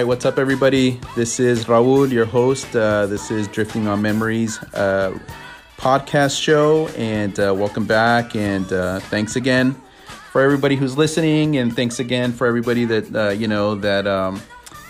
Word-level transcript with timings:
Right, 0.00 0.06
what's 0.06 0.24
up, 0.24 0.38
everybody? 0.38 0.98
This 1.14 1.38
is 1.38 1.66
Raul, 1.66 2.10
your 2.10 2.24
host. 2.24 2.74
Uh, 2.74 3.04
this 3.04 3.30
is 3.30 3.46
Drifting 3.48 3.86
on 3.86 4.00
Memories 4.00 4.56
uh, 4.72 5.18
podcast 5.76 6.40
show, 6.40 6.88
and 6.96 7.38
uh, 7.38 7.52
welcome 7.54 7.84
back. 7.84 8.34
And 8.34 8.72
uh, 8.72 9.00
thanks 9.00 9.36
again 9.36 9.74
for 10.32 10.40
everybody 10.40 10.76
who's 10.76 10.96
listening, 10.96 11.58
and 11.58 11.76
thanks 11.76 11.98
again 11.98 12.32
for 12.32 12.46
everybody 12.46 12.86
that 12.86 13.14
uh, 13.14 13.28
you 13.28 13.46
know 13.46 13.74
that 13.74 14.06
um, 14.06 14.40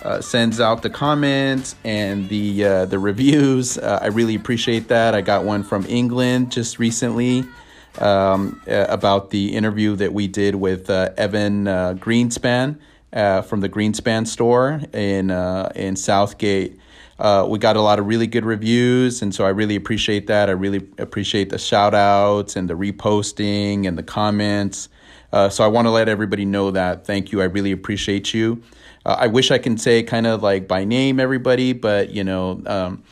uh, 0.04 0.20
sends 0.20 0.60
out 0.60 0.82
the 0.82 0.90
comments 0.90 1.74
and 1.82 2.28
the 2.28 2.86
the 2.86 2.98
reviews. 3.00 3.78
I 3.78 4.06
really 4.06 4.36
appreciate 4.36 4.86
that. 4.86 5.16
I 5.16 5.22
got 5.22 5.44
one 5.44 5.64
from 5.64 5.84
England 5.88 6.52
just 6.52 6.78
recently 6.78 7.42
um, 7.98 8.62
about 8.68 9.30
the 9.30 9.56
interview 9.56 9.96
that 9.96 10.12
we 10.12 10.28
did 10.28 10.54
with 10.54 10.88
Evan 10.88 11.64
Greenspan 11.64 12.78
uh, 13.12 13.42
from 13.42 13.60
the 13.60 13.68
Greenspan 13.68 14.26
store 14.26 14.80
in 14.92 15.30
uh, 15.30 15.72
in 15.74 15.96
Southgate. 15.96 16.78
Uh, 17.18 17.46
we 17.46 17.58
got 17.58 17.76
a 17.76 17.82
lot 17.82 17.98
of 17.98 18.06
really 18.06 18.26
good 18.26 18.46
reviews, 18.46 19.20
and 19.20 19.34
so 19.34 19.44
I 19.44 19.50
really 19.50 19.76
appreciate 19.76 20.26
that. 20.28 20.48
I 20.48 20.52
really 20.52 20.88
appreciate 20.96 21.50
the 21.50 21.58
shout 21.58 21.94
outs 21.94 22.56
and 22.56 22.68
the 22.68 22.74
reposting 22.74 23.86
and 23.86 23.98
the 23.98 24.02
comments. 24.02 24.88
Uh, 25.32 25.48
so 25.48 25.62
I 25.62 25.68
want 25.68 25.86
to 25.86 25.90
let 25.90 26.08
everybody 26.08 26.44
know 26.44 26.70
that. 26.70 27.06
Thank 27.06 27.30
you. 27.30 27.42
I 27.42 27.44
really 27.44 27.72
appreciate 27.72 28.32
you. 28.32 28.62
Uh, 29.04 29.16
I 29.18 29.26
wish 29.26 29.50
I 29.50 29.58
can 29.58 29.76
say 29.76 30.02
kind 30.02 30.26
of 30.26 30.42
like 30.42 30.66
by 30.66 30.84
name 30.84 31.20
everybody, 31.20 31.72
but 31.72 32.10
you 32.10 32.24
know, 32.24 32.62
um, 32.66 33.02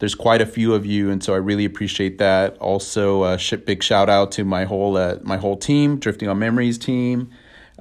there's 0.00 0.16
quite 0.16 0.40
a 0.40 0.46
few 0.46 0.74
of 0.74 0.84
you, 0.84 1.10
and 1.10 1.22
so 1.22 1.32
I 1.32 1.36
really 1.36 1.64
appreciate 1.64 2.18
that. 2.18 2.58
Also, 2.58 3.22
uh, 3.22 3.38
big 3.64 3.84
shout 3.84 4.08
out 4.08 4.32
to 4.32 4.44
my 4.44 4.64
whole 4.64 4.96
uh, 4.96 5.18
my 5.22 5.36
whole 5.36 5.56
team, 5.56 5.98
Drifting 5.98 6.28
on 6.28 6.40
Memories 6.40 6.78
team. 6.78 7.30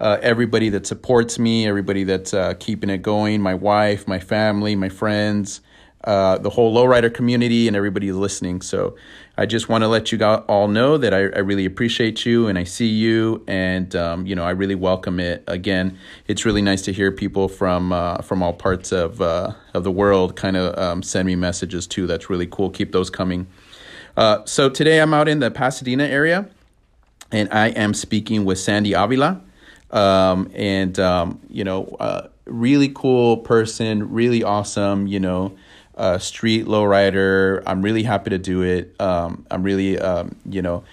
Uh, 0.02 0.18
everybody 0.24 0.70
that 0.70 0.88
supports 0.88 1.38
me, 1.38 1.68
everybody 1.68 2.04
that's 2.04 2.34
uh, 2.34 2.56
keeping 2.60 2.90
it 2.90 3.04
going, 3.04 3.40
my 3.40 3.54
wife, 3.54 4.08
my 4.08 4.20
family, 4.20 4.76
my 4.76 4.90
friends, 4.90 5.62
uh, 6.06 6.40
the 6.40 6.50
whole 6.50 6.74
lowrider 6.76 7.14
community, 7.14 7.68
and 7.68 7.78
everybody 7.78 8.12
listening. 8.12 8.62
So 8.62 8.96
I 9.38 9.46
just 9.46 9.70
want 9.70 9.84
to 9.84 9.88
let 9.88 10.12
you 10.12 10.20
all 10.26 10.68
know 10.68 10.98
that 10.98 11.14
I, 11.14 11.20
I 11.20 11.40
really 11.42 11.66
appreciate 11.66 12.25
you 12.25 12.48
and 12.48 12.58
I 12.58 12.64
see 12.64 12.88
you, 12.88 13.44
and 13.48 13.96
um, 13.96 14.25
you 14.25 14.34
know 14.34 14.44
I 14.44 14.50
really 14.50 14.74
welcome 14.74 15.20
it. 15.20 15.44
Again, 15.46 16.00
it's 16.28 16.46
really 16.46 16.64
nice 16.64 16.81
to 16.84 16.92
hear 16.92 17.12
people 17.12 17.48
from 17.48 17.94
uh, 17.94 18.24
from 18.24 18.42
all 18.42 18.54
parts 18.54 18.92
of 18.92 19.22
uh, 19.22 19.52
of 19.75 19.84
the 19.84 19.92
world 19.92 20.36
kind 20.36 20.58
of 20.58 20.75
um, 20.80 21.04
send 21.04 21.28
me 21.28 21.36
messages 21.36 21.86
too. 21.86 22.08
That's 22.08 22.28
really 22.28 22.48
cool. 22.48 22.72
Keep 22.72 22.92
those 22.92 23.12
coming. 23.12 23.46
Uh, 24.18 24.44
so 24.46 24.68
today 24.68 25.00
I'm 25.00 25.14
out 25.14 25.28
in 25.28 25.38
the 25.38 25.52
Pasadena 25.52 26.06
area, 26.06 26.50
and 27.31 27.48
I 27.54 27.68
am 27.68 27.94
speaking 27.94 28.46
with 28.46 28.58
Sandy 28.58 28.94
Avila 28.94 29.44
um, 29.91 30.52
and 30.56 31.00
um, 31.00 31.40
you 31.50 31.63
know, 31.63 31.96
uh, 32.00 32.28
really 32.46 32.90
cool 32.90 33.38
person, 33.38 34.12
really 34.12 34.44
awesome. 34.44 35.07
You 35.07 35.19
know, 35.19 35.57
uh, 35.96 36.18
street 36.18 36.66
lowrider. 36.66 37.62
I'm 37.66 37.81
really 37.81 38.03
happy 38.03 38.31
to 38.31 38.38
do 38.38 38.63
it. 38.63 39.00
Um, 39.00 39.46
I'm 39.51 39.63
really, 39.63 40.00
um, 40.00 40.35
you 40.50 40.62
know, 40.62 40.84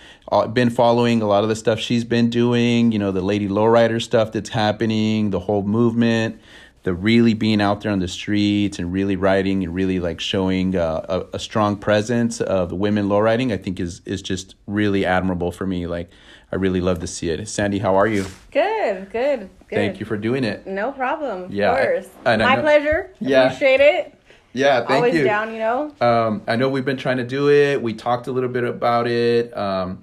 been 0.53 0.71
following 0.71 1.23
a 1.23 1.27
lot 1.27 1.43
of 1.43 1.49
the 1.49 1.57
stuff 1.57 1.79
she's 1.79 2.05
been 2.05 2.31
doing. 2.31 2.93
You 2.93 2.99
know, 2.99 3.13
the 3.13 3.23
lady 3.23 3.49
lowrider 3.49 4.03
stuff 4.03 4.33
that's 4.33 4.51
happening, 4.51 5.31
the 5.31 5.41
whole 5.41 5.63
movement. 5.63 6.41
The 6.85 6.95
really 6.95 7.35
being 7.35 7.61
out 7.61 7.81
there 7.81 7.93
on 7.93 7.99
the 7.99 8.09
streets 8.09 8.79
and 8.79 8.93
really 8.93 9.17
riding 9.17 9.65
and 9.65 9.75
really 9.75 9.99
like 9.99 10.21
showing 10.21 10.77
uh, 10.77 11.05
a, 11.09 11.37
a 11.37 11.39
strong 11.39 11.77
presence 11.77 12.41
of 12.41 12.73
women 12.73 13.09
lowriding, 13.09 13.53
I 13.53 13.57
think 13.57 13.81
is 13.81 14.01
is 14.07 14.23
just 14.23 14.55
really 14.67 15.05
admirable 15.05 15.53
for 15.53 15.67
me. 15.67 15.87
Like, 15.87 16.09
I 16.51 16.57
really 16.57 16.81
love 16.81 17.01
to 17.01 17.07
see 17.07 17.29
it. 17.31 17.47
Sandy, 17.49 17.79
how 17.79 17.95
are 17.97 18.07
you? 18.07 18.25
Good, 18.53 19.11
good, 19.11 19.41
good. 19.41 19.51
Thank 19.71 20.01
you 20.01 20.07
for 20.07 20.17
doing 20.17 20.45
it. 20.45 20.67
No 20.67 20.93
problem. 20.93 21.49
Yeah, 21.51 21.73
Of 21.73 21.79
course. 21.87 22.09
I 22.25 22.37
My 22.37 22.55
know- 22.57 22.63
pleasure. 22.63 23.11
Yeah. 23.21 23.45
Appreciate 23.47 23.81
it. 23.81 24.15
Yeah, 24.55 24.79
thank 24.79 24.89
you. 24.91 24.97
Always 24.97 25.15
you. 25.15 25.25
down, 25.25 25.53
you 25.53 25.59
know? 25.59 25.95
Um, 26.01 26.43
I 26.49 26.57
know 26.57 26.71
we've 26.71 26.85
been 26.87 26.97
trying 26.97 27.19
to 27.19 27.25
do 27.25 27.51
it. 27.51 27.83
We 27.83 27.93
talked 27.93 28.27
a 28.29 28.33
little 28.33 28.49
bit 28.49 28.65
about 28.65 29.07
it. 29.07 29.55
Um, 29.57 30.03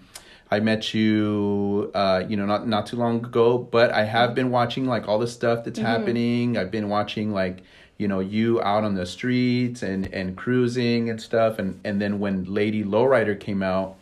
I 0.51 0.59
met 0.59 0.93
you, 0.93 1.89
uh, 1.95 2.23
you 2.29 2.37
know, 2.37 2.45
not 2.45 2.67
not 2.67 2.85
too 2.85 2.95
long 2.95 3.25
ago, 3.25 3.57
but 3.57 3.91
I 3.91 4.03
have 4.05 4.35
been 4.35 4.51
watching 4.51 4.85
like 4.85 5.07
all 5.07 5.17
the 5.17 5.27
stuff 5.27 5.65
that's 5.65 5.79
Mm-hmm. 5.79 5.87
happening. 5.87 6.57
I've 6.59 6.69
been 6.69 6.87
watching 6.89 7.33
like, 7.33 7.63
you 7.97 8.07
know, 8.07 8.19
you 8.19 8.61
out 8.61 8.83
on 8.83 8.93
the 8.93 9.07
streets 9.07 9.81
and 9.81 10.05
and 10.13 10.37
cruising 10.37 11.09
and 11.09 11.19
stuff. 11.19 11.57
And 11.57 11.79
and 11.83 11.99
then 11.99 12.19
when 12.19 12.45
Lady 12.45 12.83
Lowrider 12.83 13.37
came 13.37 13.63
out, 13.63 13.95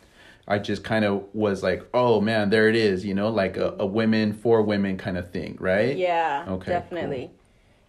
I 0.46 0.58
just 0.58 0.84
kind 0.84 1.04
of 1.04 1.24
was 1.32 1.62
like, 1.62 1.86
oh 1.94 2.20
man, 2.20 2.50
there 2.50 2.68
it 2.68 2.76
is. 2.76 3.04
You 3.04 3.14
know, 3.14 3.28
like 3.30 3.56
a, 3.56 3.74
a 3.78 3.86
women 3.86 4.32
for 4.32 4.62
women 4.62 4.96
kind 4.98 5.16
of 5.16 5.30
thing, 5.30 5.56
right? 5.60 5.96
Yeah. 5.96 6.44
Okay, 6.48 6.70
Definitely. 6.70 7.30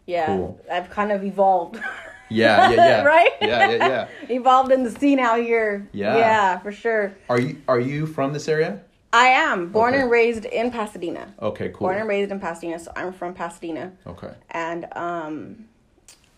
Yeah. 0.05 0.27
Cool. 0.27 0.61
I've 0.71 0.89
kind 0.89 1.11
of 1.11 1.23
evolved. 1.23 1.77
Yeah, 2.29 2.69
yeah, 2.71 2.75
yeah. 2.75 3.03
right? 3.15 3.31
Yeah, 3.41 3.69
yeah, 3.71 3.87
yeah. 3.87 4.07
evolved 4.35 4.71
in 4.71 4.83
the 4.83 4.91
scene 4.91 5.19
out 5.19 5.39
here. 5.39 5.87
Yeah. 5.91 6.17
Yeah, 6.17 6.59
for 6.59 6.71
sure. 6.71 7.15
Are 7.29 7.39
you 7.39 7.61
are 7.67 7.79
you 7.79 8.05
from 8.07 8.33
this 8.33 8.47
area? 8.47 8.81
I 9.13 9.27
am 9.27 9.69
born 9.69 9.93
Okay. 9.93 10.01
and 10.01 10.11
raised 10.11 10.45
in 10.45 10.71
Pasadena. 10.71 11.33
Okay, 11.41 11.69
cool. 11.69 11.87
Born 11.87 11.97
and 11.99 12.07
raised 12.09 12.31
in 12.31 12.39
Pasadena, 12.39 12.79
so 12.79 12.91
I'm 12.95 13.13
from 13.13 13.33
Pasadena. 13.33 13.93
Okay. 14.07 14.33
And 14.51 14.85
um 14.93 15.65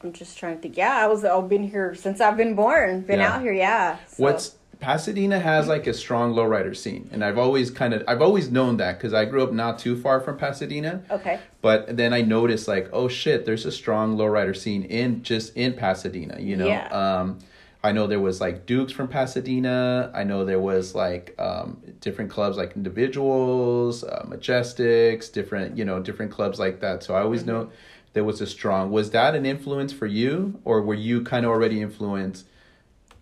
I'm 0.04 0.14
just 0.14 0.38
trying 0.38 0.56
to 0.58 0.62
think. 0.62 0.78
Yeah, 0.78 0.96
I 0.96 1.08
was 1.08 1.24
I've 1.26 1.50
been 1.50 1.64
here 1.68 1.96
since 1.96 2.22
I've 2.22 2.38
been 2.38 2.54
born. 2.56 3.02
Been 3.02 3.20
Yeah. 3.20 3.34
out 3.36 3.42
here, 3.42 3.54
yeah. 3.54 3.98
So- 4.08 4.24
What's 4.24 4.56
Pasadena 4.80 5.40
has 5.40 5.68
like 5.68 5.88
a 5.88 5.94
strong 5.94 6.34
lowrider 6.34 6.76
scene, 6.76 7.10
and 7.12 7.24
I've 7.24 7.38
always 7.38 7.72
kind 7.72 7.94
of 7.94 8.04
I've 8.08 8.22
always 8.22 8.52
known 8.52 8.78
that 8.78 8.98
because 8.98 9.14
I 9.14 9.26
grew 9.26 9.44
up 9.44 9.52
not 9.52 9.80
too 9.80 10.00
far 10.00 10.20
from 10.20 10.38
Pasadena. 10.38 11.04
Okay. 11.10 11.40
But 11.62 11.98
then 11.98 12.14
I 12.14 12.22
noticed 12.22 12.68
like, 12.68 12.90
oh 12.94 13.08
shit, 13.08 13.46
there's 13.46 13.66
a 13.66 13.72
strong 13.72 14.18
lowrider 14.18 14.56
scene 14.56 14.84
in 14.84 15.24
just 15.24 15.56
in 15.58 15.74
Pasadena. 15.74 16.40
You 16.40 16.56
know, 16.58 16.68
Yeah. 16.68 16.88
um, 16.90 17.40
I 17.84 17.92
know 17.92 18.08
there 18.08 18.20
was 18.20 18.40
like 18.42 18.66
Dukes 18.66 18.92
from 18.94 19.08
Pasadena. 19.08 20.12
I 20.14 20.24
know 20.24 20.46
there 20.46 20.60
was 20.60 20.94
like 20.96 21.34
um, 21.40 21.82
different 22.02 22.30
clubs 22.32 22.58
like 22.58 22.76
Individuals, 22.76 24.04
uh, 24.04 24.26
Majestics, 24.28 25.32
different 25.32 25.78
you 25.78 25.86
know 25.86 26.00
different 26.02 26.32
clubs 26.32 26.60
like 26.60 26.80
that. 26.82 27.04
So 27.04 27.16
I 27.16 27.22
always 27.22 27.42
Mm-hmm. 27.42 27.52
know 27.52 27.70
there 28.14 28.24
was 28.24 28.42
a 28.42 28.48
strong. 28.48 28.92
Was 28.92 29.12
that 29.12 29.36
an 29.36 29.46
influence 29.46 29.94
for 29.94 30.06
you, 30.08 30.60
or 30.66 30.82
were 30.82 30.94
you 30.96 31.22
kind 31.24 31.46
of 31.46 31.52
already 31.52 31.82
influenced? 31.82 32.46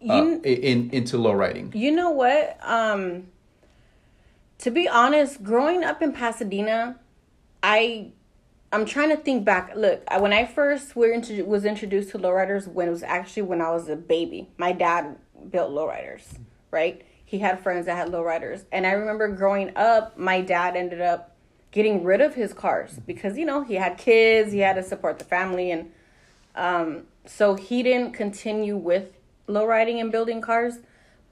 Uh, 0.10 0.40
in 0.44 0.90
into 0.92 1.18
low 1.18 1.34
riding. 1.34 1.72
You 1.76 1.92
know 1.92 2.12
what? 2.12 2.58
Um 2.62 3.28
to 4.60 4.72
be 4.72 4.88
honest, 4.88 5.44
growing 5.44 5.84
up 5.84 6.02
in 6.02 6.12
Pasadena, 6.12 7.00
I 7.62 8.12
I'm 8.72 8.86
trying 8.86 9.10
to 9.10 9.18
think 9.18 9.46
back. 9.46 9.74
Look, 9.76 10.04
when 10.20 10.34
I 10.34 10.46
first 10.46 10.96
were 10.96 11.12
intro- 11.12 11.44
was 11.46 11.66
introduced 11.66 12.12
to 12.12 12.20
lowriders 12.20 12.68
when 12.68 12.88
it 12.88 12.92
was 12.92 13.04
actually 13.04 13.44
when 13.44 13.62
I 13.62 13.72
was 13.72 13.88
a 13.88 13.96
baby. 13.96 14.50
My 14.58 14.72
dad 14.72 15.18
built 15.50 15.72
lowriders, 15.72 16.40
right? 16.72 17.02
He 17.24 17.40
had 17.40 17.60
friends 17.62 17.86
that 17.86 17.96
had 17.96 18.10
lowriders, 18.10 18.66
and 18.72 18.86
I 18.86 18.92
remember 18.92 19.28
growing 19.30 19.76
up, 19.76 20.18
my 20.18 20.42
dad 20.42 20.76
ended 20.76 21.02
up 21.02 21.36
getting 21.72 22.04
rid 22.04 22.22
of 22.22 22.36
his 22.36 22.54
cars 22.54 23.00
because 23.06 23.38
you 23.38 23.46
know 23.46 23.64
he 23.64 23.76
had 23.76 23.98
kids, 23.98 24.52
he 24.52 24.60
had 24.60 24.76
to 24.76 24.84
support 24.84 25.20
the 25.20 25.26
family, 25.26 25.72
and 25.72 25.92
um, 26.56 27.04
so 27.26 27.56
he 27.56 27.82
didn't 27.84 28.14
continue 28.14 28.78
with 28.78 29.10
lowriding 29.48 30.00
and 30.00 30.12
building 30.12 30.42
cars, 30.42 30.80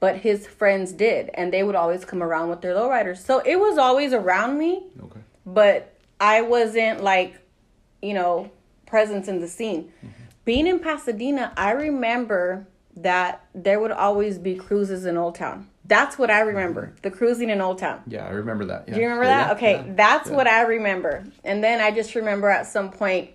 but 0.00 0.16
his 0.16 0.46
friends 0.46 0.92
did, 0.92 1.30
and 1.34 1.52
they 1.52 1.62
would 1.62 1.74
always 1.74 2.04
come 2.04 2.22
around 2.22 2.50
with 2.50 2.60
their 2.60 2.74
lowriders. 2.74 3.18
So 3.18 3.38
it 3.40 3.56
was 3.56 3.78
always 3.78 4.12
around 4.12 4.58
me, 4.58 4.82
Okay. 5.02 5.20
but 5.46 5.94
I 6.20 6.42
wasn't 6.42 7.02
like, 7.02 7.38
you 8.02 8.14
know, 8.14 8.50
presence 8.86 9.28
in 9.28 9.40
the 9.40 9.48
scene. 9.48 9.92
Mm-hmm. 9.98 10.08
Being 10.44 10.66
in 10.66 10.78
Pasadena, 10.78 11.52
I 11.56 11.70
remember 11.72 12.66
that 12.96 13.44
there 13.54 13.80
would 13.80 13.90
always 13.90 14.38
be 14.38 14.54
cruises 14.54 15.06
in 15.06 15.16
Old 15.16 15.34
Town. 15.34 15.68
That's 15.86 16.18
what 16.18 16.30
I 16.30 16.40
mm-hmm. 16.40 16.48
remember. 16.48 16.94
The 17.02 17.10
cruising 17.10 17.50
in 17.50 17.60
Old 17.60 17.78
Town. 17.78 18.02
Yeah, 18.06 18.26
I 18.26 18.30
remember 18.30 18.66
that. 18.66 18.84
Yeah. 18.86 18.94
Do 18.94 19.00
you 19.00 19.06
remember 19.06 19.24
Yeah, 19.24 19.54
that? 19.54 19.62
yeah, 19.62 19.78
okay, 19.78 19.92
that's 19.94 20.30
what 20.30 20.46
I 20.46 20.62
remember. 20.62 21.24
And 21.44 21.64
then 21.64 21.80
I 21.80 21.90
just 21.90 22.14
remember 22.14 22.48
at 22.48 22.66
some 22.66 22.90
point 22.90 23.30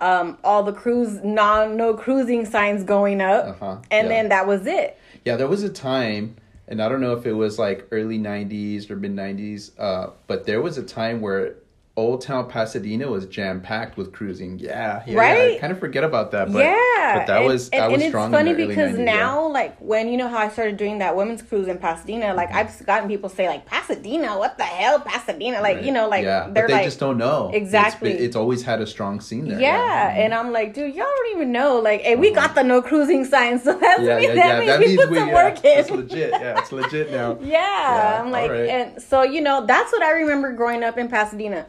um 0.00 0.38
all 0.44 0.62
the 0.62 0.72
cruise 0.72 1.20
non 1.22 1.76
no 1.76 1.94
cruising 1.94 2.44
signs 2.44 2.82
going 2.84 3.20
up. 3.20 3.46
Uh-huh, 3.46 3.76
And 3.90 4.08
yeah. 4.08 4.14
then 4.14 4.28
that 4.30 4.46
was 4.46 4.66
it. 4.66 4.98
Yeah, 5.24 5.36
there 5.36 5.48
was 5.48 5.62
a 5.62 5.68
time, 5.68 6.36
and 6.66 6.82
I 6.82 6.88
don't 6.88 7.00
know 7.00 7.12
if 7.14 7.26
it 7.26 7.34
was 7.34 7.58
like 7.58 7.86
early 7.90 8.18
'90s 8.18 8.90
or 8.90 8.96
mid 8.96 9.14
'90s, 9.14 9.72
uh, 9.78 10.10
but 10.26 10.46
there 10.46 10.62
was 10.62 10.78
a 10.78 10.82
time 10.82 11.20
where 11.20 11.54
Old 11.96 12.22
Town 12.22 12.48
Pasadena 12.48 13.08
was 13.08 13.26
jam 13.26 13.60
packed 13.60 13.98
with 13.98 14.12
cruising. 14.12 14.58
Yeah, 14.58 15.02
yeah, 15.06 15.12
yeah. 15.12 15.12
I 15.12 15.16
Right? 15.16 15.60
kind 15.60 15.72
of 15.72 15.78
forget 15.78 16.04
about 16.04 16.30
that, 16.30 16.50
but 16.52 16.60
yeah. 16.64 16.74
But 17.18 17.26
that 17.26 17.38
and, 17.38 17.46
was 17.46 17.68
and, 17.70 17.80
that 17.82 17.90
was 17.90 18.02
and 18.02 18.02
it's 18.02 18.12
funny 18.12 18.50
in 18.50 18.56
the 18.56 18.62
early 18.64 18.66
because 18.66 18.94
90s, 18.94 18.98
yeah. 18.98 19.04
now 19.04 19.48
like 19.48 19.78
when 19.78 20.08
you 20.08 20.16
know 20.16 20.28
how 20.28 20.38
I 20.38 20.48
started 20.48 20.76
doing 20.76 20.98
that 20.98 21.16
women's 21.16 21.42
cruise 21.42 21.68
in 21.68 21.78
Pasadena, 21.78 22.34
like 22.34 22.48
mm-hmm. 22.48 22.58
I've 22.58 22.86
gotten 22.86 23.08
people 23.08 23.28
say 23.28 23.48
like 23.48 23.66
Pasadena, 23.66 24.38
what 24.38 24.56
the 24.58 24.64
hell 24.64 25.00
Pasadena? 25.00 25.60
Like, 25.60 25.76
Right. 25.76 25.84
you 25.84 25.92
know, 25.92 26.08
like 26.08 26.24
yeah, 26.24 26.48
they're 26.50 26.64
but 26.64 26.68
they 26.68 26.72
like 26.74 26.84
just 26.84 27.00
don't 27.00 27.18
know 27.18 27.50
Exactly. 27.52 28.12
been- 28.12 28.22
It's, 28.22 28.36
always 28.36 28.62
had 28.62 28.80
a 28.80 28.86
strong 28.86 29.20
scene 29.20 29.48
there. 29.48 29.60
yeah, 29.60 30.10
mm-hmm. 30.10 30.20
and 30.20 30.34
I'm 30.34 30.52
like, 30.52 30.72
dude, 30.74 30.94
y'all 30.94 31.04
don't 31.04 31.36
even 31.36 31.52
know. 31.52 31.78
Like, 31.78 32.00
hey, 32.02 32.16
we 32.16 32.28
mm-hmm. 32.28 32.36
got 32.36 32.54
the 32.54 32.62
no 32.62 32.80
cruising 32.80 33.24
sign, 33.24 33.58
so 33.58 33.78
that's 33.78 34.02
yeah, 34.02 34.16
mean, 34.16 34.28
yeah, 34.30 34.34
that 34.34 34.46
yeah. 34.46 34.58
means 34.60 34.70
That 34.70 34.80
we 34.80 34.96
put 34.96 35.10
we. 35.10 35.18
some 35.18 35.28
Yeah, 35.28 35.34
work 35.34 35.64
in. 35.64 35.78
it's 35.78 35.90
legit. 35.90 36.30
Yeah, 36.30 36.58
it's 36.58 36.72
legit 36.72 37.10
now. 37.10 37.38
Yeah, 37.40 37.46
Yeah, 37.50 38.22
I'm 38.22 38.30
like, 38.30 38.50
alright. 38.50 38.68
and 38.68 39.02
so 39.02 39.22
you 39.22 39.40
know, 39.40 39.66
that's 39.66 39.92
what 39.92 40.02
I 40.02 40.12
remember 40.12 40.52
growing 40.52 40.82
up 40.82 40.96
in 40.98 41.08
Pasadena. 41.08 41.66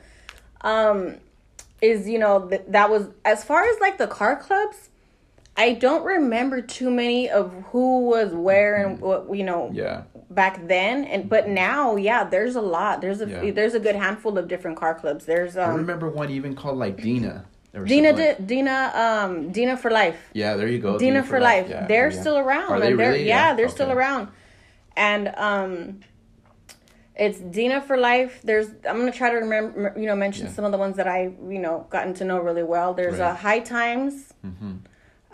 Um, 0.61 1.17
is 1.81 2.07
you 2.07 2.19
know 2.19 2.47
th- 2.47 2.61
that 2.67 2.89
was 2.89 3.07
as 3.25 3.43
far 3.43 3.63
as 3.63 3.79
like 3.79 3.97
the 3.97 4.07
car 4.07 4.35
clubs. 4.35 4.89
I 5.61 5.73
don't 5.85 6.03
remember 6.15 6.57
too 6.77 6.89
many 7.01 7.29
of 7.39 7.45
who 7.71 7.87
was 8.13 8.29
where 8.47 8.73
and 8.83 8.99
what 8.99 9.19
you 9.39 9.43
know 9.43 9.69
Yeah. 9.73 9.97
back 10.41 10.55
then 10.73 10.95
and 11.11 11.21
but 11.33 11.43
now 11.65 11.81
yeah 12.09 12.21
there's 12.33 12.55
a 12.63 12.65
lot 12.77 12.93
there's 13.03 13.21
a 13.25 13.27
Yeah. 13.27 13.51
there's 13.57 13.75
a 13.81 13.83
good 13.87 13.97
handful 14.05 14.33
of 14.39 14.43
different 14.53 14.77
car 14.83 14.93
clubs 15.01 15.23
there's 15.31 15.53
I 15.57 15.65
um 15.69 15.75
remember 15.83 16.07
one 16.21 16.29
even 16.39 16.51
called 16.61 16.77
like 16.85 16.95
Dina. 17.07 17.35
Dina 17.91 18.11
like- 18.11 18.37
Di- 18.37 18.43
Dina 18.51 18.77
um 19.05 19.31
Dina 19.57 19.75
for 19.83 19.91
life 20.01 20.19
Yeah, 20.41 20.51
there 20.57 20.67
you 20.75 20.79
go. 20.87 20.91
Dina, 21.05 21.21
for 21.31 21.39
life. 21.51 21.67
Yeah, 21.69 21.85
they're 21.91 22.11
yeah. 22.13 22.21
still 22.21 22.37
around. 22.43 22.69
Are 22.73 22.79
they 22.79 22.87
they're, 22.93 22.97
really? 23.11 23.27
Yeah, 23.35 23.47
they're 23.55 23.73
still 23.79 23.91
around. 23.97 24.23
And 25.09 25.23
um 25.49 25.71
it's 27.25 27.39
Dina 27.57 27.79
for 27.87 27.97
life. 28.11 28.33
There's 28.47 28.67
I'm 28.89 28.97
gonna 28.99 29.11
try 29.21 29.29
to 29.35 29.37
remember 29.45 29.93
you 30.01 30.07
know 30.09 30.15
mention 30.25 30.45
some 30.55 30.65
of 30.67 30.71
the 30.75 30.81
ones 30.85 30.95
that 30.99 31.07
I 31.07 31.19
you 31.55 31.61
know 31.65 31.75
gotten 31.95 32.13
to 32.19 32.23
know 32.29 32.39
really 32.47 32.63
well. 32.75 32.89
There's 32.99 33.19
Right. 33.19 33.31
uh, 33.31 33.35
High 33.47 33.59
Times. 33.77 34.13
Mm-hmm. 34.45 34.75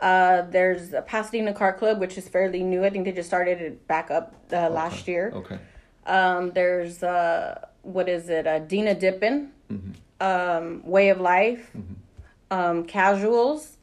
Uh, 0.02 0.44
there's 0.52 0.94
a 0.94 1.02
Pasadena 1.02 1.54
Car 1.54 1.74
Club, 1.74 2.00
which 2.00 2.18
is 2.18 2.28
fairly 2.30 2.62
new. 2.64 2.86
I 2.86 2.90
think 2.90 3.06
they 3.06 3.12
just 3.12 3.28
started 3.30 3.62
it 3.62 3.88
back 3.88 4.12
up 4.12 4.36
uh, 4.54 4.70
last 4.70 5.08
year. 5.08 5.32
Okay. 5.34 5.58
Um, 6.06 6.52
there's 6.52 7.04
uh, 7.04 7.66
what 7.82 8.08
is 8.08 8.30
it? 8.30 8.46
Uh, 8.48 8.60
Dina 8.60 8.94
Dippin, 8.96 9.52
Mm-hmm. 9.72 9.92
um, 10.26 10.82
Way 10.86 11.10
of 11.10 11.20
Life, 11.20 11.72
um, 12.52 12.86
Casuals. 12.86 13.76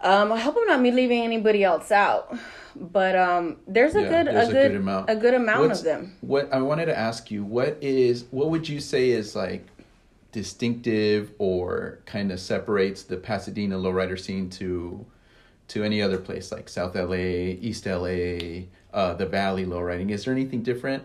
Um, 0.00 0.32
I 0.32 0.38
hope 0.38 0.54
I'm 0.58 0.66
not 0.66 0.80
me 0.82 0.90
leaving 0.90 1.22
anybody 1.22 1.64
else 1.64 1.90
out, 1.90 2.36
but 2.76 3.16
um, 3.16 3.56
there's 3.66 3.94
a 3.94 4.02
Yeah, 4.02 4.08
good 4.24 4.26
there's 4.34 4.48
a 4.48 4.50
a 4.50 4.52
good 4.52 4.68
good 4.72 4.76
amount. 4.80 5.08
a 5.10 5.16
good 5.16 5.34
amount 5.34 5.60
What's- 5.68 5.78
of 5.78 5.84
them. 5.86 6.16
What 6.20 6.52
I 6.52 6.60
wanted 6.60 6.86
to 6.86 6.98
ask 6.98 7.30
you, 7.30 7.42
what 7.44 7.78
is 7.80 8.26
what 8.30 8.50
would 8.50 8.68
you 8.68 8.80
say 8.80 9.08
is 9.10 9.34
like 9.34 9.66
distinctive 10.34 11.32
or 11.38 12.00
kind 12.06 12.32
of 12.32 12.40
separates 12.40 13.04
the 13.04 13.16
Pasadena 13.16 13.76
lowrider 13.78 14.18
scene 14.18 14.50
to 14.50 15.06
to 15.68 15.82
any 15.82 16.02
other 16.02 16.18
place 16.18 16.52
like 16.52 16.68
South 16.68 16.94
LA, 16.94 17.14
East 17.14 17.86
LA, 17.86 18.64
uh, 18.92 19.14
the 19.14 19.24
Valley 19.24 19.64
lowriding? 19.64 20.10
Is 20.10 20.24
there 20.24 20.34
anything 20.34 20.62
different? 20.62 21.04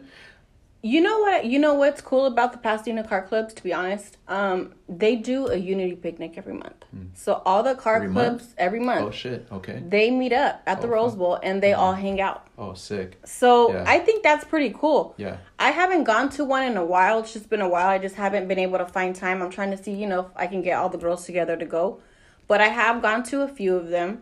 You 0.81 1.01
know 1.01 1.19
what? 1.19 1.43
You 1.43 1.59
know 1.59 1.73
what's 1.73 1.99
cool 1.99 2.25
about 2.25 2.53
the 2.53 2.57
Pasadena 2.57 3.03
Car 3.03 3.21
Clubs? 3.23 3.53
To 3.55 3.63
be 3.63 3.73
honest, 3.73 4.15
um, 4.29 4.73
they 4.87 5.17
do 5.17 5.47
a 5.47 5.57
unity 5.57 5.95
picnic 5.95 6.35
every 6.37 6.53
month. 6.53 6.85
So 7.15 7.41
all 7.45 7.63
the 7.63 7.75
car. 7.75 7.97
Every 7.97 8.07
month? 8.07 8.39
clubs 8.39 8.55
every 8.57 8.79
month 8.79 9.01
Oh 9.07 9.11
shit! 9.11 9.45
Okay. 9.51 9.83
they 9.85 10.09
meet 10.09 10.31
up 10.31 10.61
at 10.65 10.79
the 10.81 10.87
Oh, 10.87 10.91
Rose. 10.91 11.15
Bowl 11.15 11.37
and 11.43 11.61
they 11.61 11.73
all 11.73 11.93
hang 11.93 12.21
out. 12.21 12.47
Oh, 12.57 12.73
sick. 12.75 13.19
So 13.25 13.73
Yeah. 13.73 13.83
I 13.85 13.99
think 13.99 14.23
that's 14.23 14.45
pretty 14.45 14.73
cool. 14.77 15.15
Yeah. 15.17 15.37
I 15.59 15.71
haven't 15.71 16.05
gone 16.05 16.29
to 16.31 16.45
one 16.45 16.63
in 16.63 16.77
a 16.77 16.85
while. 16.85 17.19
It's 17.19 17.33
just 17.33 17.49
been 17.49 17.61
a 17.61 17.67
while. 17.69 17.87
I 17.87 17.97
just 17.99 18.15
haven't 18.15 18.47
been 18.47 18.59
able 18.59 18.77
to 18.77 18.85
find 18.85 19.13
time. 19.13 19.41
I'm 19.41 19.49
trying 19.51 19.71
to 19.71 19.77
see, 19.83 19.91
you 19.91 20.07
know, 20.07 20.21
if 20.21 20.27
I 20.37 20.47
can 20.47 20.61
get 20.61 20.77
all 20.77 20.87
the 20.87 20.97
girls 20.97 21.25
together 21.25 21.57
to 21.57 21.65
go. 21.65 21.99
But 22.47 22.61
I 22.61 22.69
have 22.69 23.01
gone 23.01 23.23
to 23.23 23.41
a 23.41 23.47
few 23.49 23.75
of 23.75 23.89
them. 23.89 24.21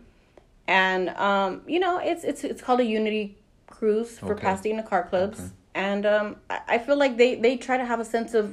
And 0.68 1.09
um, 1.12 1.62
you 1.68 1.80
know, 1.80 2.00
it's 2.00 2.24
it's 2.24 2.44
it's 2.44 2.62
called 2.63 2.80
a 2.80 2.86
Unity 2.86 3.38
cruise 3.68 4.18
for 4.18 4.33
Okay. 4.33 4.42
Pasadena 4.42 4.81
car 4.81 5.04
clubs. 5.07 5.39
Okay. 5.39 5.50
And 5.85 6.06
um 6.06 6.27
I, 6.75 6.77
feel 6.85 6.97
like 7.03 7.13
they 7.18 7.31
they 7.45 7.53
try 7.68 7.75
to 7.77 7.85
have 7.91 8.00
a 8.00 8.06
sense 8.15 8.33
of 8.33 8.45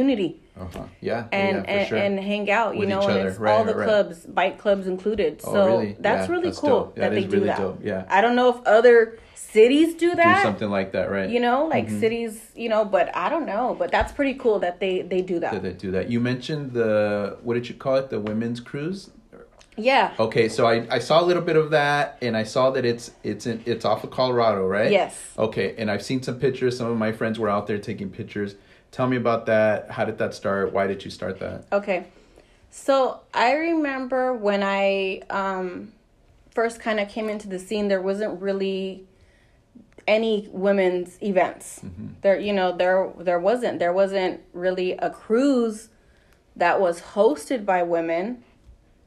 unity 0.00 0.30
Uh 0.56 0.66
huh. 0.74 0.84
Yeah. 1.00 1.26
and 1.32 1.56
yeah, 1.56 1.72
and, 1.74 1.88
sure. 1.88 1.98
and 2.04 2.12
hang 2.30 2.46
out, 2.58 2.70
you 2.74 2.80
With 2.80 2.88
know, 2.94 3.02
and 3.08 3.28
it's 3.28 3.38
Right, 3.38 3.52
all 3.52 3.64
the 3.64 3.74
right, 3.74 3.86
clubs, 3.88 4.16
bike 4.40 4.56
clubs 4.64 4.86
included. 4.94 5.32
Oh, 5.44 5.52
So 5.54 5.60
really? 5.66 5.96
that's 6.06 6.26
Yeah, 6.28 6.34
really 6.34 6.50
that's 6.50 6.60
cool 6.64 6.78
dope. 6.80 6.96
that, 7.00 7.10
they 7.16 7.24
do 7.24 7.36
really 7.36 7.46
that. 7.52 7.58
dope, 7.64 7.78
yeah. 7.90 8.04
I 8.16 8.18
don't 8.24 8.36
know 8.40 8.48
if 8.54 8.58
other 8.78 9.18
cities 9.34 9.90
do 10.04 10.10
that. 10.22 10.36
Do 10.36 10.42
something 10.48 10.70
like 10.78 10.92
that, 10.96 11.06
right? 11.16 11.28
You 11.34 11.40
know, 11.46 11.58
like 11.74 11.86
Mm-hmm. 11.86 12.00
cities, 12.04 12.32
you 12.62 12.68
know, 12.72 12.82
but 12.96 13.06
I 13.24 13.26
don't 13.32 13.46
know. 13.54 13.66
But 13.80 13.88
that's 13.96 14.12
pretty 14.18 14.34
cool 14.44 14.58
that 14.64 14.74
they 14.82 14.94
they 15.12 15.22
do 15.32 15.36
that. 15.44 15.52
That 15.54 15.62
they 15.68 15.76
do 15.86 15.90
that. 15.96 16.04
You 16.12 16.20
mentioned 16.32 16.64
the 16.78 16.92
what 17.44 17.54
did 17.58 17.66
you 17.70 17.74
call 17.84 17.96
it? 18.02 18.06
The 18.14 18.20
women's 18.30 18.60
cruise. 18.70 19.10
Yeah. 19.76 20.12
Okay, 20.18 20.48
so 20.48 20.66
I, 20.66 20.86
I 20.90 20.98
saw 20.98 21.22
a 21.22 21.24
little 21.24 21.42
bit 21.42 21.56
of 21.56 21.70
that, 21.70 22.18
and 22.20 22.36
I 22.36 22.44
saw 22.44 22.70
that 22.70 22.84
it's 22.84 23.10
it's 23.22 23.46
in, 23.46 23.62
it's 23.64 23.84
off 23.84 24.04
of 24.04 24.10
Colorado, 24.10 24.66
right? 24.66 24.90
Yes. 24.90 25.18
Okay, 25.38 25.74
and 25.78 25.90
I've 25.90 26.02
seen 26.02 26.22
some 26.22 26.38
pictures. 26.38 26.76
Some 26.76 26.88
of 26.88 26.98
my 26.98 27.12
friends 27.12 27.38
were 27.38 27.48
out 27.48 27.66
there 27.66 27.78
taking 27.78 28.10
pictures. 28.10 28.54
Tell 28.90 29.06
me 29.06 29.16
about 29.16 29.46
that. 29.46 29.90
How 29.90 30.04
did 30.04 30.18
that 30.18 30.34
start? 30.34 30.72
Why 30.72 30.86
did 30.86 31.04
you 31.04 31.10
start 31.10 31.38
that? 31.40 31.64
Okay. 31.72 32.06
So 32.70 33.20
I 33.32 33.52
remember 33.52 34.34
when 34.34 34.62
I 34.62 35.22
um 35.30 35.92
first 36.50 36.80
kind 36.80 37.00
of 37.00 37.08
came 37.08 37.28
into 37.28 37.48
the 37.48 37.58
scene, 37.58 37.88
there 37.88 38.02
wasn't 38.02 38.40
really 38.40 39.06
any 40.06 40.48
women's 40.50 41.16
events. 41.22 41.80
There, 42.22 42.38
you 42.38 42.52
know, 42.52 42.76
there 42.76 43.10
there 43.18 43.38
wasn't 43.38 43.78
there 43.78 43.92
wasn't 43.92 44.40
really 44.52 44.92
a 44.92 45.10
cruise 45.10 45.88
that 46.56 46.80
was 46.80 47.00
hosted 47.00 47.64
by 47.64 47.82
women 47.82 48.44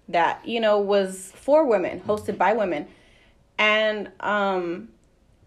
that 0.09 0.45
you 0.47 0.59
know 0.59 0.79
was 0.79 1.31
for 1.35 1.65
women, 1.65 2.01
hosted 2.01 2.37
by 2.37 2.53
women, 2.53 2.87
and 3.57 4.11
um, 4.19 4.89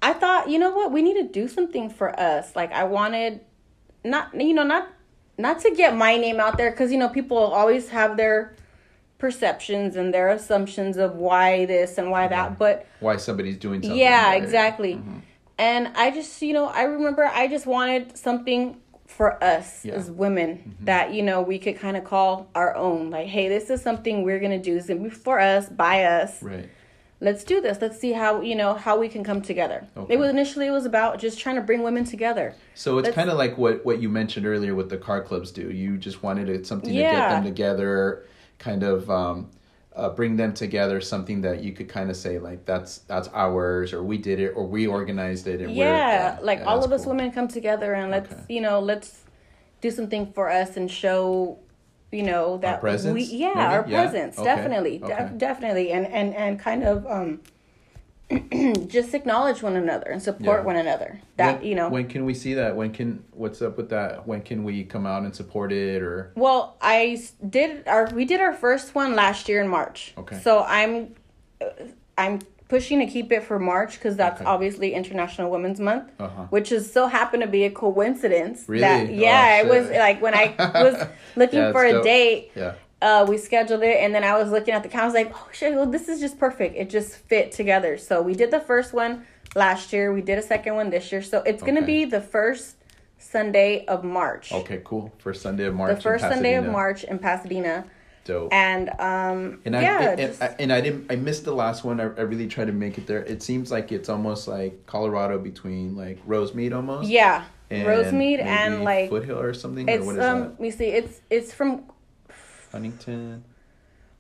I 0.03 0.13
thought, 0.13 0.49
you 0.49 0.59
know 0.59 0.71
what, 0.71 0.93
we 0.93 1.03
need 1.03 1.15
to 1.15 1.29
do 1.29 1.49
something 1.49 1.91
for 1.91 2.19
us. 2.19 2.55
Like 2.57 2.73
I 2.73 2.85
wanted, 2.85 3.41
not 4.05 4.35
you 4.39 4.55
know 4.55 4.65
not 4.65 4.89
not 5.37 5.61
to 5.61 5.71
get 5.75 5.97
my 5.97 6.17
name 6.17 6.41
out 6.41 6.57
there 6.57 6.71
because 6.71 6.91
you 6.93 6.99
know 6.99 7.09
people 7.09 7.37
always 7.39 7.91
have 7.91 8.17
their 8.17 8.55
perceptions 9.19 9.97
and 9.97 10.15
their 10.15 10.29
assumptions 10.31 10.97
of 10.97 11.17
why 11.17 11.67
this 11.67 11.99
and 11.99 12.11
why 12.11 12.29
that, 12.29 12.59
but 12.59 12.87
Why 13.01 13.17
somebody's 13.17 13.57
doing 13.57 13.83
something? 13.83 13.99
yeah, 13.99 14.29
right? 14.29 14.43
exactly. 14.43 14.95
Mm-hmm. 14.95 15.19
And 15.59 15.89
I 15.97 16.13
just, 16.13 16.41
you 16.41 16.53
know, 16.53 16.67
I 16.67 16.83
remember 16.83 17.25
I 17.25 17.49
just 17.49 17.67
wanted 17.67 18.17
something 18.17 18.81
for 19.19 19.43
us 19.43 19.85
Yeah. 19.85 19.95
Mm-hmm. 19.95 20.01
as 20.01 20.11
women 20.13 20.77
that, 20.83 21.13
you 21.13 21.23
know, 21.25 21.43
we 21.43 21.59
could 21.59 21.77
kind 21.77 21.97
of 21.97 22.05
call 22.05 22.49
our 22.55 22.75
own. 22.77 23.11
Like, 23.11 23.27
hey, 23.27 23.49
this 23.49 23.69
is 23.69 23.83
something 23.83 24.23
we're 24.23 24.39
going 24.39 24.53
to 24.53 24.63
do. 24.71 24.77
It's 24.77 24.87
gonna 24.87 25.11
for 25.11 25.41
us, 25.41 25.69
by 25.69 26.05
us. 26.05 26.41
Right. 26.41 26.69
Let's 27.21 27.43
do 27.43 27.61
this. 27.61 27.79
Let's 27.83 27.99
see 27.99 28.13
how, 28.13 28.43
you 28.43 28.55
know, 28.55 28.75
how 28.75 28.97
we 28.97 29.09
can 29.09 29.25
come 29.25 29.43
together. 29.43 29.85
Okay. 29.97 30.15
It 30.15 30.19
was 30.19 30.31
initially, 30.31 30.69
it 30.69 30.71
was 30.71 30.87
about 30.87 31.19
just 31.19 31.41
trying 31.41 31.57
to 31.57 31.63
bring 31.63 31.83
women 31.83 32.05
together. 32.05 32.55
So 32.77 32.99
it's 32.99 33.11
kind 33.11 33.29
of 33.29 33.37
like 33.37 33.59
what 33.59 33.85
what 33.85 34.01
you 34.01 34.09
mentioned 34.09 34.47
earlier 34.47 34.77
with 34.77 34.89
the 34.89 34.99
car 34.99 35.21
clubs 35.21 35.51
do. 35.51 35.69
You 35.69 35.99
just 35.99 36.23
wanted 36.23 36.49
it, 36.49 36.65
something 36.65 36.91
to 36.91 36.97
get 36.97 37.29
them 37.31 37.43
together, 37.43 38.25
kind 38.61 38.85
of 38.85 39.11
um, 39.11 39.51
uh, 39.99 40.09
bring 40.11 40.37
them 40.37 40.53
together. 40.55 41.01
Something 41.01 41.43
that 41.43 41.63
you 41.63 41.73
could 41.73 41.89
kind 41.89 42.09
of 42.11 42.17
say 42.17 42.39
like 42.39 42.65
that's 42.65 42.99
that's 43.11 43.29
ours, 43.35 43.93
or 43.93 44.03
we 44.03 44.17
did 44.19 44.39
it, 44.41 44.53
or 44.57 44.65
we 44.67 44.87
organized 44.87 45.47
it. 45.47 45.61
And 45.61 45.73
yeah, 45.75 46.39
like 46.41 46.61
yeah, 46.61 46.65
all 46.65 46.85
of 46.85 46.93
us 46.93 47.03
cool. 47.05 47.13
women 47.15 47.33
come 47.33 47.49
together 47.49 47.95
and 47.95 48.11
let's, 48.11 48.33
Okay. 48.33 48.43
you 48.49 48.61
know, 48.61 48.81
let's 48.81 49.25
do 49.81 49.91
something 49.91 50.33
for 50.33 50.51
us 50.51 50.77
and 50.77 50.91
show 50.91 51.59
you 52.11 52.23
know 52.23 52.57
that 52.59 52.81
presence, 52.81 53.15
we 53.15 53.23
yeah 53.25 53.49
maybe? 53.55 53.61
our 53.75 53.85
Yeah? 53.87 54.01
presence 54.01 54.39
Okay, 54.39 54.45
definitely 54.47 55.01
okay. 55.03 55.15
def- 55.15 55.39
definitely 55.39 55.93
and 55.93 56.07
and 56.07 56.35
and 56.35 56.59
kind 56.59 56.83
of 56.83 57.07
um 57.07 57.41
just 58.89 59.15
acknowledge 59.15 59.63
one 59.63 59.77
another 59.77 60.11
and 60.11 60.23
support 60.23 60.61
Yeah. 60.61 60.67
one 60.67 60.77
another 60.77 61.21
that 61.37 61.59
When- 61.61 61.67
you 61.69 61.75
know 61.75 61.89
when 61.89 62.09
can 62.09 62.25
we 62.27 62.35
see 62.35 62.55
that? 62.55 62.77
When 62.77 62.93
can 62.93 63.25
what's 63.33 63.63
up 63.63 63.77
with 63.79 63.89
that? 63.91 64.27
When 64.27 64.43
can 64.43 64.65
we 64.65 64.85
come 64.85 65.07
out 65.07 65.23
and 65.23 65.35
support 65.35 65.73
it? 65.73 66.03
Or 66.03 66.33
well 66.37 66.77
I 66.83 67.23
did 67.49 67.89
our 67.89 68.09
we 68.13 68.25
did 68.27 68.41
our 68.41 68.53
first 68.53 68.95
one 68.95 69.15
last 69.15 69.49
year 69.49 69.63
in 69.63 69.69
march 69.69 70.13
Okay. 70.19 70.39
so 70.41 70.63
i'm 70.65 71.15
uh, 71.63 71.67
i'm 72.19 72.41
pushing 72.69 72.99
to 72.99 73.07
keep 73.07 73.33
it 73.33 73.43
for 73.45 73.59
march 73.59 73.95
because 73.95 74.15
that's 74.15 74.43
Okay. 74.43 74.51
obviously 74.51 74.93
international 74.93 75.51
women's 75.51 75.81
month 75.81 76.11
Uh-huh. 76.21 76.43
which 76.51 76.71
is 76.71 76.93
so 76.93 77.07
happened 77.07 77.43
to 77.43 77.49
be 77.49 77.65
a 77.65 77.71
coincidence 77.71 78.65
Really? 78.69 78.83
that 78.83 79.09
Oh, 79.09 79.13
yeah 79.13 79.61
it 79.63 79.69
was 79.69 79.89
like 79.89 80.21
when 80.21 80.35
i 80.35 80.55
was 80.75 81.07
looking 81.35 81.61
Yeah, 81.61 81.73
for 81.73 81.85
a 81.85 81.93
dope. 81.93 82.05
date 82.05 82.51
yeah, 82.55 82.75
uh, 83.01 83.25
we 83.29 83.39
scheduled 83.39 83.83
it 83.83 83.99
and 84.03 84.15
then 84.15 84.25
I 84.25 84.37
was 84.39 84.51
looking 84.51 84.75
at 84.75 84.83
the 84.83 84.89
count. 84.89 85.03
I 85.03 85.07
was 85.07 85.15
like, 85.15 85.33
oh 85.35 85.49
shit, 85.53 85.75
well, 85.75 85.87
this 85.87 86.09
is 86.09 86.21
just 86.21 86.39
perfect. 86.39 86.77
It 86.77 86.91
just 86.91 87.17
fit 87.17 87.53
together. 87.53 87.97
So 87.99 88.23
we 88.23 88.35
did 88.35 88.51
the 88.51 88.61
first 88.61 88.93
one 88.93 89.25
last 89.55 89.93
year. 89.93 90.13
We 90.13 90.21
did 90.23 90.39
a 90.39 90.43
second 90.43 90.75
one 90.75 90.91
this 90.91 91.11
year. 91.13 91.23
So 91.23 91.43
it's 91.43 91.63
going 91.63 91.77
to 91.77 91.83
Okay. 91.83 92.05
be 92.05 92.05
the 92.07 92.21
first 92.21 92.77
Sunday 93.19 93.85
of 93.87 94.05
March. 94.05 94.53
okay, 94.53 94.81
cool. 94.85 95.13
First 95.19 95.43
Sunday 95.43 95.65
of 95.65 95.75
March. 95.75 95.97
The 95.97 96.03
first 96.03 96.23
Sunday 96.25 96.55
of 96.55 96.67
March 96.67 97.05
in 97.05 97.19
Pasadena. 97.19 97.85
Dope. 98.25 98.53
And, 98.53 98.91
um, 99.01 99.61
And 99.65 99.75
I 99.77 99.83
yeah, 99.83 100.09
and, 100.11 100.21
just- 100.21 100.43
and, 100.43 100.55
and 100.59 100.73
I 100.73 100.81
didn't 100.83 101.11
I 101.11 101.17
missed 101.17 101.45
the 101.45 101.55
last 101.55 101.83
one. 101.83 101.99
I, 102.01 102.05
I 102.05 102.23
really 102.23 102.47
tried 102.47 102.67
to 102.67 102.73
make 102.73 102.99
it 102.99 103.07
there. 103.07 103.25
It 103.25 103.43
seems 103.43 103.71
like 103.71 103.91
it's 103.91 104.09
almost 104.09 104.47
like 104.49 104.85
Colorado 104.87 105.39
between 105.39 105.97
like 105.97 106.19
Rosemead 106.27 106.75
almost. 106.75 107.09
yeah, 107.09 107.45
and 107.71 107.87
Rosemead 107.89 108.41
and 108.41 108.85
like, 108.85 109.09
Foothill 109.09 109.39
or 109.41 109.55
something. 109.55 109.89
Or 109.89 109.93
it's, 109.95 110.05
what 110.05 110.17
is 110.17 110.25
um, 110.25 110.41
that? 110.41 110.49
let 110.51 110.61
me 110.61 110.71
see, 110.71 110.87
it's, 110.89 111.21
it's 111.31 111.53
from, 111.55 111.85
Huntington. 112.73 113.45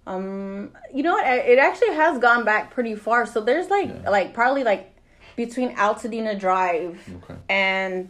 um, 0.06 0.70
you 0.94 1.02
know 1.02 1.12
what? 1.12 1.26
It 1.26 1.58
actually 1.58 1.94
has 1.94 2.18
gone 2.18 2.44
back 2.44 2.70
pretty 2.72 2.94
far. 2.94 3.26
So 3.26 3.40
there's 3.40 3.68
like, 3.68 3.88
Yeah. 3.88 4.08
like 4.10 4.32
probably 4.32 4.64
like 4.64 4.90
between 5.36 5.76
Altadena 5.76 6.38
Drive 6.38 6.98
Okay. 7.24 7.38
and 7.48 8.08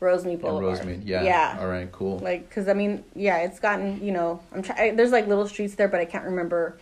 Rosemead 0.00 0.32
And 0.32 0.40
Boulevard. 0.40 0.78
Rosemead. 0.80 1.02
Yeah. 1.04 1.22
Yeah. 1.22 1.58
All 1.60 1.68
right. 1.68 1.90
Cool. 1.92 2.18
Like, 2.18 2.50
cause 2.50 2.66
I 2.66 2.72
mean, 2.72 3.04
yeah, 3.14 3.38
it's 3.38 3.60
gotten 3.60 4.02
you 4.02 4.10
know, 4.12 4.40
I'm 4.52 4.62
trying. 4.62 4.96
There's 4.96 5.12
like 5.12 5.26
little 5.28 5.46
streets 5.46 5.74
there, 5.74 5.86
but 5.88 6.00
I 6.00 6.04
can't 6.06 6.24
remember. 6.24 6.76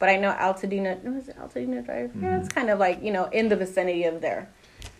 But 0.00 0.08
I 0.08 0.16
know 0.16 0.32
Altadena. 0.32 0.98
Is 1.18 1.28
it 1.28 1.38
Altadena 1.38 1.84
Drive? 1.84 2.10
Yeah, 2.16 2.28
Mm-hmm. 2.28 2.40
it's 2.40 2.48
kind 2.48 2.70
of 2.70 2.78
like 2.78 3.02
you 3.02 3.12
know 3.12 3.26
in 3.26 3.48
the 3.48 3.56
vicinity 3.56 4.04
of 4.04 4.20
there. 4.20 4.48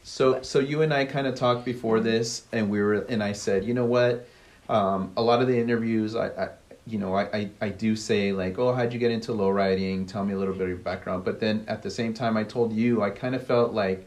So 0.02 0.42
so 0.42 0.58
you 0.60 0.82
and 0.82 0.92
I 0.94 1.04
kind 1.06 1.26
of 1.26 1.34
talked 1.34 1.64
before 1.64 2.00
this, 2.00 2.42
and 2.52 2.70
we 2.70 2.80
were 2.82 2.94
and 3.08 3.22
I 3.22 3.32
said, 3.32 3.64
you 3.64 3.72
know 3.74 3.86
what, 3.86 4.26
um, 4.68 5.12
a 5.16 5.22
lot 5.22 5.40
of 5.42 5.48
the 5.48 5.58
interviews 5.58 6.14
I, 6.14 6.26
I 6.28 6.48
you 6.86 6.98
know, 6.98 7.14
I, 7.14 7.22
I, 7.32 7.50
I 7.62 7.68
do 7.70 7.96
say 7.96 8.32
like, 8.32 8.58
oh, 8.58 8.74
how'd 8.74 8.92
you 8.92 8.98
get 8.98 9.10
into 9.10 9.32
low 9.32 9.48
riding? 9.50 10.06
Tell 10.06 10.24
me 10.24 10.34
a 10.34 10.38
little 10.38 10.52
bit 10.54 10.62
of 10.64 10.68
your 10.68 10.76
background. 10.78 11.24
But 11.24 11.40
then 11.40 11.64
at 11.66 11.82
the 11.82 11.90
same 11.90 12.12
time, 12.12 12.36
I 12.36 12.44
told 12.44 12.72
you, 12.72 13.02
I 13.02 13.10
kind 13.10 13.34
of 13.34 13.46
felt 13.46 13.72
like, 13.72 14.06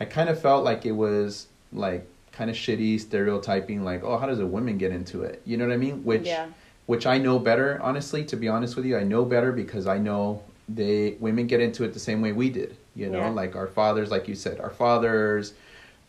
I 0.00 0.04
kind 0.04 0.28
of 0.28 0.40
felt 0.40 0.64
like 0.64 0.86
it 0.86 0.92
was 0.92 1.48
like 1.72 2.06
kind 2.32 2.48
of 2.50 2.56
shitty 2.56 3.00
stereotyping, 3.00 3.84
like, 3.84 4.02
oh, 4.04 4.16
how 4.16 4.26
does 4.26 4.40
a 4.40 4.46
woman 4.46 4.78
get 4.78 4.90
into 4.92 5.22
it? 5.22 5.42
You 5.44 5.56
know 5.58 5.66
what 5.66 5.74
I 5.74 5.76
mean? 5.76 6.02
Which, 6.04 6.24
Yeah. 6.26 6.46
which 6.86 7.04
I 7.04 7.18
know 7.18 7.38
better, 7.38 7.78
honestly. 7.82 8.24
To 8.26 8.36
be 8.36 8.48
honest 8.48 8.74
with 8.76 8.86
you, 8.86 8.96
I 8.96 9.02
know 9.02 9.24
better 9.24 9.52
because 9.52 9.86
I 9.86 9.98
know 9.98 10.42
they 10.68 11.16
women 11.20 11.46
get 11.46 11.60
into 11.60 11.84
it 11.84 11.92
the 11.92 11.98
same 12.00 12.22
way 12.22 12.32
we 12.32 12.48
did. 12.48 12.76
You 12.94 13.10
know, 13.10 13.18
Yeah. 13.18 13.30
like 13.30 13.54
our 13.54 13.66
fathers, 13.66 14.10
like 14.10 14.28
you 14.28 14.34
said, 14.34 14.60
our 14.60 14.70
fathers, 14.70 15.52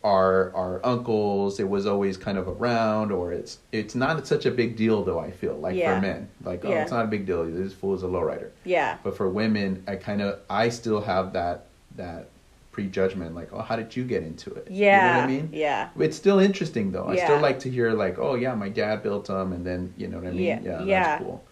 our 0.02 0.54
our 0.54 0.80
uncles. 0.84 1.60
It 1.60 1.68
was 1.68 1.86
always 1.86 2.16
kind 2.16 2.38
of 2.38 2.48
around, 2.48 3.12
or 3.12 3.32
it's 3.32 3.58
it's 3.72 3.94
not 3.94 4.26
such 4.26 4.46
a 4.46 4.50
big 4.50 4.76
deal 4.76 5.04
though. 5.04 5.18
I 5.18 5.30
feel 5.30 5.54
like 5.56 5.76
Yeah. 5.76 5.96
for 5.96 6.00
men, 6.00 6.28
like 6.44 6.64
oh, 6.64 6.70
Yeah. 6.70 6.82
it's 6.82 6.90
not 6.92 7.04
a 7.04 7.08
big 7.08 7.26
deal. 7.26 7.44
This 7.44 7.72
fool 7.72 7.94
is 7.94 8.02
a 8.02 8.06
lowrider. 8.06 8.50
Yeah. 8.64 8.96
But 9.02 9.16
for 9.16 9.28
women, 9.28 9.82
I 9.86 9.96
kind 9.96 10.22
of 10.22 10.40
I 10.48 10.68
still 10.70 11.00
have 11.02 11.32
that 11.34 11.66
that 11.96 12.28
prejudgment, 12.72 13.34
like 13.34 13.52
oh, 13.52 13.60
how 13.60 13.76
did 13.76 13.94
you 13.96 14.04
get 14.04 14.22
into 14.22 14.50
it? 14.54 14.68
Yeah. 14.70 14.96
you 15.06 15.12
know 15.12 15.18
what 15.18 15.24
I 15.24 15.26
mean. 15.42 15.50
Yeah. 15.52 15.88
It's 15.98 16.16
still 16.16 16.38
interesting 16.38 16.92
though. 16.92 17.06
I 17.08 17.16
still 17.16 17.40
like 17.40 17.58
to 17.60 17.70
hear 17.70 17.92
like, 17.92 18.18
oh 18.18 18.36
yeah, 18.36 18.54
my 18.54 18.68
dad 18.68 19.02
built 19.02 19.26
them, 19.26 19.52
and 19.52 19.66
then 19.66 19.92
you 19.96 20.08
know 20.08 20.18
what 20.18 20.26
I 20.28 20.30
mean. 20.30 20.42
Yeah, 20.42 20.60
Yeah, 20.62 20.82
yeah. 20.84 21.02
that's 21.04 21.22
cool. 21.24 21.44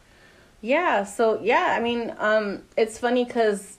Yeah, 0.61 1.05
so 1.05 1.40
yeah, 1.40 1.75
I 1.76 1.81
mean, 1.81 2.14
um, 2.19 2.62
it's 2.76 2.99
funny 2.99 3.25
because 3.25 3.78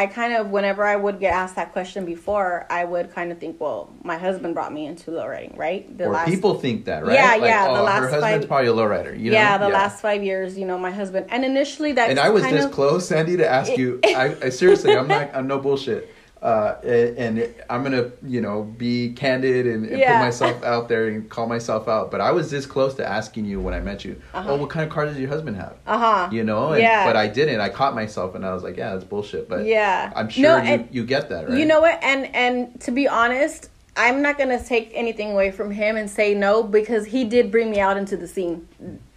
I 0.00 0.06
kind 0.06 0.32
of, 0.32 0.48
whenever 0.50 0.82
I 0.82 0.96
would 0.96 1.20
get 1.20 1.34
asked 1.34 1.56
that 1.56 1.72
question 1.72 2.06
before, 2.06 2.66
I 2.70 2.84
would 2.84 3.12
kind 3.14 3.30
of 3.30 3.38
think, 3.38 3.60
well, 3.60 3.92
my 4.02 4.16
husband 4.16 4.54
brought 4.54 4.72
me 4.72 4.86
into 4.86 5.10
lowriding, 5.10 5.58
right? 5.58 5.82
The 5.98 6.06
or 6.06 6.24
people 6.24 6.54
think 6.54 6.86
that, 6.86 7.04
right? 7.04 7.12
Yeah, 7.12 7.32
like, 7.32 7.42
yeah, 7.42 7.64
the 7.64 7.70
Oh, 7.72 7.74
her 7.74 7.82
last 7.82 8.00
husband's 8.12 8.46
five- 8.46 8.48
probably 8.48 8.68
a 8.68 8.72
lowrider. 8.72 9.20
You 9.20 9.30
know? 9.30 9.36
yeah, 9.36 9.58
the 9.58 9.68
last 9.68 10.00
five 10.00 10.24
years, 10.24 10.56
you 10.56 10.64
know, 10.64 10.78
my 10.78 10.90
husband, 10.90 11.26
and 11.28 11.44
initially 11.44 11.92
that 11.92 12.08
and 12.08 12.18
I 12.18 12.30
was 12.30 12.44
this 12.44 12.64
of, 12.64 12.72
close, 12.72 13.08
Sandy, 13.08 13.36
to 13.36 13.46
ask 13.46 13.76
you. 13.76 14.00
I, 14.06 14.34
I 14.42 14.48
seriously, 14.48 14.96
I'm 14.96 15.06
not. 15.06 15.32
I'm 15.34 15.46
no 15.46 15.58
bullshit. 15.58 16.14
Uh, 16.42 16.76
and, 16.84 17.54
I'm 17.68 17.82
gonna, 17.82 18.12
you 18.26 18.40
know, 18.40 18.62
be 18.62 19.12
candid 19.12 19.66
and, 19.66 19.84
and 19.84 19.98
Yeah. 19.98 20.18
put 20.18 20.24
myself 20.24 20.62
out 20.64 20.88
there 20.88 21.08
and 21.08 21.28
call 21.28 21.46
myself 21.46 21.86
out. 21.86 22.10
But 22.10 22.22
I 22.22 22.32
was 22.32 22.50
this 22.50 22.64
close 22.64 22.94
to 22.94 23.06
asking 23.06 23.44
you 23.44 23.60
when 23.60 23.74
I 23.74 23.80
met 23.80 24.06
you. 24.06 24.20
Uh-huh. 24.32 24.52
Oh, 24.52 24.56
what 24.56 24.70
kind 24.70 24.86
of 24.86 24.90
car 24.92 25.04
does 25.04 25.18
your 25.18 25.28
husband 25.28 25.56
have? 25.56 25.76
Uh 25.86 25.98
huh. 25.98 26.28
You 26.32 26.44
know, 26.44 26.72
and, 26.72 26.80
Yeah. 26.82 27.04
But 27.04 27.16
I 27.16 27.26
didn't. 27.26 27.60
I 27.60 27.68
caught 27.68 27.94
myself, 27.94 28.34
and 28.34 28.46
I 28.46 28.54
was 28.54 28.62
like, 28.62 28.78
yeah, 28.78 28.92
that's 28.92 29.04
bullshit. 29.04 29.50
But 29.50 29.66
Yeah. 29.66 30.12
I'm 30.16 30.30
sure 30.30 30.62
No, 30.62 30.72
you, 30.72 30.88
you 30.90 31.04
get 31.04 31.28
that, 31.28 31.46
right? 31.48 31.58
You 31.58 31.66
know 31.66 31.82
what? 31.82 32.02
And 32.02 32.34
and 32.34 32.80
to 32.80 32.90
be 32.90 33.06
honest, 33.06 33.68
I'm 33.96 34.22
not 34.22 34.38
gonna 34.38 34.62
take 34.64 34.92
anything 34.94 35.32
away 35.32 35.50
from 35.50 35.70
him 35.70 35.96
and 35.96 36.08
say 36.08 36.32
no 36.32 36.62
because 36.62 37.04
he 37.04 37.24
did 37.24 37.50
bring 37.50 37.70
me 37.70 37.80
out 37.80 37.98
into 37.98 38.16
the 38.16 38.26
scene 38.26 38.66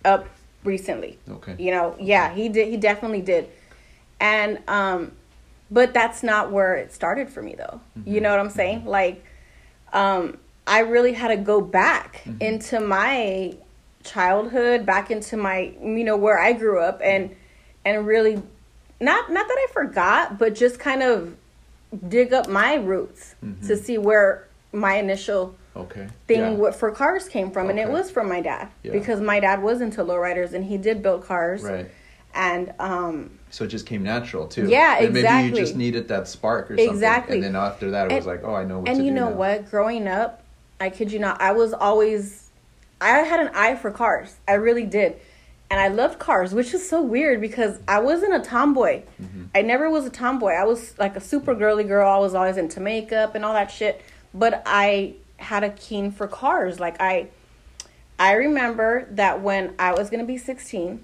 up 0.04 0.28
recently. 0.66 1.18
Okay. 1.30 1.56
You 1.58 1.72
know, 1.72 1.96
yeah, 2.02 2.34
he 2.34 2.50
did. 2.50 2.68
He 2.68 2.76
definitely 2.76 3.22
did. 3.22 3.48
And 4.20 4.60
um, 4.68 5.12
but 5.74 5.94
that's 5.94 6.22
not 6.22 6.52
where 6.52 6.76
it 6.76 6.94
started 6.94 7.30
for 7.30 7.42
me 7.42 7.56
though. 7.56 7.82
You 7.96 8.02
mm-hmm. 8.02 8.24
know 8.24 8.30
what 8.30 8.40
I'm 8.40 8.48
mm-hmm. 8.48 8.56
saying? 8.56 8.86
Like, 8.86 9.26
um, 9.92 10.38
I 10.68 10.80
really 10.80 11.14
had 11.14 11.30
to 11.30 11.38
go 11.38 11.60
back 11.60 12.22
mm-hmm. 12.24 12.42
into 12.42 12.80
my 12.80 13.58
childhood, 14.04 14.86
back 14.86 15.10
into 15.10 15.36
my 15.36 15.74
you 15.82 16.04
know 16.04 16.16
where 16.16 16.40
I 16.40 16.54
grew 16.54 16.80
up, 16.80 17.02
and 17.04 17.36
and 17.84 18.06
really 18.06 18.42
not 19.02 19.32
not 19.32 19.48
that 19.48 19.58
I 19.58 19.68
forgot, 19.74 20.38
but 20.38 20.54
just 20.54 20.80
kind 20.80 21.02
of 21.02 21.36
dig 22.08 22.34
up 22.34 22.48
my 22.48 22.76
roots 22.76 23.36
to 23.68 23.78
see 23.78 23.98
where 23.98 24.48
my 24.72 24.96
initial 24.96 25.56
Okay. 25.76 26.08
thing 26.28 26.40
Yeah. 26.40 26.50
what 26.52 26.76
for 26.76 26.92
cars 26.92 27.28
came 27.28 27.50
from 27.52 27.70
and 27.70 27.80
it 27.80 27.90
was 27.90 28.12
from 28.12 28.30
my 28.30 28.42
dad 28.42 28.70
Yeah. 28.84 28.92
because 28.92 29.22
my 29.22 29.40
dad 29.40 29.62
was 29.62 29.82
into 29.82 30.04
lowriders 30.04 30.54
and 30.54 30.66
he 30.66 30.78
did 30.78 31.02
build 31.02 31.26
cars 31.26 31.64
Right. 31.64 31.90
And 32.36 32.74
um 32.80 33.32
So 33.52 33.64
it 33.66 33.68
just 33.68 33.86
came 33.86 34.04
natural 34.04 34.48
too. 34.48 34.68
Yeah, 34.68 34.98
And 35.00 35.14
Maybe 35.14 35.48
you 35.48 35.52
just 35.56 35.76
needed 35.76 36.08
that 36.08 36.28
spark 36.28 36.72
or 36.72 36.78
something. 36.78 36.90
Exactly. 36.90 37.36
And 37.36 37.44
then 37.44 37.56
after 37.56 37.92
that, 37.92 38.12
it 38.12 38.16
was 38.16 38.26
And- 38.26 38.34
like, 38.36 38.44
oh, 38.44 38.56
I 38.56 38.64
know 38.66 38.80
what 38.80 38.88
you're 38.88 38.96
and 38.98 39.06
you 39.06 39.12
know 39.12 39.30
now. 39.30 39.36
what 39.36 39.70
growing 39.70 40.08
up 40.08 40.42
i 40.82 40.90
kid 40.90 41.12
you 41.12 41.20
not 41.20 41.40
i 41.40 41.52
was 41.52 41.72
always 41.72 42.50
i 43.00 43.20
had 43.20 43.40
an 43.40 43.50
eye 43.54 43.76
for 43.76 43.90
cars 43.92 44.36
i 44.48 44.54
really 44.54 44.86
did 44.86 45.16
and 45.70 45.80
i 45.80 45.88
loved 45.88 46.18
cars 46.20 46.54
which 46.54 46.74
is 46.74 46.88
so 46.90 47.02
weird 47.02 47.40
because 47.40 47.80
i 47.88 48.00
wasn't 48.00 48.34
a 48.34 48.40
tomboy 48.40 49.02
Mm-hmm. 49.22 49.44
i 49.56 49.62
never 49.62 49.90
was 49.90 50.06
a 50.06 50.10
tomboy 50.10 50.52
i 50.52 50.64
was 50.66 50.98
like 50.98 51.16
a 51.16 51.22
super 51.22 51.54
girly 51.56 51.84
girl 51.86 52.10
i 52.10 52.18
was 52.18 52.34
always 52.34 52.58
into 52.58 52.80
makeup 52.82 53.36
and 53.36 53.46
all 53.46 53.54
that 53.54 53.70
shit 53.72 54.02
but 54.34 54.62
i 54.66 55.14
had 55.38 55.64
a 55.64 55.70
keen 55.70 56.12
for 56.12 56.28
cars 56.28 56.80
like 56.82 57.00
i 57.00 57.28
i 58.20 58.34
remember 58.34 59.08
that 59.12 59.42
when 59.42 59.74
i 59.80 59.94
was 59.94 60.10
gonna 60.10 60.26
be 60.26 60.38
16 60.38 61.02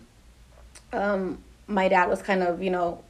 um, 0.93 1.39
my 1.67 1.87
dad 1.87 2.09
was 2.09 2.21
kind 2.21 2.43
of, 2.43 2.61
you 2.61 2.71
know, 2.71 3.03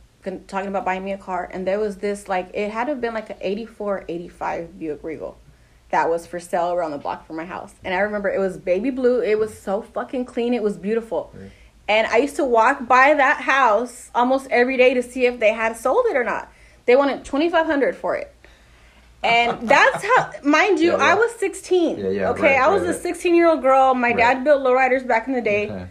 talking 0.47 0.67
about 0.67 0.85
buying 0.85 1.03
me 1.03 1.13
a 1.13 1.17
car, 1.17 1.49
and 1.51 1.65
there 1.65 1.79
was 1.79 1.97
this 1.97 2.27
like 2.27 2.49
it 2.53 2.71
had 2.71 2.85
to 2.85 2.91
have 2.91 3.01
been 3.01 3.13
like 3.13 3.29
an 3.29 3.37
84, 3.41 4.05
85 4.07 4.79
Buick 4.79 5.03
Regal 5.03 5.37
that 5.89 6.09
was 6.09 6.27
for 6.27 6.39
sale 6.39 6.71
around 6.71 6.91
the 6.91 6.97
block 6.97 7.25
from 7.25 7.35
my 7.35 7.45
house. 7.45 7.73
And 7.83 7.93
I 7.93 7.99
remember 7.99 8.29
it 8.29 8.39
was 8.39 8.57
baby 8.57 8.91
blue. 8.91 9.21
It 9.21 9.39
was 9.39 9.57
so 9.57 9.81
fucking 9.81 10.25
clean. 10.25 10.53
It 10.53 10.61
was 10.61 10.77
beautiful. 10.77 11.31
Right. 11.33 11.51
And 11.87 12.05
I 12.07 12.17
used 12.17 12.35
to 12.35 12.45
walk 12.45 12.87
by 12.87 13.15
that 13.15 13.41
house 13.41 14.11
almost 14.13 14.47
every 14.51 14.77
day 14.77 14.93
to 14.93 15.01
see 15.01 15.25
if 15.25 15.39
they 15.39 15.53
had 15.53 15.75
sold 15.75 16.05
it 16.07 16.15
or 16.15 16.23
not. 16.23 16.51
They 16.85 16.95
wanted 16.95 17.25
2500 17.25 17.95
for 17.95 18.15
it. 18.15 18.31
And 19.23 19.67
that's 19.67 20.03
how, 20.03 20.31
mind 20.43 20.79
you, 20.79 20.91
Yeah, 20.91 20.97
yeah. 20.97 21.03
I 21.03 21.13
was 21.15 21.31
16. 21.39 21.97
Yeah, 21.97 22.09
yeah, 22.09 22.29
okay, 22.29 22.57
right, 22.57 22.61
I 22.61 22.69
was 22.69 22.83
right, 22.83 22.91
a 22.91 22.99
16 22.99 23.33
year 23.33 23.47
old 23.47 23.63
girl. 23.63 23.95
My 23.95 24.13
dad 24.13 24.43
built 24.43 24.61
lowriders 24.61 25.07
back 25.07 25.27
in 25.27 25.33
the 25.33 25.41
day 25.41 25.69
Okay. 25.71 25.87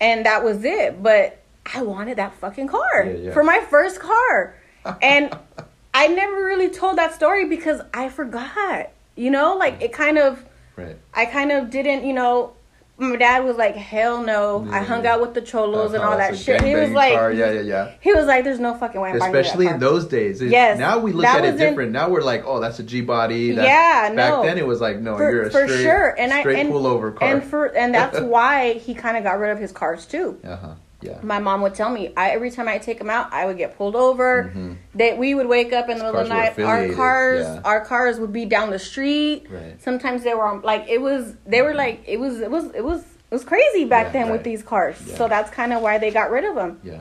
And 0.00 0.26
that 0.26 0.44
was 0.44 0.64
it. 0.64 1.02
But 1.02 1.42
I 1.74 1.82
wanted 1.82 2.18
that 2.18 2.34
fucking 2.34 2.68
car 2.68 3.04
Yeah, 3.04 3.12
yeah. 3.12 3.32
for 3.32 3.42
my 3.42 3.60
first 3.70 4.00
car, 4.00 4.54
and 5.02 5.36
I 5.94 6.06
never 6.08 6.44
really 6.44 6.70
told 6.70 6.98
that 6.98 7.14
story 7.14 7.46
because 7.46 7.80
I 7.92 8.08
forgot. 8.08 8.90
You 9.16 9.30
know, 9.30 9.56
like 9.56 9.82
it 9.82 9.92
kind 9.92 10.16
of, 10.18 10.44
Right. 10.76 10.96
I 11.12 11.26
kind 11.26 11.50
of 11.50 11.70
didn't. 11.70 12.04
You 12.06 12.12
know, 12.12 12.52
my 12.98 13.16
dad 13.16 13.44
was 13.44 13.56
like, 13.56 13.76
"Hell 13.76 14.22
no!" 14.22 14.66
I 14.70 14.80
hung 14.82 15.06
out 15.06 15.20
with 15.20 15.32
the 15.34 15.40
cholos 15.40 15.94
and 15.94 16.02
all 16.02 16.16
that 16.16 16.36
shit. 16.36 16.62
He 16.62 16.74
was 16.74 16.90
like, 16.90 17.14
car. 17.14 17.32
yeah, 17.32 17.52
yeah, 17.52 17.60
yeah. 17.60 17.92
he 18.00 18.12
was 18.12 18.26
like, 18.26 18.42
"There's 18.44 18.58
no 18.58 18.74
fucking 18.74 19.00
way 19.00 19.10
I'm 19.10 19.22
Especially 19.22 19.66
car." 19.66 19.74
in 19.74 19.80
those 19.80 20.06
days. 20.06 20.42
It- 20.42 20.50
Yes, 20.50 20.78
Now 20.78 20.98
we 20.98 21.12
look 21.12 21.22
that 21.22 21.38
at 21.38 21.44
it 21.44 21.52
was 21.52 21.60
in- 21.60 21.68
different. 21.68 21.92
Now 21.92 22.08
we're 22.10 22.22
like, 22.22 22.42
oh, 22.44 22.58
that's 22.60 22.78
a 22.80 22.82
G 22.82 23.00
body. 23.00 23.54
Yeah, 23.54 24.12
Back 24.12 24.14
no. 24.14 24.42
then 24.42 24.58
it 24.58 24.66
was 24.66 24.80
like, 24.80 24.98
no, 24.98 25.16
for, 25.16 25.30
you're 25.30 25.42
a 25.44 25.50
for 25.50 25.66
straight, 25.68 25.82
sure, 25.82 26.18
and 26.18 26.32
I 26.32 26.40
and, 26.40 26.70
pullover 26.72 27.14
car. 27.14 27.28
and 27.28 27.44
for 27.44 27.66
and 27.66 27.94
that's 27.94 28.18
why 28.34 28.74
he 28.74 28.94
kind 28.94 29.16
of 29.16 29.22
got 29.24 29.38
rid 29.38 29.50
of 29.50 29.58
his 29.58 29.70
cars 29.72 30.04
too. 30.04 30.38
uh 30.44 30.56
huh. 30.56 30.74
Yeah. 31.00 31.20
my 31.22 31.38
mom 31.38 31.62
would 31.62 31.74
tell 31.76 31.90
me 31.90 32.12
I 32.16 32.30
every 32.30 32.50
time 32.50 32.66
I 32.66 32.78
take 32.78 33.00
him 33.00 33.08
out, 33.08 33.32
I 33.32 33.46
would 33.46 33.56
get 33.56 33.76
pulled 33.76 33.94
over. 33.94 34.76
That 34.96 35.16
we 35.16 35.34
would 35.34 35.46
wake 35.46 35.72
up 35.72 35.88
in 35.88 35.98
the 35.98 36.04
middle 36.04 36.20
of 36.20 36.28
the 36.28 36.34
Mm-hmm. 36.34 36.60
Night. 36.62 36.66
Our 36.90 36.94
cars, 36.94 37.46
yeah. 37.46 37.60
our 37.64 37.84
cars 37.84 38.18
would 38.18 38.32
be 38.32 38.44
down 38.46 38.70
the 38.70 38.78
street. 38.80 39.46
Right. 39.48 39.80
Sometimes 39.80 40.24
they 40.24 40.34
were 40.34 40.44
on, 40.44 40.62
like 40.62 40.86
it 40.88 41.00
was. 41.00 41.34
They 41.46 41.62
were 41.62 41.74
like 41.74 42.02
it 42.06 42.18
was. 42.18 42.40
It 42.40 42.50
was. 42.50 42.64
It 42.74 42.84
was. 42.84 43.00
It 43.30 43.34
was 43.34 43.44
crazy 43.44 43.84
back 43.84 44.06
Yeah, 44.06 44.12
then 44.12 44.22
right. 44.24 44.32
with 44.32 44.42
these 44.44 44.62
cars. 44.62 44.96
Yeah. 45.06 45.16
So 45.16 45.28
that's 45.28 45.50
kind 45.50 45.72
of 45.74 45.82
why 45.82 45.98
they 45.98 46.10
got 46.10 46.30
rid 46.30 46.44
of 46.44 46.54
them. 46.54 46.80
Yeah. 46.82 47.00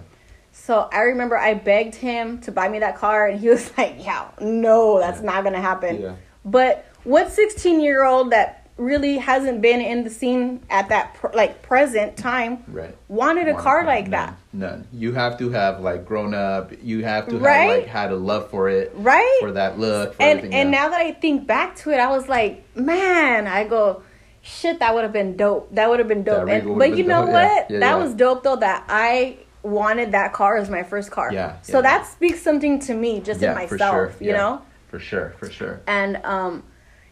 So 0.52 0.90
I 0.92 1.02
remember 1.04 1.38
I 1.38 1.54
begged 1.54 1.96
him 1.96 2.40
to 2.42 2.52
buy 2.52 2.68
me 2.68 2.80
that 2.80 2.98
car, 2.98 3.28
and 3.28 3.40
he 3.40 3.50
was 3.50 3.72
like, 3.78 3.96
"Yeah, 4.06 4.28
no, 4.42 5.00
that's 5.00 5.22
not 5.22 5.44
gonna 5.44 5.62
happen." 5.62 6.02
Yeah. 6.02 6.16
But 6.46 6.86
what 7.04 7.32
sixteen 7.32 7.80
year 7.82 8.04
old 8.04 8.32
that 8.32 8.67
really 8.78 9.18
hasn't 9.18 9.62
been 9.62 9.82
in 9.82 10.04
the 10.04 10.10
scene 10.10 10.62
at 10.70 10.90
that 10.90 11.16
pr- 11.16 11.34
like 11.34 11.62
present 11.64 12.16
time 12.16 12.64
Right. 12.68 12.96
wanted 13.08 13.48
a 13.48 13.56
car 13.56 13.86
like 13.86 14.04
none, 14.06 14.12
that? 14.12 14.34
None. 14.54 14.88
You 14.94 15.14
have 15.14 15.38
to 15.40 15.50
have 15.52 15.82
like 15.82 16.06
grown 16.06 16.34
up. 16.34 16.72
You 16.84 17.04
have 17.04 17.26
to 17.28 17.34
have 17.34 17.42
Right? 17.42 17.80
like 17.80 17.88
had 17.88 18.12
a 18.12 18.16
love 18.16 18.50
for 18.52 18.70
it, 18.70 18.92
Right? 18.96 19.38
for 19.40 19.52
that 19.54 19.80
look, 19.80 20.14
for 20.16 20.22
and 20.22 20.42
and 20.42 20.54
yeah. 20.54 20.64
now 20.64 20.90
that 20.90 21.02
I 21.02 21.12
think 21.14 21.48
back 21.48 21.76
to 21.78 21.92
it, 21.92 21.98
I 22.00 22.10
was 22.10 22.30
like, 22.30 22.64
man, 22.76 23.48
I 23.48 23.64
go, 23.64 24.04
shit, 24.42 24.80
that 24.80 24.94
would 24.94 25.04
have 25.04 25.14
been 25.14 25.36
dope. 25.38 25.74
That 25.74 25.90
would 25.90 26.00
have 26.00 26.08
been 26.08 26.24
dope. 26.24 26.48
And, 26.48 26.78
but 26.78 26.90
been 26.90 26.98
you 26.98 27.04
know 27.04 27.24
dope, 27.26 27.34
what? 27.34 27.72
Yeah, 27.72 27.80
that 27.80 27.92
yeah. 27.92 27.96
was 27.96 28.14
dope 28.14 28.44
though. 28.44 28.56
That 28.58 28.86
I 28.88 29.38
wanted 29.64 30.12
that 30.12 30.34
car 30.34 30.56
as 30.58 30.70
my 30.70 30.84
first 30.84 31.10
car. 31.12 31.34
Yeah, 31.34 31.58
So 31.62 31.82
that 31.82 32.06
speaks 32.06 32.42
something 32.42 32.80
to 32.82 32.94
me, 32.94 33.20
just 33.22 33.42
yeah, 33.42 33.50
in 33.50 33.56
myself. 33.56 33.70
for 33.70 33.78
sure. 34.12 34.14
You 34.20 34.32
yeah. 34.32 34.38
know. 34.38 34.62
For 34.88 35.00
sure. 35.00 35.34
For 35.40 35.50
sure. 35.50 35.82
And 35.88 36.18
um, 36.24 36.64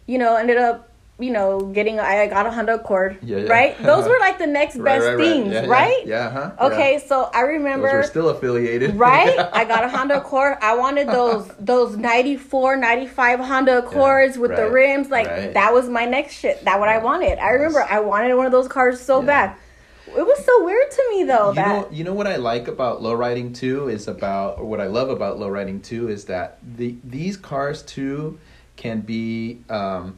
you 0.05 0.17
know, 0.19 0.35
ended 0.35 0.57
up. 0.57 0.89
You 1.17 1.31
know, 1.31 1.61
getting 1.61 1.97
I 1.97 2.27
got 2.27 2.45
a 2.45 2.51
Honda 2.51 2.75
Accord, 2.75 3.19
Yeah, 3.23 3.37
yeah. 3.37 3.49
right? 3.49 3.77
Those 3.81 4.05
were 4.05 4.19
like 4.19 4.37
the 4.37 4.47
next 4.47 4.75
Right, 4.77 4.85
best 4.99 5.05
right, 5.05 5.15
right. 5.15 5.17
things, 5.17 5.53
Yeah, 5.53 5.65
right? 5.65 6.05
Yeah, 6.05 6.29
huh? 6.29 6.67
Okay, 6.67 7.01
so 7.07 7.29
I 7.33 7.41
remember 7.41 7.87
Those 7.87 7.93
were 7.93 8.03
still 8.03 8.29
affiliated. 8.29 8.95
right? 8.99 9.39
I 9.53 9.63
got 9.63 9.85
a 9.85 9.89
Honda 9.89 10.17
Accord. 10.17 10.57
I 10.61 10.75
wanted 10.75 11.07
those 11.07 11.47
those 11.57 11.95
94, 11.95 12.75
95 12.77 13.39
Honda 13.39 13.77
Accords 13.77 14.37
with 14.37 14.55
the 14.57 14.69
rims. 14.69 15.09
Like 15.09 15.53
that 15.53 15.73
was 15.73 15.87
my 15.87 16.03
next 16.03 16.33
shit. 16.35 16.63
That 16.65 16.79
what 16.81 16.89
I 16.89 16.97
wanted. 16.97 17.39
I 17.39 17.51
remember. 17.51 17.81
I 17.81 18.01
wanted 18.01 18.35
one 18.35 18.45
of 18.45 18.51
those 18.51 18.67
cars 18.67 18.99
so 18.99 19.21
bad. 19.21 19.55
It 20.07 20.25
was 20.25 20.45
so 20.45 20.63
weird 20.63 20.91
to 20.91 21.03
me 21.11 21.23
though 21.23 21.49
you 21.49 21.55
that 21.55 21.67
know, 21.67 21.89
you 21.91 22.03
know 22.03 22.13
what 22.13 22.27
I 22.27 22.35
like 22.35 22.67
about 22.67 23.01
lowriding 23.01 23.55
too 23.55 23.89
is 23.89 24.07
about, 24.07 24.59
or 24.59 24.65
what 24.65 24.79
I 24.79 24.85
love 24.87 25.09
about 25.09 25.39
lowriding 25.39 25.83
too 25.83 26.09
is 26.09 26.25
that 26.25 26.57
the 26.77 26.95
these 27.03 27.37
cars 27.37 27.81
too 27.81 28.37
can 28.77 29.01
be, 29.01 29.61
um, 29.69 30.17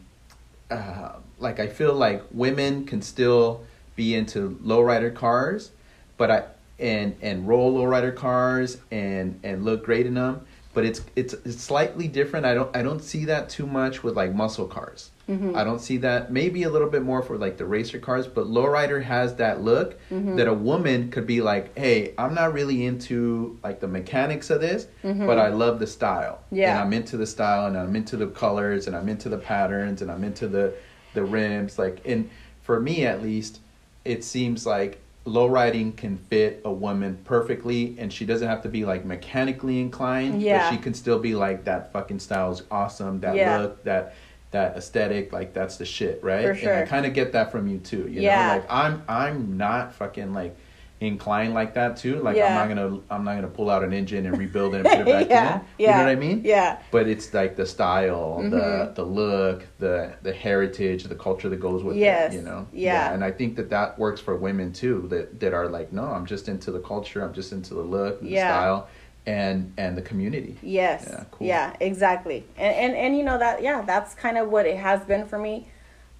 uh, 0.69 1.13
like 1.39 1.59
I 1.59 1.67
feel 1.67 1.93
like 1.93 2.23
women 2.31 2.85
can 2.85 3.01
still 3.01 3.63
be 3.95 4.15
into 4.15 4.59
lowrider 4.63 5.13
cars, 5.13 5.71
but 6.17 6.31
I 6.31 6.43
and 6.79 7.15
and 7.21 7.47
roll 7.47 7.73
lowrider 7.73 8.15
cars 8.15 8.77
and 8.91 9.39
and 9.43 9.63
look 9.63 9.85
great 9.85 10.05
in 10.05 10.15
them. 10.15 10.45
But 10.73 10.85
it's 10.85 11.01
it's 11.15 11.33
it's 11.33 11.61
slightly 11.61 12.07
different. 12.07 12.45
I 12.45 12.53
don't 12.53 12.75
I 12.75 12.83
don't 12.83 13.01
see 13.01 13.25
that 13.25 13.49
too 13.49 13.65
much 13.65 14.03
with 14.03 14.15
like 14.15 14.33
muscle 14.33 14.67
cars. 14.67 15.11
Mm-hmm. 15.27 15.57
I 15.57 15.63
don't 15.65 15.79
see 15.81 15.97
that. 15.97 16.31
Maybe 16.31 16.63
a 16.63 16.69
little 16.69 16.89
bit 16.89 17.03
more 17.03 17.21
for 17.21 17.37
like 17.37 17.57
the 17.57 17.65
racer 17.65 17.99
cars, 17.99 18.27
but 18.27 18.45
lowrider 18.47 19.03
has 19.03 19.35
that 19.35 19.61
look 19.61 19.99
Mm-hmm. 20.09 20.37
that 20.37 20.47
a 20.47 20.53
woman 20.53 21.11
could 21.11 21.27
be 21.27 21.41
like, 21.41 21.77
"Hey, 21.77 22.13
I'm 22.17 22.33
not 22.33 22.53
really 22.53 22.85
into 22.85 23.59
like 23.63 23.79
the 23.81 23.87
mechanics 23.89 24.49
of 24.49 24.61
this, 24.61 24.87
but 25.03 25.37
I 25.37 25.49
love 25.49 25.79
the 25.79 25.87
style. 25.87 26.39
Mm-hmm. 26.45 26.55
Yeah. 26.55 26.71
and 26.71 26.79
I'm 26.79 26.93
into 26.93 27.17
the 27.17 27.27
style, 27.27 27.67
and 27.67 27.77
I'm 27.77 27.95
into 27.95 28.15
the 28.15 28.27
colors, 28.27 28.87
and 28.87 28.95
I'm 28.95 29.09
into 29.09 29.27
the 29.29 29.37
patterns, 29.37 30.01
and 30.01 30.09
I'm 30.09 30.23
into 30.23 30.47
the 30.47 30.73
the 31.13 31.23
rims. 31.25 31.77
Like, 31.77 31.99
and 32.05 32.29
for 32.63 32.79
me 32.79 33.05
at 33.05 33.21
least, 33.21 33.59
it 34.05 34.23
seems 34.23 34.65
like 34.65 35.01
low 35.25 35.47
riding 35.47 35.91
can 35.91 36.15
fit 36.17 36.61
a 36.63 36.71
woman 36.71 37.17
perfectly, 37.25 37.97
and 37.99 38.13
she 38.13 38.25
doesn't 38.25 38.47
have 38.47 38.61
to 38.63 38.69
be 38.69 38.85
like 38.85 39.03
mechanically 39.03 39.81
inclined. 39.81 40.41
Yeah. 40.41 40.69
but 40.69 40.75
she 40.75 40.81
can 40.81 40.93
still 40.93 41.19
be 41.19 41.35
like 41.35 41.65
that. 41.65 41.91
Fucking 41.91 42.19
style's 42.19 42.63
awesome. 42.71 43.19
That 43.19 43.35
Yeah. 43.35 43.57
look. 43.57 43.83
That 43.83 44.15
that 44.51 44.77
aesthetic 44.77 45.33
like 45.33 45.53
that's 45.53 45.77
the 45.77 45.85
shit 45.85 46.23
right 46.23 46.43
For 46.57 46.69
and 46.69 46.79
i 46.79 46.85
kind 46.85 47.05
of 47.05 47.13
get 47.13 47.33
that 47.33 47.51
from 47.51 47.67
you 47.67 47.79
too 47.79 48.07
you 48.07 48.21
Yeah. 48.21 48.47
know 48.47 48.53
like 48.59 48.65
i'm 48.71 49.03
i'm 49.07 49.57
not 49.57 49.93
fucking 49.93 50.33
like 50.33 50.55
inclined 50.99 51.53
like 51.53 51.75
that 51.75 51.95
too 51.97 52.15
like 52.21 52.35
Yeah. 52.35 52.47
i'm 52.59 52.69
not 52.69 52.75
gonna 52.75 52.99
i'm 53.11 53.23
not 53.23 53.35
gonna 53.35 53.47
pull 53.49 53.69
out 53.69 53.83
an 53.83 53.93
engine 53.93 54.25
and 54.25 54.35
rebuild 54.35 54.73
it 54.73 54.79
and 54.83 54.87
put 54.89 54.99
it 55.01 55.05
back 55.05 55.29
yeah, 55.29 55.55
in 55.57 55.61
yeah. 55.77 55.89
you 55.91 55.97
know 55.97 56.03
what 56.05 56.09
i 56.11 56.15
mean 56.15 56.41
Yeah. 56.43 56.79
but 56.89 57.07
it's 57.07 57.31
like 57.35 57.55
the 57.55 57.67
style 57.67 58.37
the 58.41 58.57
Mhm. 58.57 58.95
the 58.95 59.03
look 59.03 59.67
the 59.77 60.13
the 60.23 60.33
heritage 60.33 61.03
the 61.03 61.13
culture 61.13 61.49
that 61.49 61.59
goes 61.59 61.83
with 61.83 61.97
Yes. 61.97 62.33
it 62.33 62.37
you 62.37 62.41
know 62.41 62.67
Yeah. 62.73 63.13
and 63.13 63.23
i 63.23 63.29
think 63.31 63.57
that 63.57 63.69
that 63.69 63.99
works 63.99 64.21
for 64.21 64.35
women 64.37 64.71
too 64.73 65.05
that 65.09 65.39
that 65.41 65.53
are 65.53 65.67
like 65.67 65.93
no 65.93 66.05
i'm 66.05 66.25
just 66.25 66.47
into 66.49 66.71
the 66.71 66.79
culture 66.79 67.21
i'm 67.23 67.33
just 67.33 67.51
into 67.51 67.75
the 67.75 67.81
look 67.83 68.21
the 68.21 68.29
Yeah. 68.29 68.47
style 68.49 68.87
and 69.27 69.73
and 69.77 69.97
the 69.97 70.01
community 70.01 70.57
Yes. 70.63 71.05
Yeah, 71.07 71.23
Yeah, 71.39 71.75
exactly. 71.79 72.45
And, 72.57 72.75
and 72.75 72.95
and 72.95 73.17
you 73.17 73.23
know 73.23 73.37
that 73.37 73.61
yeah, 73.61 73.81
that's 73.81 74.15
kind 74.15 74.37
of 74.37 74.49
what 74.49 74.65
it 74.65 74.77
has 74.77 75.03
been 75.05 75.27
for 75.27 75.37
me. 75.37 75.67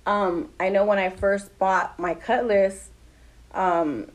Um, 0.05 0.49
I 0.59 0.69
know 0.69 0.85
when 0.85 0.99
I 0.99 1.09
first 1.09 1.57
bought 1.57 1.97
my 1.97 2.13
Cutlass, 2.13 2.89
um, 3.53 4.11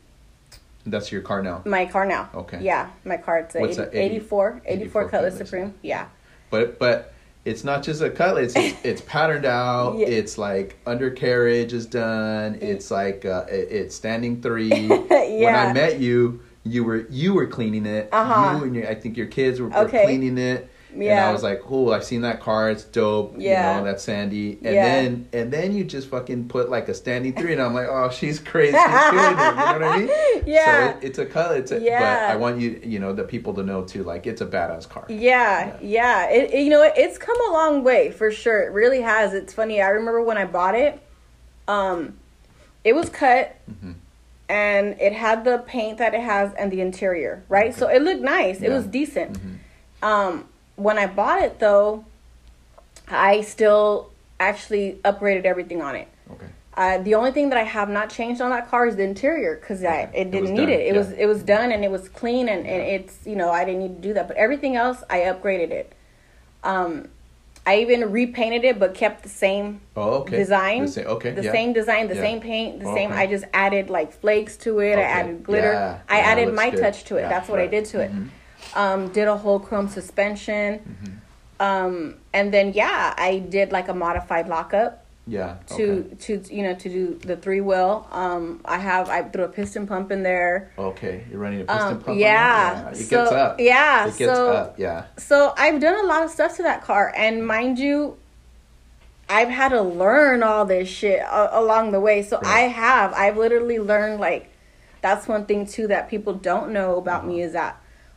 that's 0.86 1.10
your 1.10 1.22
car 1.22 1.42
now 1.42 1.62
my 1.64 1.86
car 1.86 2.04
now. 2.06 2.28
Okay. 2.34 2.60
Yeah, 2.62 2.90
my 3.04 3.16
car 3.16 3.38
it's 3.38 3.54
a 3.54 3.60
What's 3.60 3.78
80, 3.78 3.90
that, 3.90 3.96
84, 3.96 4.62
84, 4.64 4.82
84 4.82 5.08
Cutlass 5.08 5.32
Cutlass, 5.32 5.48
Supreme. 5.48 5.74
Yeah. 5.82 6.06
But 6.50 6.78
but 6.78 7.14
it's 7.44 7.64
not 7.64 7.82
just 7.82 8.02
a 8.02 8.10
cutlass. 8.10 8.52
It's, 8.54 8.78
it's 8.84 9.00
patterned 9.00 9.46
out. 9.46 9.98
Yeah. 9.98 10.06
It's 10.06 10.36
like 10.38 10.78
undercarriage 10.86 11.72
is 11.72 11.86
done. 11.86 12.58
It's 12.60 12.90
like 12.90 13.24
uh, 13.24 13.46
it, 13.48 13.68
it's 13.70 13.94
standing 13.94 14.42
three. 14.42 14.68
yeah. 14.68 14.98
When 15.08 15.54
I 15.54 15.72
met 15.72 15.98
you, 15.98 16.41
you 16.64 16.84
were 16.84 17.06
you 17.10 17.34
were 17.34 17.46
cleaning 17.46 17.86
it. 17.86 18.08
Uh-huh. 18.12 18.56
You 18.58 18.64
and 18.64 18.74
your, 18.76 18.88
I 18.88 18.94
think 18.94 19.16
your 19.16 19.26
kids 19.26 19.60
were, 19.60 19.68
were 19.68 19.88
cleaning 19.88 20.38
it. 20.38 20.68
And 20.92 21.02
Yeah. 21.02 21.26
I 21.26 21.32
was 21.32 21.42
like, 21.42 21.62
"Cool! 21.62 21.90
I've 21.94 22.04
seen 22.04 22.20
that 22.20 22.40
car. 22.40 22.70
It's 22.70 22.84
dope. 22.84 23.34
Yeah. 23.38 23.76
You 23.76 23.80
know, 23.80 23.86
that's 23.86 24.02
Sandy." 24.04 24.58
And 24.62 24.74
Yeah. 24.74 24.84
then 24.84 25.28
and 25.32 25.50
then 25.50 25.74
you 25.74 25.84
just 25.84 26.08
fucking 26.08 26.48
put 26.48 26.68
like 26.68 26.86
a 26.90 26.94
standing 26.94 27.32
three, 27.34 27.52
and 27.54 27.62
I'm 27.62 27.72
like, 27.72 27.88
"Oh, 27.88 28.10
she's 28.10 28.38
crazy. 28.38 28.76
She's 28.76 29.10
doing 29.10 29.24
it." 29.24 29.30
You 29.30 29.34
know 29.36 29.72
what 29.72 29.82
I 29.82 29.98
mean? 29.98 30.08
Yeah. 30.44 30.92
So 30.92 30.98
it, 30.98 31.04
it's 31.04 31.18
a 31.18 31.24
cut. 31.24 31.56
It's 31.56 31.72
a, 31.72 31.80
Yeah. 31.80 32.26
But 32.28 32.32
I 32.34 32.36
want 32.36 32.60
you, 32.60 32.78
you 32.84 32.98
know, 32.98 33.14
the 33.14 33.24
people 33.24 33.54
to 33.54 33.62
know 33.62 33.84
too. 33.84 34.04
Like, 34.04 34.26
it's 34.26 34.42
a 34.42 34.46
badass 34.46 34.86
car. 34.86 35.06
Yeah, 35.08 35.78
yeah. 35.80 36.28
It, 36.28 36.52
it- 36.52 36.62
you 36.62 36.68
know, 36.70 36.82
it, 36.82 36.92
it's 36.96 37.16
come 37.16 37.36
a 37.48 37.52
long 37.52 37.82
way 37.84 38.10
for 38.10 38.30
sure. 38.30 38.62
It 38.62 38.72
really 38.72 39.00
has. 39.00 39.32
It's 39.32 39.54
funny. 39.54 39.80
I 39.80 39.88
remember 39.88 40.22
when 40.22 40.36
I 40.36 40.44
bought 40.44 40.74
it, 40.74 41.00
um, 41.68 42.18
it 42.84 42.94
was 42.94 43.08
cut, 43.08 43.56
Mhm. 43.70 43.94
And 44.48 44.96
it 45.00 45.12
had 45.12 45.44
the 45.44 45.58
paint 45.58 45.98
that 45.98 46.14
it 46.14 46.20
has 46.20 46.52
and 46.54 46.70
the 46.70 46.80
interior, 46.80 47.42
right? 47.48 47.74
So 47.74 47.88
it 47.88 48.02
looked 48.02 48.20
nice. 48.22 48.60
It 48.60 48.70
was 48.70 48.86
decent. 48.86 49.38
Mhm. 49.38 49.58
Um, 50.06 50.48
when 50.76 50.98
I 50.98 51.06
bought 51.06 51.42
it 51.42 51.58
though, 51.58 52.04
I 53.08 53.40
still 53.42 54.10
actually 54.40 54.98
upgraded 55.04 55.44
everything 55.44 55.80
on 55.82 55.94
it. 55.96 56.08
Okay. 56.30 56.46
Uh, 56.74 56.98
the 56.98 57.14
only 57.14 57.30
thing 57.30 57.50
that 57.50 57.58
I 57.58 57.64
have 57.64 57.88
not 57.90 58.08
changed 58.10 58.40
on 58.40 58.50
that 58.50 58.68
car 58.68 58.86
is 58.86 58.96
the 58.96 59.02
interior 59.02 59.56
because 59.56 59.84
I 59.84 60.04
Okay. 60.04 60.10
it 60.14 60.20
It 60.20 60.30
didn't 60.30 60.40
was 60.42 60.50
need 60.52 60.56
done, 60.66 60.68
it. 60.70 60.80
It 60.80 60.92
yeah. 60.94 60.98
was 60.98 61.10
it 61.12 61.26
was 61.26 61.42
done 61.42 61.70
and 61.72 61.84
it 61.84 61.90
was 61.90 62.08
clean 62.08 62.48
and, 62.48 62.66
and 62.66 62.82
it's 62.82 63.26
you 63.26 63.36
know 63.36 63.50
I 63.50 63.64
didn't 63.64 63.80
need 63.80 63.96
to 63.96 64.08
do 64.08 64.14
that. 64.14 64.26
But 64.28 64.36
everything 64.38 64.76
else 64.76 65.02
I 65.10 65.20
upgraded 65.20 65.70
it. 65.70 65.92
Um, 66.64 67.08
I 67.64 67.76
even 67.78 68.10
repainted 68.10 68.64
it 68.64 68.78
but 68.78 68.94
kept 68.94 69.22
the 69.22 69.28
same 69.28 69.80
Oh, 69.96 70.14
okay. 70.22 70.36
design. 70.36 70.82
The 70.86 70.88
same, 70.88 71.06
okay. 71.06 71.30
the 71.30 71.44
yeah. 71.44 71.52
same 71.52 71.72
design, 71.72 72.08
the 72.08 72.16
Yeah. 72.16 72.20
same 72.22 72.40
paint, 72.40 72.80
the 72.80 72.88
Oh, 72.88 72.94
same. 72.94 73.12
I 73.12 73.26
just 73.26 73.44
added 73.54 73.88
like 73.88 74.12
flakes 74.12 74.56
to 74.58 74.80
it. 74.80 74.98
I 74.98 75.02
added 75.02 75.44
glitter. 75.44 75.72
Yeah. 75.72 75.98
I 76.08 76.20
added 76.20 76.52
my 76.54 76.70
good. 76.70 76.80
touch 76.80 77.04
to 77.04 77.16
it. 77.16 77.28
That's 77.28 77.48
what 77.48 77.60
I 77.60 77.68
did 77.68 77.84
to 77.86 78.00
it. 78.00 78.10
Mhm. 78.12 78.28
Um, 78.74 79.08
did 79.08 79.28
a 79.28 79.36
whole 79.36 79.60
chrome 79.60 79.88
suspension. 79.88 80.78
Mm-hmm. 80.80 81.62
Um, 81.62 82.14
and 82.32 82.52
then 82.52 82.72
yeah, 82.74 83.14
I 83.16 83.38
did 83.38 83.70
like 83.70 83.88
a 83.88 83.94
modified 83.94 84.48
lockup 84.48 85.01
Yeah. 85.26 85.56
to 85.76 86.02
to 86.22 86.42
you 86.50 86.64
know 86.64 86.74
to 86.74 86.88
do 86.88 87.14
the 87.14 87.36
three 87.36 87.60
wheel. 87.60 88.08
Um, 88.10 88.60
I 88.64 88.78
have 88.78 89.08
I 89.08 89.22
threw 89.22 89.44
a 89.44 89.48
piston 89.48 89.86
pump 89.86 90.10
in 90.10 90.22
there. 90.24 90.72
Okay. 90.76 91.24
You're 91.30 91.38
running 91.38 91.60
a 91.60 91.64
piston 91.64 91.88
Um, 91.96 92.00
pump. 92.02 92.18
yeah, 92.18 92.74
that? 92.82 92.92
It 92.94 92.96
so- 93.04 93.16
gets 93.24 93.32
up. 93.32 93.60
yeah, 93.60 94.02
It 94.08 94.16
gets 94.18 94.34
so- 94.34 94.52
up. 94.52 94.78
Yeah. 94.78 95.04
So 95.18 95.54
I've 95.56 95.80
done 95.80 96.04
a 96.04 96.06
lot 96.08 96.24
of 96.24 96.30
stuff 96.30 96.56
to 96.56 96.62
that 96.64 96.82
car, 96.82 97.12
and 97.16 97.46
mind 97.46 97.78
you, 97.78 98.16
I've 99.28 99.48
had 99.48 99.68
to 99.70 99.80
learn 99.82 100.42
all 100.42 100.64
this 100.64 100.88
shit 100.88 101.20
a- 101.20 101.56
along 101.58 101.92
the 101.92 102.00
way. 102.00 102.22
So 102.22 102.38
Right. 102.38 102.46
I 102.46 102.60
have. 102.62 103.12
I've 103.14 103.36
literally 103.36 103.78
learned 103.78 104.20
like 104.20 104.48
that's 105.02 105.26
one 105.28 105.46
thing 105.46 105.66
too 105.66 105.86
that 105.88 106.08
people 106.08 106.32
don't 106.32 106.72
know 106.72 106.96
about 106.96 107.26
me 107.26 107.34
Uh-huh. 107.40 107.46
is 107.46 107.52
that 107.54 107.76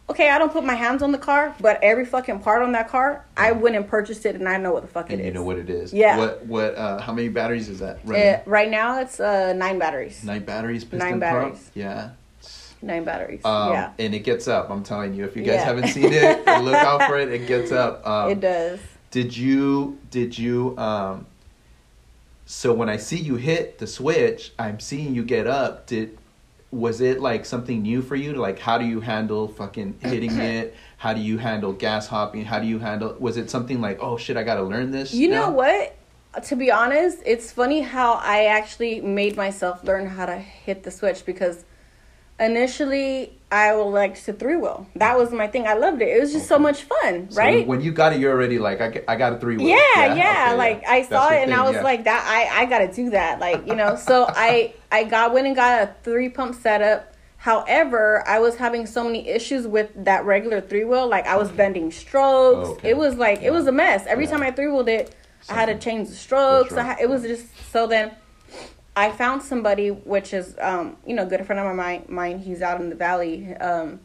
okay, 0.09 0.29
I 0.29 0.37
don't 0.37 0.51
put 0.51 0.63
my 0.63 0.75
hands 0.75 1.01
on 1.01 1.11
the 1.11 1.17
car, 1.17 1.55
but 1.59 1.79
every 1.81 2.05
fucking 2.05 2.39
part 2.39 2.61
on 2.61 2.71
that 2.73 2.87
car, 2.89 3.25
I 3.35 3.51
went 3.51 3.75
and 3.75 3.87
purchased 3.87 4.25
it, 4.25 4.35
and 4.35 4.47
I 4.47 4.57
know 4.57 4.71
what 4.71 4.81
the 4.83 4.87
fuck 4.87 5.09
And 5.09 5.19
it 5.19 5.23
you 5.23 5.29
is. 5.29 5.35
know 5.35 5.43
what 5.43 5.57
it 5.57 5.69
is. 5.69 5.93
Yeah. 5.93 6.17
What 6.17 6.45
what 6.45 6.75
uh 6.75 6.99
how 7.01 7.11
many 7.13 7.29
batteries 7.29 7.69
is 7.69 7.79
that 7.79 7.99
running? 8.05 8.27
Uh, 8.35 8.41
right 8.45 8.69
now, 8.69 8.99
it's 8.99 9.19
uh, 9.19 9.53
nine 9.53 9.79
batteries. 9.79 10.23
Nine 10.23 10.43
batteries, 10.43 10.83
piston 10.83 10.99
Nine 10.99 11.09
pump? 11.11 11.21
batteries. 11.21 11.71
Yeah. 11.73 12.09
Nine 12.81 13.03
batteries. 13.03 13.43
Um, 13.43 13.71
yeah, 13.73 13.93
and 13.97 14.13
it 14.13 14.19
gets 14.19 14.47
up. 14.47 14.69
I'm 14.69 14.83
telling 14.83 15.13
you, 15.15 15.25
if 15.25 15.35
you 15.35 15.41
guys 15.41 15.55
Yeah. 15.55 15.65
haven't 15.65 15.87
seen 15.87 16.11
it, 16.13 16.45
look 16.63 16.75
out 16.75 17.03
for 17.09 17.17
it. 17.17 17.31
It 17.31 17.47
gets 17.47 17.71
up. 17.71 18.05
Um, 18.05 18.29
it 18.29 18.39
does. 18.41 18.79
Did 19.11 19.35
you 19.35 19.97
did 20.11 20.37
you 20.37 20.77
um 20.77 21.25
so 22.45 22.73
when 22.73 22.89
I 22.89 22.97
see 22.97 23.17
you 23.17 23.37
hit 23.37 23.79
the 23.79 23.87
switch, 23.87 24.53
I'm 24.59 24.79
seeing 24.79 25.15
you 25.15 25.23
get 25.23 25.47
up. 25.47 25.87
Did 25.87 26.15
was 26.75 27.01
it 27.01 27.21
like 27.21 27.45
something 27.45 27.81
new 27.81 28.01
for 28.01 28.15
you? 28.15 28.33
Like 28.33 28.59
how 28.59 28.77
do 28.77 28.85
you 28.85 28.99
handle 28.99 29.47
fucking 29.47 29.97
hitting 29.99 30.37
it? 30.37 30.75
How 30.97 31.13
do 31.13 31.21
you 31.21 31.37
handle 31.37 31.73
gas 31.73 32.07
hopping? 32.07 32.45
How 32.45 32.59
do 32.59 32.67
you 32.67 32.79
handle 32.79 33.15
was 33.19 33.37
it 33.37 33.49
something 33.49 33.81
like, 33.81 33.99
"Oh 34.01 34.17
shit, 34.17 34.37
I 34.37 34.43
got 34.43 34.55
to 34.55 34.63
learn 34.63 34.91
this?" 34.91 35.13
You 35.13 35.29
know 35.29 35.49
what? 35.49 35.95
To 36.43 36.55
be 36.55 36.69
honest, 36.69 37.19
it's 37.25 37.51
funny 37.51 37.81
how 37.81 38.13
I 38.13 38.45
actually 38.45 38.99
made 38.99 39.37
myself 39.37 39.83
learn 39.85 40.05
how 40.05 40.25
to 40.25 40.37
hit 40.37 40.83
the 40.83 40.91
switch 40.91 41.25
because 41.25 41.63
initially 42.39 43.31
I 43.51 43.73
would 43.75 43.83
like 43.91 44.21
to 44.23 44.33
three 44.33 44.57
wheel. 44.57 44.87
That 44.95 45.17
was 45.17 45.31
my 45.31 45.47
thing. 45.47 45.67
I 45.67 45.75
loved 45.75 46.01
it. 46.01 46.09
It 46.09 46.19
was 46.19 46.33
just 46.33 46.47
so 46.47 46.57
much 46.59 46.83
fun, 46.83 47.29
So 47.29 47.37
right? 47.39 47.65
when 47.65 47.79
you 47.81 47.91
got 47.91 48.11
it, 48.13 48.19
you're 48.19 48.33
already 48.33 48.59
like, 48.59 48.81
I, 48.81 48.89
got- 48.89 49.03
I 49.07 49.15
got 49.15 49.33
a 49.33 49.37
three 49.37 49.55
wheel. 49.57 49.67
yeah, 49.69 50.13
yeah, 50.15 50.53
Like 50.57 50.85
I 50.87 51.03
saw 51.03 51.29
it 51.29 51.43
and 51.43 51.53
I 51.53 51.63
was 51.63 51.75
yeah. 51.75 51.81
like, 51.83 52.03
that 52.05 52.25
I 52.27 52.61
I 52.63 52.65
gotta 52.65 52.91
do 52.91 53.11
that. 53.11 53.39
Like 53.39 53.65
you 53.67 53.75
know, 53.75 53.95
so 53.95 54.25
I 54.29 54.73
I 54.91 55.03
got 55.05 55.33
went 55.33 55.47
and 55.47 55.55
got 55.55 55.83
a 55.83 55.95
three 56.03 56.29
pump 56.29 56.55
setup. 56.55 57.13
However, 57.37 58.23
I 58.27 58.39
was 58.39 58.55
having 58.55 58.87
so 58.87 59.03
many 59.03 59.29
issues 59.29 59.67
with 59.67 59.91
that 60.05 60.25
regular 60.25 60.59
three 60.61 60.83
wheel. 60.83 61.07
Like 61.07 61.27
I 61.27 61.35
was 61.37 61.51
bending 61.51 61.91
strokes. 61.91 62.69
Okay. 62.69 62.89
It 62.89 62.97
was 62.97 63.15
like 63.15 63.41
it 63.43 63.51
was 63.51 63.67
a 63.67 63.71
mess. 63.71 64.05
Every 64.07 64.25
Yeah. 64.25 64.31
time 64.31 64.41
I 64.43 64.51
three 64.51 64.67
wheeled 64.67 64.89
it, 64.89 65.13
I 65.47 65.53
had 65.53 65.67
to 65.67 65.77
change 65.77 66.09
the 66.09 66.15
strokes. 66.15 66.71
was 66.71 66.79
I 66.79 66.83
ha- 66.83 66.97
it 66.99 67.07
was 67.07 67.21
just 67.21 67.45
so 67.71 67.85
then. 67.87 68.11
I 68.95 69.11
found 69.11 69.43
somebody 69.43 69.89
which 69.89 70.33
is 70.33 70.55
um, 70.59 70.97
you 71.05 71.15
know, 71.15 71.25
good 71.25 71.45
friend 71.45 71.59
of 71.59 71.75
my 71.75 72.03
mine, 72.07 72.39
he's 72.39 72.61
out 72.61 72.79
in 72.79 72.89
the 72.89 72.95
valley, 72.95 73.53
um 73.55 73.99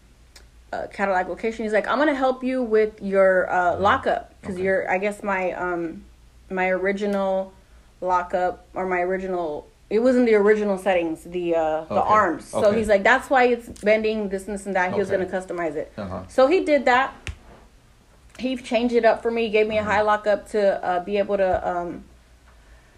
uh, 0.73 0.87
Cadillac 0.93 1.29
location. 1.29 1.65
He's 1.65 1.73
like, 1.73 1.89
I'm 1.89 1.99
gonna 1.99 2.15
help 2.15 2.45
you 2.45 2.63
with 2.63 3.01
your 3.03 3.51
uh, 3.51 3.73
mm-hmm. 3.73 3.83
lockup 3.83 4.41
because 4.41 4.57
okay. 4.57 4.65
you're, 4.65 4.91
I 4.91 4.99
guess 4.99 5.23
my 5.23 5.53
um, 5.53 6.05
my 6.49 6.69
original 6.69 7.53
lockup 8.01 8.67
or 8.75 8.87
my 8.87 9.01
original 9.01 9.69
it 9.91 9.99
was 9.99 10.17
in 10.17 10.25
the 10.25 10.35
original 10.35 10.79
settings 10.79 11.25
the 11.25 11.55
uh, 11.55 11.85
the 11.85 12.01
arms 12.01 12.47
so 12.47 12.67
okay. 12.67 12.79
he's 12.79 12.89
like 12.89 13.03
that's 13.03 13.29
why 13.29 13.45
it's 13.45 13.69
bending 13.83 14.31
this 14.31 14.47
and 14.47 14.55
this 14.55 14.65
and 14.65 14.75
that 14.75 14.89
he 14.89 14.93
okay. 14.93 15.01
was 15.01 15.11
gonna 15.11 15.27
customize 15.27 15.75
it 15.75 15.93
uh-huh. 15.99 16.23
so 16.27 16.47
he 16.47 16.65
did 16.65 16.87
that 16.87 17.15
he 18.39 18.57
changed 18.57 18.95
it 18.95 19.05
up 19.05 19.23
for 19.23 19.31
me 19.31 19.45
he 19.45 19.51
gave 19.51 19.69
me 19.69 19.79
uh-huh. 19.79 19.91
a 19.91 19.93
mm-hmm. 19.93 19.99
high 19.99 20.03
lockup 20.03 20.49
to 20.49 20.83
uh, 20.83 21.05
be 21.05 21.19
able 21.19 21.37
to 21.37 21.69
um, 21.69 22.03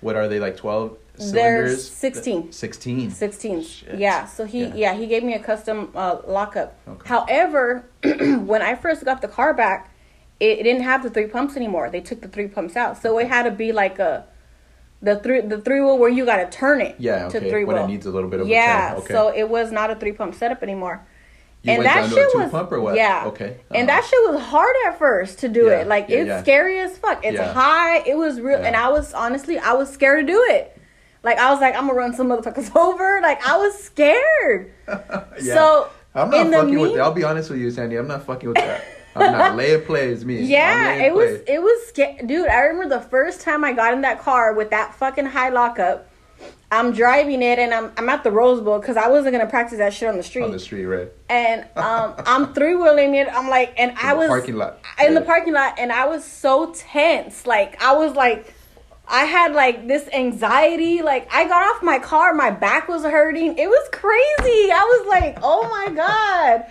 what 0.00 0.14
are 0.14 0.28
they 0.28 0.38
like 0.38 0.56
12 0.56 0.96
there's 1.18 1.90
16. 1.90 2.52
16. 2.52 3.10
16. 3.10 3.62
Shit. 3.62 3.98
Yeah. 3.98 4.26
So 4.26 4.44
he 4.44 4.64
yeah. 4.64 4.74
yeah. 4.74 4.94
he 4.94 5.06
gave 5.06 5.22
me 5.22 5.34
a 5.34 5.38
custom 5.38 5.90
uh, 5.94 6.18
lockup. 6.26 6.78
Okay. 6.88 7.08
However, 7.08 7.84
when 8.02 8.62
I 8.62 8.74
first 8.74 9.04
got 9.04 9.20
the 9.20 9.28
car 9.28 9.52
back, 9.52 9.94
it, 10.40 10.60
it, 10.60 10.62
didn't 10.62 10.82
have 10.82 11.02
the 11.02 11.10
three 11.10 11.26
pumps 11.26 11.56
anymore. 11.56 11.90
They 11.90 12.00
took 12.00 12.22
the 12.22 12.28
three 12.28 12.48
pumps 12.48 12.76
out. 12.76 13.00
So 13.00 13.18
it 13.18 13.28
had 13.28 13.44
to 13.44 13.50
be 13.50 13.72
like 13.72 13.98
a 13.98 14.26
the 15.02 15.16
three 15.16 15.42
the 15.42 15.60
three 15.60 15.80
wheel 15.80 15.98
where 15.98 16.08
you 16.08 16.24
got 16.24 16.38
to 16.38 16.56
turn 16.56 16.80
it 16.80 16.96
yeah, 16.98 17.26
okay. 17.26 17.40
to 17.40 17.50
three 17.50 17.64
wheel. 17.64 17.76
When 17.76 17.84
it 17.84 17.92
needs 17.92 18.06
a 18.06 18.10
little 18.10 18.30
bit 18.30 18.40
of 18.40 18.48
yeah. 18.48 18.94
Okay. 18.98 19.12
So 19.12 19.28
it 19.34 19.48
was 19.48 19.70
not 19.70 19.90
a 19.90 19.96
three 19.96 20.12
pump 20.12 20.34
setup 20.34 20.62
anymore. 20.62 21.06
You 21.62 21.74
and 21.74 21.84
that 21.84 22.10
shit 22.10 22.28
was 22.34 22.96
yeah 22.96 23.26
okay 23.26 23.50
uh-huh. 23.50 23.74
and 23.76 23.88
that 23.88 24.04
shit 24.04 24.18
was 24.32 24.42
hard 24.42 24.74
at 24.88 24.98
first 24.98 25.38
to 25.40 25.48
do 25.48 25.66
yeah. 25.66 25.82
it 25.82 25.86
like 25.86 26.08
yeah, 26.08 26.16
it's 26.16 26.26
yeah. 26.26 26.42
scary 26.42 26.80
as 26.80 26.98
fuck 26.98 27.24
it's 27.24 27.38
high 27.38 27.98
it 27.98 28.16
was 28.16 28.40
real 28.40 28.58
and 28.58 28.74
I 28.74 28.88
was 28.88 29.14
honestly 29.14 29.60
I 29.60 29.72
was 29.74 29.88
scared 29.88 30.26
to 30.26 30.32
do 30.32 30.44
it 30.48 30.76
like 31.22 31.38
I 31.38 31.50
was 31.52 31.60
like 31.60 31.74
I'm 31.76 31.86
gonna 31.86 31.98
run 31.98 32.14
some 32.14 32.28
motherfuckers 32.28 32.74
over. 32.76 33.20
Like 33.22 33.46
I 33.46 33.56
was 33.56 33.74
scared. 33.82 34.72
Yeah. 35.40 35.54
So 35.54 35.88
I'm 36.14 36.30
not 36.30 36.40
in 36.46 36.50
the 36.50 36.56
fucking 36.58 36.78
with 36.78 36.88
mean- 36.90 36.96
that. 36.98 37.02
I'll 37.04 37.12
be 37.14 37.24
honest 37.24 37.50
with 37.50 37.58
you, 37.60 37.70
Sandy. 37.70 37.96
I'm 37.96 38.06
not 38.08 38.24
fucking 38.24 38.48
with 38.48 38.58
that. 38.58 38.84
I'm 39.16 39.32
not. 39.32 39.56
Lay 39.56 39.70
it 39.72 39.86
plays 39.86 40.24
me. 40.24 40.42
Yeah, 40.42 40.94
it 40.94 41.14
was 41.14 41.40
play. 41.42 41.54
it 41.54 41.62
was 41.62 41.86
sca- 41.88 42.26
dude. 42.26 42.48
I 42.48 42.60
remember 42.60 42.94
the 42.96 43.00
first 43.02 43.40
time 43.40 43.64
I 43.64 43.72
got 43.72 43.94
in 43.94 44.02
that 44.02 44.20
car 44.20 44.52
with 44.54 44.70
that 44.70 44.94
fucking 44.94 45.26
high 45.26 45.48
lockup. 45.48 46.08
I'm 46.70 46.92
driving 46.92 47.42
it 47.42 47.58
and 47.58 47.72
I'm 47.72 47.92
I'm 47.96 48.08
at 48.08 48.24
the 48.24 48.30
Rose 48.30 48.60
Bowl 48.60 48.78
because 48.78 48.96
I 48.96 49.08
wasn't 49.08 49.32
gonna 49.32 49.46
practice 49.48 49.78
that 49.78 49.92
shit 49.94 50.08
on 50.08 50.16
the 50.16 50.22
street. 50.22 50.44
on 50.44 50.52
the 50.52 50.58
street, 50.58 50.86
right? 50.86 51.08
and 51.28 51.66
um, 51.76 52.14
I'm 52.26 52.52
three 52.54 52.74
wheeling 52.74 53.14
it. 53.14 53.28
I'm 53.32 53.48
like, 53.48 53.74
and 53.78 53.96
I 53.98 54.12
was 54.14 54.28
parking 54.28 54.56
lot. 54.56 54.78
in 55.04 55.14
the 55.14 55.20
parking 55.22 55.52
lot, 55.54 55.78
and 55.78 55.92
I 55.92 56.06
was 56.06 56.24
so 56.24 56.72
tense. 56.76 57.46
Like 57.46 57.80
I 57.82 57.92
was 57.94 58.14
like, 58.14 58.54
I 59.12 59.24
had 59.26 59.52
like 59.52 59.86
this 59.86 60.08
anxiety. 60.12 61.02
Like 61.02 61.28
I 61.32 61.46
got 61.46 61.62
off 61.76 61.82
my 61.82 61.98
car, 61.98 62.34
my 62.34 62.50
back 62.50 62.88
was 62.88 63.02
hurting. 63.04 63.58
It 63.58 63.68
was 63.68 63.88
crazy. 63.92 64.72
I 64.72 65.00
was 65.04 65.08
like, 65.08 65.38
oh 65.42 65.68
my 65.68 65.94
god. 65.94 66.64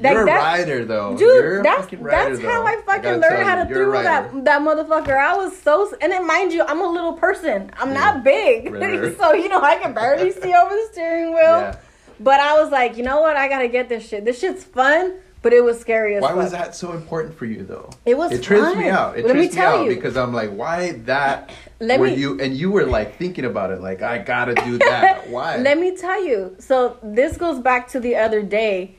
Like, 0.00 0.12
You're 0.12 0.22
a 0.22 0.26
that- 0.26 0.36
rider, 0.58 0.84
though. 0.84 1.16
Dude, 1.16 1.20
You're 1.42 1.58
a 1.58 1.62
that's 1.64 1.80
fucking 1.82 2.00
rider, 2.00 2.36
that's 2.36 2.48
how 2.48 2.60
though. 2.62 2.66
I 2.68 2.76
fucking 2.82 3.02
gotta 3.02 3.18
learned 3.18 3.42
how 3.48 3.64
to 3.64 3.66
throw 3.74 4.00
that 4.00 4.44
that 4.44 4.62
motherfucker. 4.62 5.18
I 5.18 5.34
was 5.36 5.58
so 5.60 5.92
and 6.00 6.12
then 6.12 6.24
mind 6.24 6.52
you, 6.52 6.62
I'm 6.62 6.80
a 6.80 6.86
little 6.88 7.14
person. 7.14 7.72
I'm 7.76 7.92
not 7.92 8.22
big, 8.22 8.68
so 9.18 9.32
you 9.32 9.48
know 9.48 9.60
I 9.60 9.76
can 9.82 9.92
barely 9.94 10.30
see 10.40 10.54
over 10.54 10.72
the 10.72 10.88
steering 10.92 11.30
wheel. 11.34 11.40
Yeah. 11.42 11.76
But 12.20 12.38
I 12.38 12.60
was 12.62 12.70
like, 12.70 12.96
you 12.96 13.02
know 13.02 13.20
what? 13.20 13.36
I 13.36 13.48
gotta 13.48 13.66
get 13.68 13.88
this 13.88 14.08
shit. 14.08 14.24
This 14.24 14.38
shit's 14.38 14.62
fun, 14.62 15.14
but 15.42 15.52
it 15.52 15.64
was 15.64 15.80
scary 15.80 16.14
as 16.14 16.22
Why 16.22 16.28
fuck. 16.28 16.36
was 16.36 16.52
that 16.52 16.76
so 16.76 16.92
important 16.92 17.36
for 17.36 17.46
you, 17.46 17.64
though? 17.64 17.90
It 18.06 18.16
was 18.16 18.30
It 18.30 18.42
trips 18.44 18.76
me 18.76 18.88
out. 18.88 19.18
It 19.18 19.24
Let 19.26 19.34
me 19.34 19.42
trips 19.42 19.54
me 19.56 19.60
tell 19.60 19.78
out 19.78 19.86
you. 19.86 19.94
because 19.96 20.16
I'm 20.16 20.32
like, 20.32 20.50
why 20.50 20.92
that? 21.06 21.50
Let 21.80 22.00
were 22.00 22.06
me- 22.06 22.16
you 22.16 22.40
and 22.40 22.56
you 22.56 22.70
were 22.70 22.86
like 22.86 23.16
thinking 23.16 23.44
about 23.44 23.70
it, 23.70 23.80
like 23.80 24.02
I 24.02 24.18
gotta 24.18 24.54
do 24.54 24.78
that. 24.78 25.28
Why? 25.30 25.56
Let 25.56 25.78
me 25.78 25.96
tell 25.96 26.24
you. 26.24 26.56
So 26.58 26.96
this 27.02 27.36
goes 27.36 27.60
back 27.60 27.88
to 27.88 28.00
the 28.00 28.16
other 28.16 28.42
day. 28.42 28.96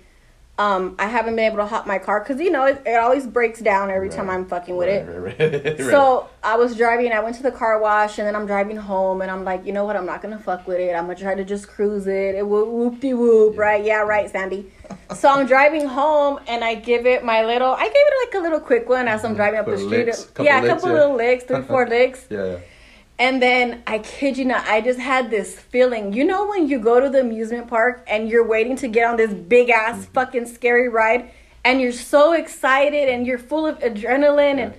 Um, 0.60 0.95
I 1.00 1.08
haven't 1.08 1.38
been 1.38 1.45
able 1.45 1.58
to 1.60 1.65
hop 1.65 1.88
my 1.88 2.00
car 2.00 2.19
because 2.19 2.41
you 2.41 2.52
know 2.52 2.65
it, 2.65 2.82
it 2.86 2.95
always 3.00 3.26
breaks 3.26 3.62
down 3.62 3.89
every 3.89 4.10
time 4.10 4.30
I'm 4.30 4.45
fucking 4.45 4.76
with 4.76 4.89
it. 4.89 5.08
Right, 5.08 5.39
right, 5.39 5.65
right. 5.65 5.80
So 5.89 6.28
I 6.43 6.58
was 6.58 6.76
driving. 6.76 7.13
I 7.13 7.22
went 7.22 7.38
to 7.38 7.43
the 7.43 7.52
car 7.52 7.80
wash, 7.80 8.17
and 8.19 8.28
then 8.28 8.36
I'm 8.36 8.45
driving 8.45 8.76
home, 8.76 9.22
and 9.22 9.32
I'm 9.32 9.45
like, 9.45 9.65
you 9.65 9.72
know 9.72 9.86
what? 9.86 9.95
I'm 9.95 10.06
not 10.06 10.22
gonna 10.22 10.38
fuck 10.38 10.67
with 10.67 10.80
it. 10.80 10.93
I'm 10.95 11.06
gonna 11.06 11.15
try 11.17 11.34
to 11.34 11.45
just 11.45 11.69
cruise 11.69 12.08
it. 12.08 12.36
It 12.36 12.45
will 12.45 12.65
whoop 12.69 13.00
de 13.00 13.13
whoop, 13.13 13.56
Yeah. 13.56 13.62
right? 13.62 13.84
Yeah, 13.86 14.02
right, 14.02 14.30
Sandy. 14.30 14.69
so 15.15 15.30
I'm 15.30 15.48
driving 15.48 15.88
home, 15.88 16.39
and 16.45 16.62
I 16.62 16.76
give 16.76 17.06
it 17.06 17.24
my 17.24 17.45
little. 17.45 17.72
I 17.72 17.86
gave 17.86 17.93
it 17.95 18.13
like 18.28 18.41
a 18.41 18.43
little 18.43 18.60
quick 18.60 18.89
one 18.89 19.08
as 19.08 19.24
I'm 19.24 19.36
driving 19.36 19.62
up 19.62 19.65
the 19.65 19.78
street. 19.78 20.08
licks, 20.08 20.30
yeah, 20.41 20.60
a 20.60 20.62
licks, 20.62 20.74
couple 20.74 20.89
yeah. 20.89 20.95
little 21.00 21.15
licks, 21.15 21.43
three, 21.45 21.62
four 21.62 21.88
licks. 21.95 22.26
yeah, 22.30 22.45
yeah. 22.45 22.58
And 23.19 23.41
then 23.41 23.84
I 23.86 23.99
kid 23.99 24.38
you 24.38 24.45
not, 24.45 24.65
I 24.65 24.79
just 24.82 24.99
had 24.99 25.29
this 25.29 25.60
feeling. 25.60 26.13
You 26.13 26.23
know 26.23 26.47
when 26.47 26.69
you 26.69 26.79
go 26.79 26.99
to 27.01 27.10
the 27.10 27.19
amusement 27.19 27.67
park 27.67 28.05
and 28.08 28.29
you're 28.29 28.47
waiting 28.47 28.77
to 28.77 28.88
get 28.88 29.05
on 29.10 29.17
this 29.17 29.34
big 29.34 29.69
ass 29.69 29.97
Mm-hmm. 29.97 30.13
fucking 30.13 30.45
scary 30.45 30.88
ride 30.88 31.29
and 31.65 31.82
you're 31.82 31.91
so 31.91 32.32
excited 32.34 33.10
and 33.10 33.27
you're 33.27 33.38
full 33.38 33.67
of 33.67 33.77
adrenaline 33.79 34.58
and 34.60 34.73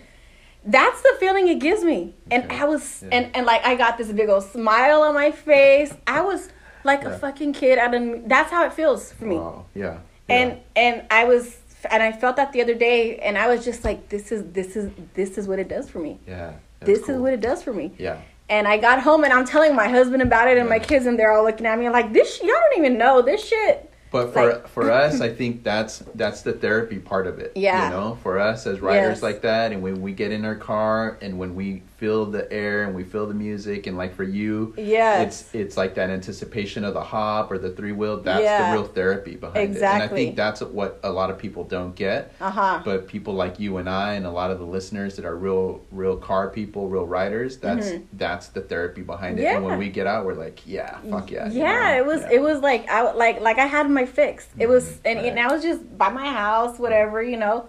that's 0.65 1.01
the 1.03 1.15
feeling 1.21 1.49
it 1.49 1.59
gives 1.59 1.85
me. 1.85 2.15
And. 2.31 2.51
I 2.51 2.65
was 2.65 3.03
Yeah. 3.03 3.09
and, 3.19 3.37
and 3.37 3.47
like 3.47 3.65
I 3.65 3.75
got 3.77 3.99
this 3.99 4.11
big 4.13 4.29
old 4.31 4.45
smile 4.45 5.03
on 5.03 5.15
my 5.15 5.31
face. 5.31 5.93
I 6.07 6.23
was 6.23 6.49
like 6.83 7.05
a 7.05 7.19
fucking 7.19 7.53
kid 7.53 7.79
out 7.79 7.95
of 7.95 8.27
that's 8.27 8.51
how 8.51 8.65
it 8.65 8.73
feels 8.73 9.13
for 9.13 9.27
me. 9.27 9.37
Wow. 9.37 9.67
Yeah. 9.75 9.99
And 10.31 10.53
yeah. 10.53 10.83
and 10.83 11.07
I 11.11 11.25
was 11.25 11.59
and 11.91 12.03
I 12.03 12.13
felt 12.13 12.37
that 12.37 12.53
the 12.53 12.63
other 12.63 12.75
day 12.75 13.17
and 13.19 13.37
I 13.37 13.49
was 13.49 13.65
just 13.67 13.85
like 13.85 14.09
this 14.09 14.33
is 14.33 14.51
this 14.53 14.77
is 14.77 14.91
this 15.15 15.37
is 15.37 15.47
what 15.47 15.59
it 15.59 15.69
does 15.69 15.91
for 15.91 15.99
me. 15.99 16.19
yeah. 16.27 16.53
that's 16.81 17.01
This 17.01 17.09
is 17.11 17.19
what 17.19 17.33
it 17.35 17.41
does 17.41 17.63
for 17.63 17.73
me. 17.75 17.93
Yeah. 17.99 18.21
And 18.51 18.67
I 18.67 18.77
got 18.79 19.01
home 19.01 19.23
and 19.23 19.33
I'm 19.33 19.47
telling 19.47 19.77
my 19.77 19.89
husband 19.89 20.23
about 20.23 20.49
it 20.49 20.59
and 20.59 20.69
my 20.69 20.81
kids 20.81 21.07
and 21.07 21.17
they're 21.17 21.33
all 21.33 21.45
looking 21.45 21.67
at 21.67 21.79
me 21.79 21.89
like 21.89 22.13
this. 22.13 22.41
Y'all 22.41 22.49
don't 22.49 22.79
even 22.79 22.99
know 22.99 23.23
this 23.23 23.47
shit. 23.47 23.87
But 24.11 24.33
for 24.33 24.47
Like- 24.55 24.67
for 24.69 24.91
us, 25.03 25.21
I 25.21 25.33
think 25.33 25.63
that's 25.63 26.03
that's 26.17 26.43
the 26.43 26.53
therapy 26.53 26.99
part 26.99 27.29
of 27.29 27.39
it. 27.39 27.53
Yeah. 27.55 27.85
You 27.85 27.91
know, 27.97 28.19
for 28.25 28.41
us 28.41 28.67
as 28.67 28.81
writers 28.81 29.19
Yes. 29.19 29.23
like 29.23 29.43
that, 29.43 29.71
and 29.71 29.83
when 29.83 30.03
we 30.03 30.13
get 30.13 30.33
in 30.33 30.45
our 30.45 30.57
car 30.57 31.17
and 31.23 31.39
when 31.39 31.55
we 31.55 31.83
feel 32.01 32.25
the 32.27 32.51
air 32.51 32.85
and 32.85 32.95
we 32.95 33.05
feel 33.05 33.27
the 33.27 33.35
music, 33.35 33.87
and 33.87 33.97
like 34.03 34.15
for 34.15 34.25
you, 34.25 34.75
yeah 34.79 35.21
it's 35.21 35.55
it's 35.55 35.77
like 35.77 35.95
that 35.97 36.09
anticipation 36.11 36.83
of 36.83 36.95
the 36.95 37.03
hop 37.03 37.51
or 37.53 37.59
the 37.59 37.71
three 37.71 37.93
wheel. 37.93 38.17
That's 38.17 38.43
Yeah. 38.43 38.73
the 38.73 38.79
real 38.79 38.87
therapy 38.89 39.37
behind 39.37 39.77
it, 39.77 39.83
and 39.83 40.03
I 40.03 40.09
think 40.09 40.35
that's 40.35 40.61
what 40.63 40.99
a 41.03 41.11
lot 41.11 41.29
of 41.31 41.37
people 41.39 41.63
don't 41.65 41.95
get. 41.95 42.33
Uh 42.41 42.51
huh. 42.51 42.81
But 42.85 43.07
people 43.07 43.35
like 43.35 43.61
you 43.61 43.77
and 43.77 43.89
I, 43.89 44.15
and 44.15 44.25
a 44.27 44.31
lot 44.31 44.51
of 44.51 44.59
the 44.59 44.65
listeners 44.65 45.15
that 45.17 45.25
are 45.27 45.37
real, 45.37 45.83
real 45.93 46.17
car 46.17 46.49
people, 46.49 46.89
real 46.89 47.07
riders 47.07 47.59
that's 47.59 47.91
that's 48.15 48.49
the 48.49 48.63
therapy 48.63 49.03
behind 49.03 49.39
it. 49.39 49.43
yeah. 49.43 49.51
And 49.57 49.61
Mm-hmm. 49.61 49.67
When 49.71 49.79
we 49.79 49.91
get 49.91 50.07
out, 50.07 50.25
we're 50.25 50.35
like, 50.47 50.59
yeah, 50.67 50.99
fuck 51.11 51.31
yeah. 51.31 51.49
you 51.51 51.61
Yeah, 51.61 51.93
know? 51.93 51.99
it 51.99 52.07
was 52.07 52.21
Yeah. 52.23 52.31
it 52.37 52.41
was 52.49 52.61
like 52.63 52.89
I 52.89 53.13
like 53.13 53.41
like 53.43 53.59
I 53.59 53.67
had 53.67 53.91
my 53.91 54.07
fix. 54.07 54.49
It 54.59 54.69
was 54.69 54.99
and, 55.05 55.19
right. 55.19 55.27
and 55.29 55.39
I 55.39 55.53
was 55.53 55.63
just 55.63 55.83
by 55.99 56.09
my 56.09 56.29
house, 56.43 56.79
whatever, 56.79 57.23
you 57.23 57.37
know. 57.37 57.69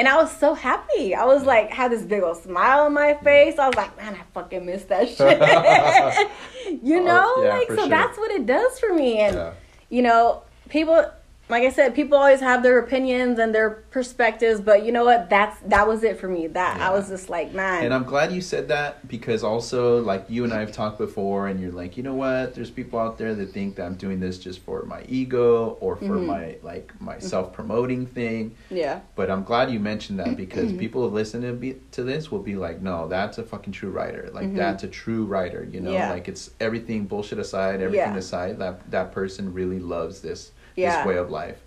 And 0.00 0.08
I 0.08 0.16
was 0.16 0.34
so 0.34 0.54
happy. 0.54 1.14
I 1.14 1.26
was 1.26 1.42
like 1.44 1.68
had 1.70 1.92
this 1.92 2.00
big 2.02 2.22
old 2.22 2.38
smile 2.38 2.86
on 2.86 2.94
my 2.94 3.12
face. 3.22 3.58
I 3.58 3.66
was 3.66 3.76
like, 3.76 3.94
man, 3.98 4.14
I 4.14 4.22
fucking 4.32 4.64
miss 4.64 4.84
that 4.84 5.08
shit. 5.16 5.38
you 6.82 7.00
Oh, 7.00 7.04
know, 7.04 7.42
yeah, 7.44 7.48
like 7.58 7.68
so 7.68 7.76
sure. 7.76 7.88
that's 7.88 8.16
what 8.16 8.30
it 8.30 8.46
does 8.46 8.80
for 8.80 8.94
me. 8.94 9.18
And 9.18 9.36
Yeah. 9.36 9.52
you 9.90 10.00
know, 10.00 10.42
people 10.70 11.04
like 11.50 11.64
I 11.64 11.70
said, 11.70 11.94
people 11.94 12.16
always 12.16 12.40
have 12.40 12.62
their 12.62 12.78
opinions 12.78 13.38
and 13.38 13.54
their 13.54 13.70
perspectives, 13.90 14.60
but 14.60 14.84
you 14.84 14.92
know 14.92 15.04
what? 15.04 15.28
That's 15.28 15.58
that 15.66 15.86
was 15.88 16.02
it 16.04 16.18
for 16.18 16.28
me. 16.28 16.46
That 16.46 16.78
Yeah. 16.78 16.88
I 16.88 16.92
was 16.92 17.08
just 17.08 17.28
like, 17.28 17.52
man. 17.52 17.84
And 17.84 17.92
I'm 17.92 18.04
glad 18.04 18.32
you 18.32 18.40
said 18.40 18.68
that 18.68 19.06
because 19.08 19.42
also, 19.44 20.00
like 20.00 20.24
you 20.28 20.44
and 20.44 20.52
I 20.52 20.60
have 20.60 20.72
talked 20.72 20.98
before, 20.98 21.48
and 21.48 21.60
you're 21.60 21.72
like, 21.72 21.96
you 21.96 22.02
know 22.02 22.14
what? 22.14 22.54
There's 22.54 22.70
people 22.70 22.98
out 22.98 23.18
there 23.18 23.34
that 23.34 23.52
think 23.52 23.76
that 23.76 23.84
I'm 23.86 23.96
doing 23.96 24.20
this 24.20 24.38
just 24.38 24.60
for 24.60 24.84
my 24.84 25.02
ego 25.08 25.76
or 25.80 25.96
for 25.96 26.04
Mm-hmm. 26.04 26.26
my 26.26 26.56
like 26.62 26.92
my 27.00 27.18
self 27.18 27.52
promoting 27.52 28.06
thing. 28.06 28.54
yeah. 28.70 29.00
But 29.16 29.30
I'm 29.30 29.42
glad 29.44 29.70
you 29.70 29.80
mentioned 29.80 30.18
that 30.20 30.36
because 30.36 30.72
people 30.84 31.08
who 31.08 31.14
listen 31.14 31.42
to 31.42 31.52
be 31.52 31.76
to 31.92 32.02
this 32.04 32.30
will 32.30 32.42
be 32.42 32.54
like, 32.56 32.80
no, 32.80 33.08
that's 33.08 33.38
a 33.38 33.42
fucking 33.42 33.72
true 33.72 33.90
writer. 33.90 34.30
Like 34.32 34.54
that's 34.54 34.84
a 34.84 34.88
true 34.88 35.24
writer. 35.24 35.68
You 35.70 35.80
know, 35.80 35.90
Mm-hmm. 35.90 35.98
Yeah. 35.98 36.10
like 36.12 36.28
it's 36.28 36.50
everything 36.60 37.06
bullshit 37.06 37.38
aside, 37.40 37.80
everything 37.80 38.12
Yeah. 38.12 38.16
aside. 38.16 38.58
That 38.60 38.88
that 38.90 39.10
person 39.12 39.52
really 39.52 39.80
loves 39.80 40.20
this 40.20 40.52
Yeah. 40.76 40.98
this 40.98 41.06
way 41.06 41.16
of 41.18 41.30
life. 41.30 41.58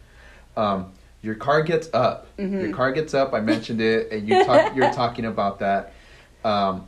Um, 0.58 0.92
your 1.22 1.36
car 1.36 1.62
gets 1.64 1.90
up. 1.94 2.28
Mm-hmm. 2.38 2.60
Your 2.62 2.74
car 2.74 2.92
gets 2.92 3.14
up. 3.14 3.34
I 3.34 3.40
mentioned 3.40 3.80
it, 3.82 4.12
and 4.12 4.28
you 4.28 4.44
talk, 4.44 4.76
you're 4.76 4.92
talking 4.94 5.26
about 5.26 5.60
that. 5.60 5.94
Um, 6.44 6.86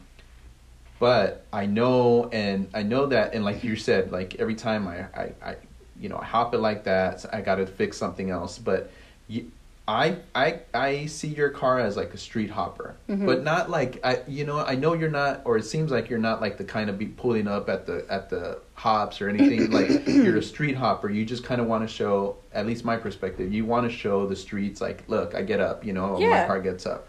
but 1.00 1.46
I 1.52 1.66
know, 1.66 2.30
and 2.32 2.68
I 2.74 2.84
know 2.84 3.06
that, 3.08 3.34
and 3.34 3.44
like 3.44 3.64
you 3.64 3.76
said, 3.76 4.12
like 4.12 4.36
every 4.36 4.56
time 4.56 4.88
I, 4.88 5.00
I, 5.18 5.32
I 5.44 5.56
you 6.00 6.10
know, 6.10 6.18
I 6.18 6.26
hop 6.26 6.54
it 6.54 6.60
like 6.60 6.84
that, 6.86 7.26
I 7.34 7.42
got 7.42 7.56
to 7.56 7.66
fix 7.66 7.98
something 7.98 8.30
else. 8.30 8.58
But 8.58 8.92
you, 9.28 9.52
I, 9.88 10.18
I, 10.34 10.60
I 10.74 11.06
see 11.06 11.28
your 11.30 11.50
car 11.50 11.80
as 11.80 11.96
like 11.96 12.14
a 12.14 12.18
street 12.18 12.50
hopper, 12.50 12.96
Mm-hmm. 13.10 13.26
but 13.26 13.44
not 13.44 13.70
like 13.70 14.00
I, 14.06 14.22
you 14.28 14.46
know, 14.46 14.60
I 14.60 14.76
know 14.76 14.94
you're 14.94 15.10
not, 15.12 15.42
or 15.46 15.58
it 15.58 15.64
seems 15.64 15.92
like 15.92 16.10
you're 16.10 16.20
not 16.20 16.42
like 16.42 16.58
the 16.58 16.64
kind 16.66 16.90
of 16.90 16.98
be 16.98 17.06
pulling 17.08 17.48
up 17.48 17.70
at 17.70 17.86
the 17.86 18.06
at 18.10 18.30
the 18.30 18.60
hops 18.76 19.22
or 19.22 19.30
anything. 19.30 19.72
like 19.72 20.08
you're 20.08 20.38
a 20.38 20.44
street 20.44 20.76
hopper. 20.76 21.10
You 21.10 21.26
just 21.26 21.44
kind 21.44 21.60
of 21.60 21.68
want 21.68 21.88
to 21.88 21.94
show, 21.94 22.38
at 22.54 22.66
least 22.68 22.86
my 22.86 22.98
perspective, 22.98 23.52
you 23.52 23.66
want 23.66 23.90
to 23.90 23.96
show 23.96 24.28
the 24.28 24.36
streets 24.36 24.80
like, 24.82 25.04
look, 25.08 25.34
I 25.34 25.42
get 25.42 25.60
up, 25.60 25.84
you 25.84 25.94
know, 25.94 26.16
oh, 26.18 26.20
my 26.30 26.46
car 26.46 26.60
gets 26.62 26.86
up. 26.86 27.08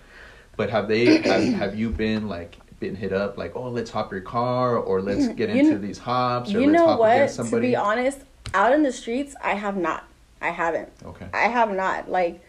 But 0.56 0.70
have 0.70 0.88
they 0.88 1.18
have, 1.22 1.42
have 1.54 1.78
you 1.78 1.90
been 1.90 2.28
like 2.28 2.56
been 2.78 2.94
hit 2.94 3.10
up 3.10 3.38
like 3.38 3.56
oh 3.56 3.70
let's 3.70 3.90
hop 3.90 4.12
your 4.12 4.20
car 4.20 4.76
or 4.76 5.00
let's 5.00 5.24
mm, 5.24 5.34
get 5.34 5.48
You 5.48 5.60
into 5.60 5.78
these 5.78 5.96
hops 5.96 6.52
or 6.52 6.60
You 6.60 6.66
let's 6.66 6.72
know 6.78 6.86
hop 6.88 6.98
what? 6.98 7.12
against 7.16 7.50
To 7.50 7.60
be 7.60 7.74
honest, 7.74 8.18
out 8.52 8.72
in 8.74 8.82
the 8.82 8.92
streets, 8.92 9.34
I 9.42 9.54
have 9.54 9.76
not. 9.78 10.04
I 10.42 10.50
haven't. 10.50 10.90
okay. 11.04 11.26
I 11.32 11.48
have 11.48 11.70
not. 11.74 12.10
Like, 12.10 12.42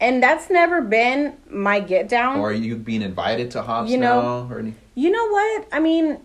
and 0.00 0.22
that's 0.22 0.48
never 0.50 0.80
been 0.82 1.36
my 1.50 1.80
get 1.80 2.08
down. 2.08 2.38
Or 2.38 2.50
are 2.50 2.52
you 2.52 2.76
being 2.76 3.02
invited 3.02 3.50
to 3.52 3.62
hops 3.62 3.90
You 3.90 3.98
know- 3.98 4.46
now 4.46 4.54
or 4.54 4.60
any? 4.60 4.74
You 4.94 5.10
know 5.10 5.26
what? 5.28 5.66
I 5.72 5.80
mean, 5.80 6.18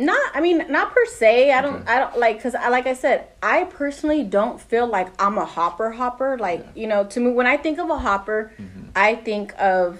not. 0.00 0.30
I 0.34 0.40
mean, 0.40 0.64
not 0.68 0.92
per 0.94 1.04
se. 1.06 1.52
I 1.52 1.60
don't. 1.60 1.82
Okay. 1.82 1.92
I 1.92 1.98
don't 2.00 2.18
like 2.18 2.36
because 2.36 2.54
I 2.54 2.68
like 2.68 2.86
I 2.86 2.94
said. 2.94 3.28
I 3.42 3.64
personally 3.64 4.22
don't 4.24 4.60
feel 4.60 4.86
like 4.86 5.08
I'm 5.22 5.38
a 5.38 5.44
hopper 5.44 5.90
hopper. 5.90 6.36
Like 6.38 6.60
Yeah. 6.60 6.80
you 6.82 6.86
know, 6.88 7.04
to 7.04 7.20
me, 7.20 7.30
when 7.30 7.46
I 7.46 7.56
think 7.56 7.78
of 7.78 7.88
a 7.90 7.98
hopper, 7.98 8.52
Mhm. 8.58 8.88
I 8.96 9.14
think 9.14 9.54
of 9.60 9.98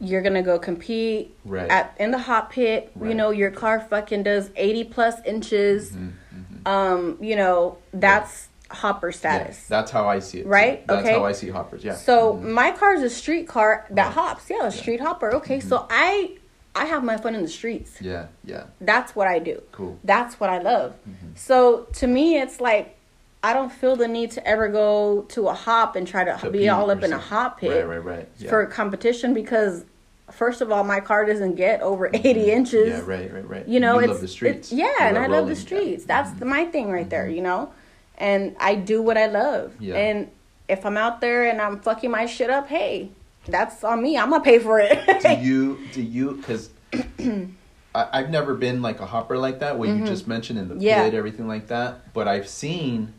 you're 0.00 0.22
gonna 0.22 0.42
go 0.42 0.58
compete 0.58 1.34
Right. 1.44 1.70
at 1.70 1.94
in 1.98 2.10
the 2.10 2.18
hop 2.18 2.52
pit. 2.52 2.92
You 3.02 3.14
know, 3.14 3.30
your 3.30 3.50
car 3.50 3.80
fucking 3.80 4.22
does 4.24 4.50
eighty 4.56 4.84
plus 4.84 5.16
inches. 5.24 5.90
Mhm, 5.92 6.12
mhm. 6.34 6.68
Um, 6.70 7.18
you 7.20 7.34
know, 7.36 7.78
that's 7.92 8.48
hopper 8.70 9.08
Yeah, 9.08 9.16
status. 9.16 9.66
that's 9.66 9.90
how 9.90 10.06
I 10.08 10.18
see 10.18 10.40
it. 10.40 10.46
Right? 10.46 10.86
That's 10.86 11.00
Okay. 11.00 11.12
how 11.14 11.24
I 11.24 11.32
see 11.32 11.48
hoppers. 11.48 11.82
Yeah. 11.82 11.94
So 11.94 12.34
Mhm. 12.34 12.50
my 12.50 12.70
car 12.72 12.92
is 12.94 13.02
a 13.02 13.08
street 13.10 13.48
car 13.48 13.86
that 13.90 14.04
Right. 14.06 14.12
hops. 14.14 14.50
Yeah, 14.50 14.66
a 14.66 14.70
street 14.70 15.00
hopper. 15.00 15.34
Okay, 15.36 15.58
so 15.58 15.86
I 15.90 16.32
I 16.78 16.84
have 16.86 17.02
my 17.04 17.16
fun 17.16 17.34
in 17.34 17.42
the 17.42 17.48
streets. 17.48 17.98
Yeah, 18.00 18.26
yeah. 18.44 18.64
That's 18.80 19.14
what 19.16 19.26
I 19.28 19.38
do. 19.38 19.62
Cool. 19.72 19.98
That's 20.04 20.38
what 20.40 20.50
I 20.50 20.58
love. 20.58 20.92
Mm-hmm. 21.08 21.28
So 21.34 21.86
to 21.94 22.06
me, 22.06 22.38
it's 22.38 22.60
like 22.60 22.96
I 23.42 23.52
don't 23.52 23.70
feel 23.72 23.96
the 23.96 24.08
need 24.08 24.30
to 24.32 24.46
ever 24.46 24.68
go 24.68 25.22
to 25.30 25.48
a 25.48 25.54
hop 25.54 25.96
and 25.96 26.06
try 26.06 26.24
to 26.24 26.32
Compete 26.34 26.52
be 26.62 26.68
all 26.68 26.90
up 26.90 27.02
in 27.02 27.12
a 27.12 27.18
hop 27.18 27.60
pit 27.60 27.70
Right, 27.70 27.86
right, 27.96 28.04
right. 28.04 28.28
Yeah. 28.38 28.50
for 28.50 28.66
competition 28.66 29.32
because, 29.32 29.84
first 30.30 30.60
of 30.60 30.72
all, 30.72 30.82
my 30.82 30.98
car 31.00 31.24
doesn't 31.24 31.54
get 31.54 31.80
over 31.80 32.10
80 32.12 32.50
inches. 32.50 32.92
Mm-hmm. 33.00 33.10
Yeah, 33.10 33.16
right, 33.16 33.32
right, 33.32 33.48
right. 33.48 33.68
You 33.68 33.78
know, 33.80 33.94
you 33.94 34.00
it's 34.06 34.10
love 34.12 34.20
the 34.20 34.28
streets. 34.28 34.72
it's- 34.72 34.78
yeah, 34.78 34.86
You 34.86 35.08
and 35.08 35.18
I 35.18 35.22
love 35.22 35.30
rolling. 35.30 35.48
the 35.50 35.56
streets. 35.56 36.04
That's 36.04 36.30
Mhm. 36.30 36.46
my 36.46 36.64
thing 36.66 36.90
right 36.90 37.08
there. 37.08 37.28
You 37.28 37.42
know, 37.42 37.72
and 38.18 38.56
I 38.58 38.74
do 38.74 39.00
what 39.02 39.16
I 39.16 39.26
love. 39.26 39.74
Yeah. 39.78 39.94
And 39.94 40.30
if 40.68 40.84
I'm 40.84 40.96
out 40.96 41.20
there 41.20 41.46
and 41.46 41.60
I'm 41.62 41.78
fucking 41.80 42.10
my 42.10 42.26
shit 42.26 42.50
up, 42.50 42.68
hey, 42.68 43.10
that's 43.48 43.82
on 43.84 44.02
me. 44.02 44.16
I'm 44.18 44.30
gonna 44.30 44.42
pay 44.44 44.58
for 44.58 44.78
it. 44.80 45.20
do 45.22 45.30
you 45.40 45.78
do 45.92 46.02
you 46.02 46.32
because 46.32 46.70
I've 47.94 48.30
never 48.30 48.54
been 48.54 48.80
like 48.82 49.00
a 49.00 49.06
hopper 49.06 49.36
like 49.38 49.60
that. 49.60 49.78
What 49.78 49.88
you 49.88 50.04
just 50.06 50.28
mentioned 50.28 50.58
in 50.58 50.68
the 50.68 50.74
Mm-hmm. 50.74 50.82
Yeah. 50.84 51.04
pit, 51.04 51.14
everything 51.14 51.48
like 51.48 51.68
that. 51.68 52.12
But 52.14 52.28
I've 52.28 52.48
seen 52.48 53.12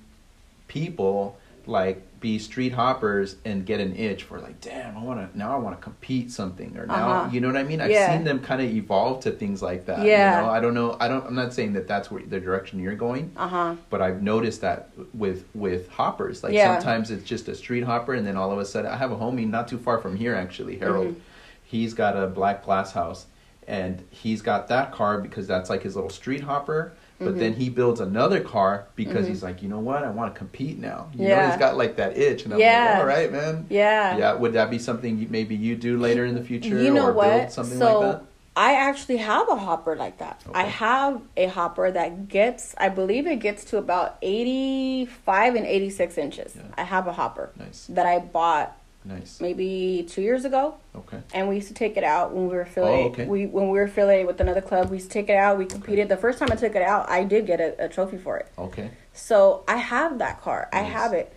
people 0.67 1.37
like 1.65 2.01
be 2.19 2.37
street 2.39 2.73
hoppers 2.73 3.37
and 3.45 3.65
get 3.65 3.79
an 3.79 3.95
itch 3.95 4.23
for 4.23 4.39
like, 4.39 4.59
damn, 4.61 4.97
I 4.97 5.01
want 5.03 5.31
to 5.31 5.37
now. 5.37 5.55
I 5.55 5.57
want 5.59 5.77
to 5.77 5.81
compete 5.81 6.31
something 6.31 6.77
or 6.77 6.85
now, 6.85 6.93
Uh-huh. 7.09 7.29
you 7.31 7.39
know 7.39 7.47
what 7.47 7.57
I 7.57 7.63
mean? 7.63 7.79
I've 7.81 7.91
Yeah. 7.91 8.11
seen 8.13 8.23
them 8.25 8.39
kind 8.39 8.61
of 8.61 8.69
evolve 8.69 9.21
to 9.21 9.31
things 9.31 9.61
like 9.61 9.85
that. 9.85 10.05
Yeah. 10.05 10.39
You 10.41 10.45
know? 10.47 10.51
I 10.51 10.59
don't 10.59 10.73
know. 10.73 10.97
I 10.99 11.07
don't. 11.07 11.25
I'm 11.25 11.35
not 11.35 11.53
saying 11.53 11.73
that 11.73 11.87
that's 11.87 12.11
where 12.11 12.21
the 12.21 12.39
direction 12.39 12.79
you're 12.79 12.95
going. 12.95 13.31
uh 13.37 13.47
huh. 13.47 13.75
But 13.89 14.01
I've 14.01 14.21
noticed 14.21 14.61
that 14.61 14.89
with 15.13 15.45
with 15.53 15.89
hoppers, 15.89 16.43
like 16.43 16.53
Yeah. 16.53 16.75
sometimes 16.75 17.11
it's 17.11 17.23
just 17.23 17.47
a 17.47 17.55
street 17.55 17.83
hopper, 17.83 18.13
and 18.13 18.25
then 18.27 18.35
all 18.35 18.51
of 18.51 18.59
a 18.59 18.65
sudden, 18.65 18.91
I 18.91 18.97
have 18.97 19.11
a 19.11 19.15
homie 19.17 19.47
not 19.49 19.67
too 19.67 19.77
far 19.77 19.99
from 19.99 20.15
here, 20.15 20.35
actually, 20.35 20.77
Harold. 20.77 21.07
Mm-hmm. 21.09 21.19
He's 21.63 21.93
got 21.93 22.17
a 22.17 22.27
black 22.27 22.65
glass 22.65 22.91
house, 22.93 23.27
and 23.67 24.03
he's 24.09 24.41
got 24.41 24.67
that 24.69 24.91
car 24.91 25.19
because 25.21 25.47
that's 25.47 25.69
like 25.69 25.83
his 25.83 25.95
little 25.95 26.09
street 26.09 26.41
hopper. 26.41 26.93
But 27.19 27.37
then 27.37 27.51
Mm-hmm. 27.51 27.59
he 27.61 27.69
builds 27.69 27.99
another 27.99 28.39
car 28.39 28.87
because 28.95 29.27
he's 29.27 29.43
like, 29.43 29.61
you 29.61 29.67
know 29.67 29.79
what, 29.79 30.03
I 30.03 30.09
want 30.09 30.33
to 30.33 30.37
compete 30.37 30.79
now. 30.79 31.09
You 31.13 31.27
know, 31.27 31.47
he's 31.49 31.57
got 31.59 31.75
like 31.75 31.97
that 31.97 32.17
itch, 32.17 32.45
and 32.45 32.53
I'm 32.53 32.59
Yeah. 32.61 32.91
like, 32.91 32.99
all 32.99 33.05
right, 33.05 33.31
man. 33.31 33.65
Yeah. 33.69 34.17
Yeah, 34.17 34.33
would 34.35 34.53
that 34.53 34.69
be 34.69 34.79
something 34.79 35.17
you, 35.19 35.27
maybe 35.29 35.53
you 35.55 35.75
do 35.75 35.97
later 35.97 36.23
in 36.25 36.33
the 36.35 36.43
future? 36.43 36.81
You 36.81 36.93
know 36.93 37.07
or 37.07 37.13
what? 37.13 37.29
Build 37.29 37.51
something 37.51 37.77
so 37.77 37.99
like 37.99 38.11
that? 38.19 38.25
I 38.55 38.73
actually 38.73 39.17
have 39.17 39.47
a 39.49 39.55
hopper 39.57 39.95
like 39.95 40.17
that. 40.19 40.43
I 40.53 40.63
have 40.63 41.21
a 41.37 41.47
hopper 41.47 41.91
that 41.91 42.27
gets, 42.29 42.73
I 42.77 42.89
believe 42.89 43.27
it 43.27 43.37
gets 43.37 43.63
to 43.65 43.77
about 43.77 44.17
85 44.21 45.55
and 45.55 45.65
86 45.65 46.17
inches. 46.17 46.55
Yeah. 46.55 46.63
I 46.77 46.83
have 46.83 47.07
a 47.07 47.13
hopper 47.13 47.51
Nice, 47.57 47.85
that 47.87 48.05
I 48.05 48.19
bought 48.19 48.75
nice. 49.09 49.41
maybe 49.41 50.05
two 50.09 50.21
years 50.21 50.45
ago. 50.45 50.75
Okay. 50.95 51.19
and 51.33 51.47
we 51.49 51.55
used 51.55 51.67
to 51.69 51.73
take 51.73 51.97
it 51.97 52.03
out 52.03 52.33
when 52.33 52.47
we 52.47 52.55
were 52.55 52.61
affiliated. 52.61 53.05
Oh, 53.05 53.09
okay. 53.13 53.25
We 53.25 53.45
when 53.47 53.65
we 53.69 53.77
were 53.79 53.83
affiliated 53.91 54.27
with 54.27 54.39
another 54.39 54.61
club, 54.61 54.89
we 54.89 54.97
used 54.97 55.09
to 55.11 55.13
take 55.13 55.29
it 55.29 55.35
out. 55.35 55.57
We 55.57 55.65
competed. 55.65 56.07
The 56.09 56.17
first 56.17 56.39
time 56.39 56.49
I 56.51 56.55
took 56.55 56.75
it 56.75 56.81
out, 56.81 57.09
I 57.09 57.23
did 57.23 57.45
get 57.47 57.59
a, 57.59 57.85
a 57.85 57.89
trophy 57.89 58.17
for 58.17 58.37
it. 58.37 58.47
Okay. 58.57 58.91
So 59.13 59.63
I 59.67 59.77
have 59.77 60.19
that 60.19 60.41
car. 60.41 60.69
I 60.71 60.81
have 60.81 61.13
it. 61.13 61.33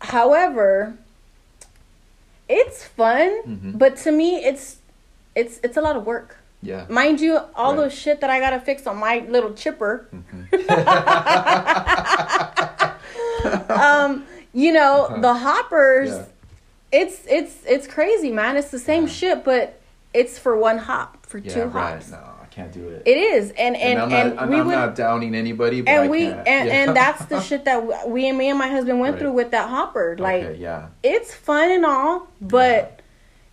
However, 0.00 0.94
it's 2.48 2.84
fun, 2.84 3.42
Mhm. 3.46 3.78
but 3.78 3.96
to 4.04 4.12
me, 4.12 4.36
it's 4.44 4.76
it's 5.34 5.58
it's 5.64 5.76
a 5.76 5.80
lot 5.80 5.96
of 5.96 6.06
work. 6.06 6.36
Yeah. 6.62 6.86
Mind 6.88 7.20
you, 7.20 7.38
all 7.54 7.72
Right. 7.74 7.82
those 7.82 7.92
shit 7.94 8.20
that 8.22 8.30
I 8.30 8.40
gotta 8.40 8.60
fix 8.60 8.86
on 8.86 8.96
my 8.98 9.18
little 9.28 9.52
chipper. 9.52 10.08
um, 13.68 14.24
you 14.52 14.72
know, 14.72 15.04
Uh-huh. 15.04 15.20
the 15.20 15.34
hoppers. 15.34 16.10
Yeah. 16.10 16.24
It's 16.94 17.22
it's 17.28 17.54
it's 17.66 17.86
crazy, 17.86 18.30
man. 18.30 18.56
It's 18.56 18.70
the 18.70 18.78
same 18.78 19.04
Yeah. 19.04 19.08
shit, 19.18 19.44
but 19.44 19.80
it's 20.12 20.38
for 20.38 20.56
one 20.56 20.78
hop, 20.78 21.26
for 21.26 21.38
Yeah. 21.38 21.52
two 21.54 21.64
right. 21.64 21.94
hops. 21.94 22.10
No, 22.10 22.18
I 22.18 22.46
can't 22.46 22.70
do 22.72 22.88
it. 22.88 23.02
It 23.04 23.16
is, 23.16 23.50
and 23.50 23.74
and 23.76 23.98
and, 23.98 24.00
I'm 24.00 24.12
and, 24.12 24.36
not, 24.36 24.48
we 24.48 24.56
I'm 24.60 24.66
would, 24.68 24.72
not 24.72 24.94
downing 24.94 25.34
anybody, 25.34 25.80
but 25.80 25.90
and 25.90 26.02
I 26.04 26.08
we 26.08 26.20
can't. 26.28 26.46
and, 26.48 26.68
Yeah. 26.68 26.74
and 26.74 26.96
that's 26.96 27.24
the 27.24 27.40
shit 27.40 27.64
that 27.64 28.06
we- 28.08 28.28
and 28.28 28.38
me 28.38 28.48
and 28.48 28.58
my 28.58 28.68
husband 28.68 29.00
went 29.00 29.14
Right. 29.14 29.20
through 29.22 29.32
with 29.32 29.50
that 29.50 29.68
hopper. 29.68 30.16
Like 30.18 30.44
okay, 30.44 30.58
yeah, 30.60 30.86
it's 31.02 31.34
fun 31.34 31.70
and 31.72 31.84
all, 31.84 32.28
but 32.40 33.00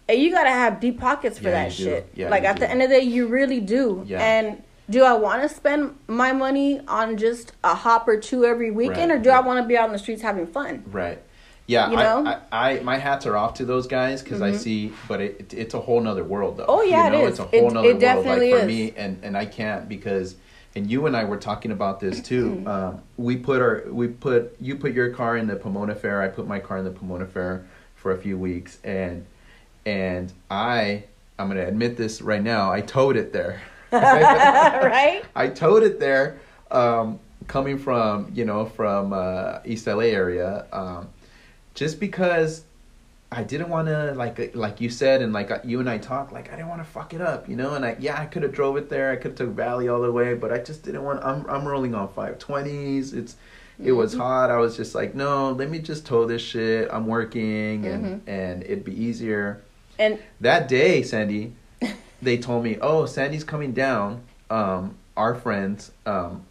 you 0.08 0.30
gotta 0.32 0.49
have 0.51 0.80
deep 0.80 0.99
pockets 0.99 1.38
for 1.39 1.49
that 1.49 1.71
shit. 1.73 2.10
Yeah, 2.13 2.30
like 2.30 2.43
at 2.43 2.58
the 2.60 2.69
end 2.69 2.84
of 2.84 2.89
the 2.89 2.97
day, 2.97 3.01
you 3.04 3.25
really 3.27 3.60
do. 3.60 4.04
Yeah. 4.06 4.19
And 4.21 4.62
do 4.89 5.04
I 5.04 5.13
want 5.13 5.41
to 5.41 5.49
spend 5.49 5.95
my 6.08 6.32
money 6.34 6.82
on 6.88 7.15
just 7.17 7.54
a 7.63 7.73
hop 7.73 8.08
or 8.10 8.17
two 8.17 8.43
every 8.45 8.69
weekend, 8.71 9.10
Right, 9.10 9.19
or 9.19 9.23
do 9.23 9.30
I 9.30 9.39
want 9.39 9.63
to 9.63 9.67
be 9.67 9.77
out 9.77 9.86
on 9.88 9.93
the 9.93 9.99
streets 9.99 10.21
having 10.21 10.45
fun? 10.45 10.84
right. 10.91 11.19
Yeah, 11.71 11.89
You 11.89 11.95
I, 11.97 12.03
know? 12.03 12.17
Mm-hmm. 12.29 12.53
I, 12.53 12.69
I, 12.71 12.79
my 12.81 12.97
hats 12.97 13.25
are 13.25 13.38
off 13.38 13.53
to 13.55 13.65
those 13.65 13.88
guys 13.88 14.21
because 14.21 14.41
I 14.41 14.51
see, 14.51 14.91
but 15.07 15.21
it, 15.21 15.39
it, 15.39 15.53
it's 15.53 15.73
a 15.73 15.79
whole 15.79 16.01
nother 16.01 16.23
world 16.25 16.57
though. 16.57 16.65
Oh, 16.67 16.81
yeah, 16.81 17.05
you 17.05 17.12
know, 17.12 17.25
is. 17.27 17.39
It's 17.39 17.39
a 17.39 17.55
It- 17.55 17.62
whole 17.62 17.71
nother 17.71 17.88
it 17.88 17.91
world. 17.91 18.01
definitely 18.01 18.51
like 18.51 18.60
for 18.62 18.67
is. 18.69 18.75
me, 18.75 18.93
and 18.97 19.23
and 19.23 19.38
I 19.38 19.45
can't 19.45 19.88
because, 19.88 20.36
and 20.75 20.91
you 20.91 21.05
and 21.05 21.15
I 21.15 21.23
were 21.23 21.38
talking 21.38 21.71
about 21.71 22.01
this 22.01 22.19
too. 22.31 22.49
Mm-hmm. 22.49 22.67
um, 22.67 23.01
we 23.15 23.38
put 23.38 23.62
our, 23.62 23.84
we 23.89 24.10
put, 24.10 24.53
you 24.60 24.75
put 24.75 24.91
your 24.91 25.12
car 25.12 25.38
in 25.38 25.47
the 25.47 25.55
Pomona 25.55 25.95
Fair. 25.95 26.21
I 26.21 26.27
put 26.27 26.45
my 26.45 26.60
car 26.60 26.77
in 26.77 26.84
the 26.84 26.91
Pomona 26.91 27.25
Fair 27.25 27.65
for 27.95 28.12
a 28.12 28.17
few 28.17 28.38
weeks, 28.38 28.77
and 28.84 29.25
and 29.86 30.34
I, 30.49 31.05
I'm 31.39 31.47
gonna 31.47 31.65
admit 31.65 31.95
this 31.95 32.21
right 32.21 32.43
now. 32.43 32.69
I 32.69 32.81
towed 32.81 33.15
it 33.15 33.31
there. 33.31 33.62
right? 33.93 35.23
I 35.38 35.47
towed 35.47 35.84
it 35.84 36.01
there, 36.01 36.38
um, 36.69 37.17
coming 37.47 37.77
from 37.77 38.29
you 38.36 38.43
know 38.43 38.65
from 38.65 39.13
uh, 39.13 39.60
East 39.63 39.88
LA 39.88 40.12
area, 40.12 40.65
um, 40.73 41.07
just 41.73 41.99
because 41.99 42.63
I 43.31 43.43
didn't 43.43 43.69
want 43.69 43.88
to 43.88 44.13
like 44.13 44.55
like 44.55 44.81
you 44.81 44.89
said 44.89 45.21
and 45.21 45.31
like 45.31 45.51
uh, 45.51 45.60
you 45.63 45.79
and 45.79 45.89
I 45.89 45.97
talked 45.97 46.34
like 46.34 46.51
I 46.51 46.55
didn't 46.57 46.67
want 46.67 46.81
to 46.81 46.89
fuck 46.89 47.13
it 47.13 47.21
up, 47.21 47.47
you 47.47 47.55
know. 47.55 47.75
And 47.75 47.86
I 47.86 47.95
yeah 47.99 48.19
I 48.19 48.25
could 48.25 48.43
have 48.43 48.51
drove 48.51 48.75
it 48.77 48.89
there, 48.89 49.12
I 49.12 49.15
could 49.15 49.31
have 49.31 49.36
took 49.36 49.49
Valley 49.49 49.88
all 49.88 50.01
the 50.01 50.12
way, 50.12 50.34
but 50.34 50.51
I 50.51 50.57
just 50.57 50.84
didn't 50.84 51.03
want. 51.03 51.23
I'm 51.23 51.45
I'm 51.49 51.65
rolling 51.65 51.95
on 51.95 52.10
five 52.10 52.39
twenties. 52.39 53.13
It's 53.13 53.36
it 53.81 53.93
was 53.93 54.13
hot. 54.13 54.51
I 54.51 54.57
was 54.57 54.75
just 54.75 54.93
like 54.93 55.15
no, 55.15 55.51
let 55.51 55.69
me 55.69 55.79
just 55.79 56.05
tow 56.05 56.25
this 56.25 56.41
shit. 56.41 56.89
I'm 56.91 57.07
working 57.07 57.86
and 57.86 58.21
and 58.27 58.63
it'd 58.63 58.84
be 58.84 59.01
easier. 59.01 59.62
And 59.97 60.19
That 60.41 60.67
day, 60.67 61.01
Sandy, 61.03 61.53
they 62.21 62.38
told 62.38 62.63
me, 62.63 62.77
"Oh, 62.81 63.05
Sandy's 63.05 63.43
coming 63.43 63.71
down." 63.71 64.23
Um, 64.49 64.97
our 65.15 65.36
friends, 65.36 65.91
um, 66.05 66.43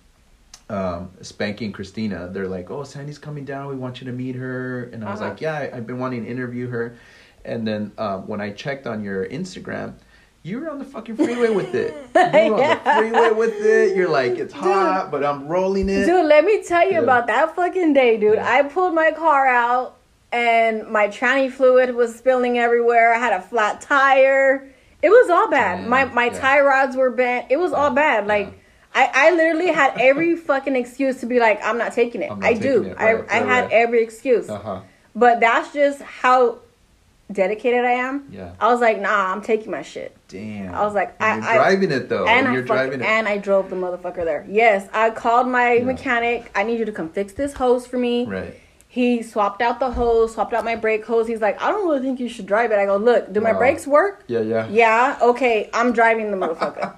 um, 0.70 1.10
Spanky 1.20 1.62
and 1.66 1.74
Christina, 1.74 2.28
they're 2.32 2.46
like, 2.48 2.70
"Oh, 2.70 2.84
Sandy's 2.84 3.18
coming 3.18 3.44
down. 3.44 3.68
We 3.68 3.76
want 3.76 4.00
you 4.00 4.06
to 4.06 4.12
meet 4.12 4.36
her." 4.36 4.84
And 4.92 5.04
I 5.04 5.10
was 5.10 5.20
Uh-huh. 5.20 5.30
like, 5.30 5.40
"Yeah, 5.40 5.54
I, 5.54 5.76
I've 5.76 5.86
been 5.86 5.98
wanting 5.98 6.24
to 6.24 6.30
interview 6.30 6.68
her." 6.68 6.96
And 7.44 7.66
then 7.66 7.92
um, 7.98 8.26
when 8.28 8.40
I 8.40 8.50
checked 8.50 8.86
on 8.86 9.02
your 9.02 9.26
Instagram, 9.26 9.94
you 10.42 10.60
were 10.60 10.70
on 10.70 10.78
the 10.78 10.84
fucking 10.84 11.16
freeway 11.16 11.50
with 11.50 11.74
it. 11.74 11.92
You 12.14 12.52
were 12.54 12.62
on 12.62 12.78
the 12.84 12.90
freeway 12.96 13.30
with 13.32 13.54
it. 13.56 13.96
You're 13.96 14.08
like, 14.08 14.32
"It's 14.38 14.54
hot, 14.54 15.10
but 15.10 15.24
I'm 15.24 15.48
rolling 15.48 15.88
it." 15.88 16.06
Dude, 16.06 16.24
let 16.26 16.44
me 16.44 16.62
tell 16.62 16.84
you 16.84 16.92
Yeah. 16.92 17.00
about 17.08 17.26
that 17.26 17.56
fucking 17.56 17.92
day, 17.94 18.16
dude. 18.18 18.34
Yeah. 18.36 18.48
I 18.50 18.62
pulled 18.62 18.94
my 18.94 19.10
car 19.10 19.46
out 19.48 19.96
and 20.32 20.86
my 20.88 21.08
tranny 21.08 21.50
fluid 21.50 21.94
was 21.94 22.14
spilling 22.14 22.58
everywhere. 22.58 23.12
I 23.12 23.18
had 23.18 23.32
a 23.32 23.42
flat 23.42 23.80
tire. 23.80 24.68
It 25.02 25.08
was 25.10 25.28
all 25.30 25.48
bad. 25.50 25.88
My 25.88 26.04
my 26.04 26.26
yeah. 26.26 26.38
tie 26.38 26.60
rods 26.60 26.94
were 26.96 27.10
bent. 27.10 27.46
It 27.50 27.58
was 27.58 27.72
all 27.72 27.90
bad. 27.90 28.26
Like 28.26 28.46
yeah. 28.46 28.52
I, 28.94 29.10
I 29.14 29.30
literally 29.30 29.68
had 29.68 29.94
every 30.00 30.36
fucking 30.36 30.74
excuse 30.76 31.20
to 31.20 31.26
be 31.26 31.38
like, 31.38 31.60
I'm 31.62 31.78
not 31.78 31.92
taking 31.92 32.22
it. 32.22 32.30
Not 32.30 32.44
I 32.44 32.54
do. 32.54 32.78
taking 32.82 32.84
it. 32.92 32.96
I, 32.98 33.12
Right, 33.14 33.30
I 33.30 33.34
had 33.36 33.64
right. 33.64 33.72
every 33.72 34.02
excuse. 34.02 34.48
Uh 34.50 34.58
huh. 34.58 34.80
But 35.14 35.40
that's 35.40 35.72
just 35.72 36.00
how 36.02 36.58
dedicated 37.30 37.84
I 37.84 37.92
am. 37.92 38.26
Yeah. 38.32 38.52
I 38.60 38.68
was 38.72 38.80
like, 38.80 39.00
nah, 39.00 39.32
I'm 39.32 39.42
taking 39.42 39.70
my 39.70 39.82
shit. 39.82 40.16
Damn. 40.28 40.74
I 40.74 40.84
was 40.84 40.94
like, 40.94 41.14
And 41.20 41.44
I- 41.44 41.52
you're 41.54 41.62
I- 41.62 41.68
driving 41.70 41.92
it 41.92 42.08
though. 42.08 42.26
and 42.26 42.38
and 42.40 42.48
I 42.48 42.52
you're 42.54 42.66
fuck- 42.66 42.76
driving 42.76 43.00
it. 43.00 43.06
and 43.06 43.28
I 43.28 43.38
drove 43.38 43.70
the 43.70 43.76
motherfucker 43.76 44.24
there. 44.24 44.44
Yes, 44.48 44.88
I 44.92 45.10
called 45.10 45.46
my 45.46 45.74
Yeah. 45.74 45.84
mechanic. 45.84 46.50
I 46.54 46.64
need 46.64 46.78
you 46.80 46.84
to 46.84 46.92
come 46.92 47.08
fix 47.10 47.32
this 47.32 47.52
hose 47.54 47.86
for 47.86 47.98
me. 47.98 48.26
right. 48.26 48.54
He 48.92 49.22
swapped 49.22 49.62
out 49.62 49.78
the 49.78 49.92
hose, 49.92 50.34
swapped 50.34 50.52
out 50.52 50.64
my 50.64 50.74
brake 50.74 51.04
hose. 51.06 51.28
He's 51.28 51.40
like, 51.40 51.62
I 51.62 51.70
don't 51.70 51.86
really 51.88 52.00
think 52.00 52.18
you 52.18 52.28
should 52.28 52.46
drive 52.46 52.72
it. 52.72 52.78
I 52.80 52.86
go, 52.86 52.96
look, 52.96 53.32
do 53.32 53.40
my 53.40 53.52
Wow. 53.52 53.58
brakes 53.58 53.86
work? 53.86 54.24
Yeah. 54.26 54.40
Yeah. 54.40 54.66
Yeah, 54.68 55.16
okay, 55.22 55.70
I'm 55.72 55.92
driving 55.92 56.32
the 56.32 56.36
motherfucker. 56.36 56.92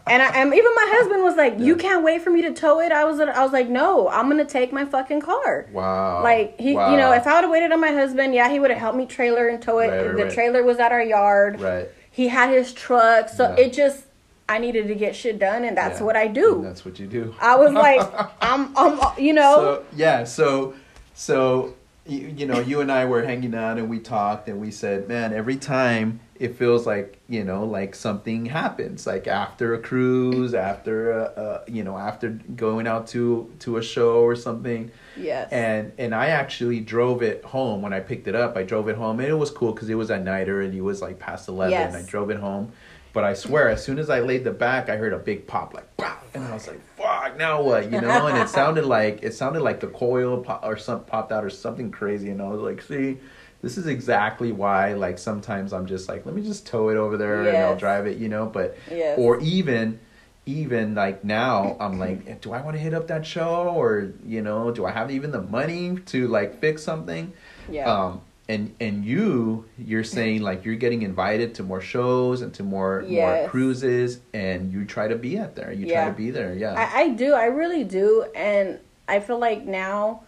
and 0.08 0.22
I, 0.22 0.26
and 0.40 0.52
even 0.52 0.74
my 0.74 0.86
husband 0.96 1.22
was 1.22 1.36
like, 1.36 1.60
you 1.60 1.76
Yeah. 1.76 1.82
can't 1.82 2.02
wait 2.02 2.22
for 2.22 2.30
me 2.30 2.42
to 2.42 2.52
tow 2.52 2.80
it. 2.80 2.90
I 2.90 3.04
was 3.04 3.20
I 3.20 3.44
was 3.44 3.52
like, 3.52 3.68
no, 3.68 4.08
I'm 4.08 4.28
gonna 4.28 4.44
take 4.44 4.72
my 4.72 4.84
fucking 4.84 5.20
car. 5.20 5.66
Wow. 5.72 6.24
Like 6.24 6.58
he, 6.58 6.74
Wow. 6.74 6.90
you 6.90 6.96
know, 6.96 7.12
if 7.12 7.28
I 7.28 7.34
would 7.34 7.42
have 7.42 7.50
waited 7.52 7.70
on 7.70 7.80
my 7.80 7.92
husband, 7.92 8.34
yeah, 8.34 8.48
he 8.50 8.58
would 8.58 8.70
have 8.72 8.80
helped 8.80 8.98
me 8.98 9.06
trailer 9.06 9.46
and 9.46 9.62
tow 9.62 9.78
it. 9.78 9.86
Right, 9.86 10.04
right, 10.04 10.16
the 10.16 10.24
right. 10.24 10.32
trailer 10.32 10.64
was 10.64 10.80
at 10.80 10.90
our 10.90 11.02
yard. 11.02 11.60
Right. 11.60 11.88
He 12.10 12.26
had 12.26 12.50
his 12.50 12.72
truck, 12.72 13.28
so 13.28 13.44
Yeah. 13.56 13.66
it 13.66 13.72
just 13.72 14.02
I 14.48 14.58
needed 14.58 14.88
to 14.88 14.96
get 14.96 15.14
shit 15.14 15.38
done, 15.38 15.62
and 15.62 15.76
that's 15.76 16.00
Yeah. 16.00 16.06
what 16.06 16.16
I 16.16 16.26
do. 16.26 16.60
That's 16.64 16.84
what 16.84 16.98
you 16.98 17.06
do. 17.06 17.36
I 17.40 17.54
was 17.54 17.72
like, 17.72 18.00
I'm, 18.40 18.76
I'm, 18.76 18.98
you 19.16 19.32
know, 19.32 19.54
So 19.54 19.84
yeah, 19.94 20.24
so 20.24 20.74
so 21.16 21.74
you, 22.06 22.32
you 22.36 22.46
know, 22.46 22.60
you 22.60 22.80
and 22.80 22.92
I 22.92 23.06
were 23.06 23.24
hanging 23.24 23.54
out 23.54 23.78
and 23.78 23.90
we 23.90 23.98
talked 23.98 24.48
and 24.48 24.60
we 24.60 24.70
said, 24.70 25.08
man, 25.08 25.32
every 25.32 25.56
time 25.56 26.20
it 26.38 26.54
feels 26.56 26.86
like 26.86 27.18
you 27.28 27.42
know, 27.42 27.64
like 27.64 27.94
something 27.94 28.46
happens, 28.46 29.06
like 29.06 29.26
after 29.26 29.74
a 29.74 29.78
cruise, 29.80 30.54
after 30.54 31.10
a, 31.10 31.62
a 31.66 31.70
you 31.70 31.82
know, 31.82 31.96
after 31.96 32.28
going 32.54 32.86
out 32.86 33.06
to 33.08 33.50
to 33.60 33.78
a 33.78 33.82
show 33.82 34.20
or 34.20 34.36
something. 34.36 34.90
yes, 35.16 35.50
And 35.50 35.92
and 35.98 36.14
I 36.14 36.26
actually 36.28 36.80
drove 36.80 37.22
it 37.22 37.42
home 37.44 37.82
when 37.82 37.92
I 37.92 38.00
picked 38.00 38.28
it 38.28 38.34
up. 38.34 38.56
I 38.56 38.62
drove 38.62 38.88
it 38.88 38.96
home 38.96 39.18
and 39.18 39.28
it 39.28 39.34
was 39.34 39.50
cool 39.50 39.72
because 39.72 39.88
it 39.88 39.94
was 39.94 40.10
at 40.10 40.22
nighter 40.22 40.60
and 40.60 40.74
it 40.74 40.82
was 40.82 41.00
like 41.02 41.18
past 41.18 41.48
eleven. 41.48 41.72
Yes. 41.72 41.94
I 41.94 42.02
drove 42.02 42.30
it 42.30 42.36
home, 42.36 42.72
But 43.16 43.24
I 43.24 43.32
swear, 43.32 43.70
as 43.70 43.82
soon 43.82 43.98
as 43.98 44.10
I 44.10 44.20
laid 44.20 44.44
the 44.44 44.50
back, 44.50 44.90
I 44.90 44.96
heard 44.98 45.14
a 45.14 45.18
big 45.18 45.46
pop, 45.46 45.72
like 45.72 45.88
and 46.34 46.44
I 46.44 46.52
was 46.52 46.68
like, 46.68 46.78
"Fuck, 46.98 47.38
now 47.38 47.62
what?" 47.62 47.90
You 47.90 47.98
know, 47.98 48.26
and 48.26 48.36
it 48.36 48.50
sounded 48.50 48.84
like 48.84 49.22
it 49.22 49.32
sounded 49.32 49.62
like 49.62 49.80
the 49.80 49.86
coil 49.86 50.42
pop, 50.42 50.60
or 50.62 50.76
some 50.76 51.02
popped 51.04 51.32
out 51.32 51.42
or 51.42 51.48
something 51.48 51.90
crazy, 51.90 52.28
and 52.28 52.42
I 52.42 52.48
was 52.48 52.60
like, 52.60 52.82
"See, 52.82 53.16
this 53.62 53.78
is 53.78 53.86
exactly 53.86 54.52
why." 54.52 54.92
Like 54.92 55.18
sometimes 55.18 55.72
I'm 55.72 55.86
just 55.86 56.10
like, 56.10 56.26
"Let 56.26 56.34
me 56.34 56.42
just 56.42 56.66
tow 56.66 56.90
it 56.90 56.98
over 56.98 57.16
there 57.16 57.48
and 57.48 57.56
I'll 57.56 57.74
drive 57.78 58.06
it," 58.06 58.18
you 58.18 58.28
know. 58.28 58.44
But 58.44 58.76
Yes. 58.90 59.18
or 59.18 59.40
even 59.40 59.98
even 60.44 60.94
like 60.94 61.24
now 61.24 61.76
i'm 61.80 61.98
like 62.04 62.40
do 62.40 62.52
i 62.52 62.60
want 62.60 62.76
to 62.76 62.80
hit 62.80 62.94
up 62.94 63.08
that 63.08 63.26
show 63.26 63.68
or 63.74 64.12
you 64.24 64.40
know 64.42 64.70
do 64.70 64.84
i 64.86 64.92
have 64.92 65.10
even 65.10 65.32
the 65.32 65.42
money 65.42 65.96
to 66.06 66.28
like 66.28 66.60
fix 66.60 66.84
something 66.84 67.32
Yeah. 67.68 67.92
um 67.92 68.20
and 68.48 68.74
and 68.80 69.04
you 69.04 69.64
you're 69.76 70.04
saying 70.04 70.40
like 70.42 70.64
you're 70.64 70.76
getting 70.76 71.02
invited 71.02 71.54
to 71.56 71.62
more 71.64 71.80
shows 71.80 72.42
and 72.42 72.54
to 72.54 72.62
more 72.62 73.02
more 73.08 73.48
cruises 73.48 74.20
and 74.34 74.72
you 74.72 74.84
try 74.84 75.08
to 75.08 75.16
be 75.16 75.36
at 75.36 75.56
there 75.56 75.72
you 75.72 75.86
Yeah. 75.86 76.02
try 76.04 76.10
to 76.12 76.16
be 76.16 76.30
there 76.30 76.54
yeah 76.54 76.74
I, 76.74 77.00
I 77.02 77.08
do. 77.10 77.32
I 77.34 77.46
really 77.46 77.82
do. 77.84 78.24
And 78.36 78.78
I 79.08 79.18
feel 79.20 79.38
like 79.38 79.64
now, 79.64 80.22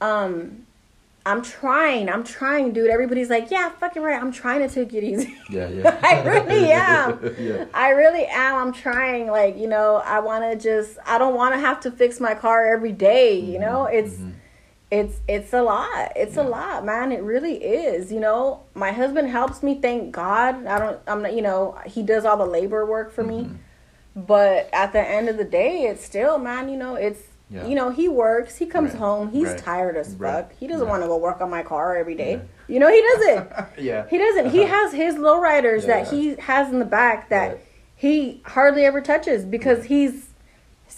um, 0.00 0.66
I'm 1.26 1.42
trying. 1.42 2.08
I'm 2.08 2.24
trying, 2.24 2.72
dude. 2.72 2.88
Everybody's 2.88 3.28
like, 3.28 3.50
yeah, 3.50 3.68
fucking 3.70 4.02
right. 4.02 4.20
I'm 4.20 4.32
trying 4.32 4.66
to 4.66 4.74
take 4.74 4.94
it 4.94 5.04
easy. 5.04 5.36
yeah 5.50 5.68
yeah 5.68 6.00
I 6.02 6.22
really 6.22 6.72
am. 6.88 7.34
yeah 7.38 7.64
I 7.74 7.90
really 7.90 8.24
am. 8.26 8.54
I'm 8.56 8.72
trying. 8.72 9.26
Like, 9.28 9.58
you 9.58 9.66
know, 9.68 9.96
I 9.96 10.20
want 10.20 10.44
to 10.50 10.56
just, 10.58 10.98
I 11.06 11.18
don't 11.18 11.34
want 11.34 11.54
to 11.54 11.60
have 11.60 11.80
to 11.80 11.90
fix 11.90 12.20
my 12.20 12.34
car 12.34 12.66
every 12.72 12.92
day, 12.92 13.38
You 13.38 13.58
know, 13.58 13.84
it's, 13.84 14.16
it's, 14.90 15.20
it's 15.28 15.52
a 15.52 15.62
lot. 15.62 16.12
It's 16.16 16.36
a 16.36 16.42
lot, 16.42 16.84
man. 16.84 17.12
It 17.12 17.22
really 17.22 17.54
is. 17.62 18.10
You 18.12 18.20
know, 18.20 18.64
my 18.74 18.90
husband 18.92 19.28
helps 19.28 19.62
me. 19.62 19.80
Thank 19.80 20.12
God. 20.12 20.66
I 20.66 20.78
don't, 20.78 20.98
I'm 21.06 21.22
not, 21.22 21.34
you 21.34 21.42
know, 21.42 21.78
he 21.86 22.02
does 22.02 22.24
all 22.24 22.36
the 22.36 22.46
labor 22.46 22.84
work 22.84 23.12
for 23.12 23.22
me. 23.22 23.42
Mm-hmm. 23.44 23.54
But 24.16 24.68
at 24.72 24.92
the 24.92 25.00
end 25.00 25.28
of 25.28 25.36
the 25.36 25.44
day, 25.44 25.82
it's 25.84 26.04
still, 26.04 26.38
man, 26.38 26.68
you 26.68 26.76
know, 26.76 26.96
it's, 26.96 27.22
Yeah. 27.48 27.66
you 27.66 27.74
know, 27.76 27.90
he 27.90 28.08
works, 28.08 28.56
he 28.56 28.66
comes 28.66 28.90
Right. 28.90 28.98
home, 28.98 29.30
he's 29.30 29.48
Right. 29.48 29.58
tired 29.58 29.96
as 29.96 30.12
fuck. 30.14 30.20
Right. 30.20 30.46
He 30.58 30.66
doesn't 30.66 30.88
want 30.88 31.02
to 31.02 31.08
go 31.08 31.16
work 31.16 31.40
on 31.40 31.50
my 31.50 31.62
car 31.62 31.96
every 31.96 32.16
day. 32.16 32.32
Yeah. 32.32 32.40
You 32.74 32.80
know, 32.80 32.88
he 32.88 33.00
doesn't. 33.00 33.50
yeah 33.78 34.06
He 34.10 34.18
doesn't. 34.18 34.50
He 34.50 34.62
has 34.76 34.92
his 34.92 35.14
lowriders 35.14 35.86
that 35.86 36.06
Yeah. 36.06 36.10
he 36.18 36.34
has 36.40 36.68
in 36.72 36.80
the 36.80 36.84
back 36.84 37.28
that 37.28 37.60
he 37.94 38.42
hardly 38.44 38.84
ever 38.84 39.00
touches 39.00 39.44
because 39.44 39.84
he's 39.84 40.29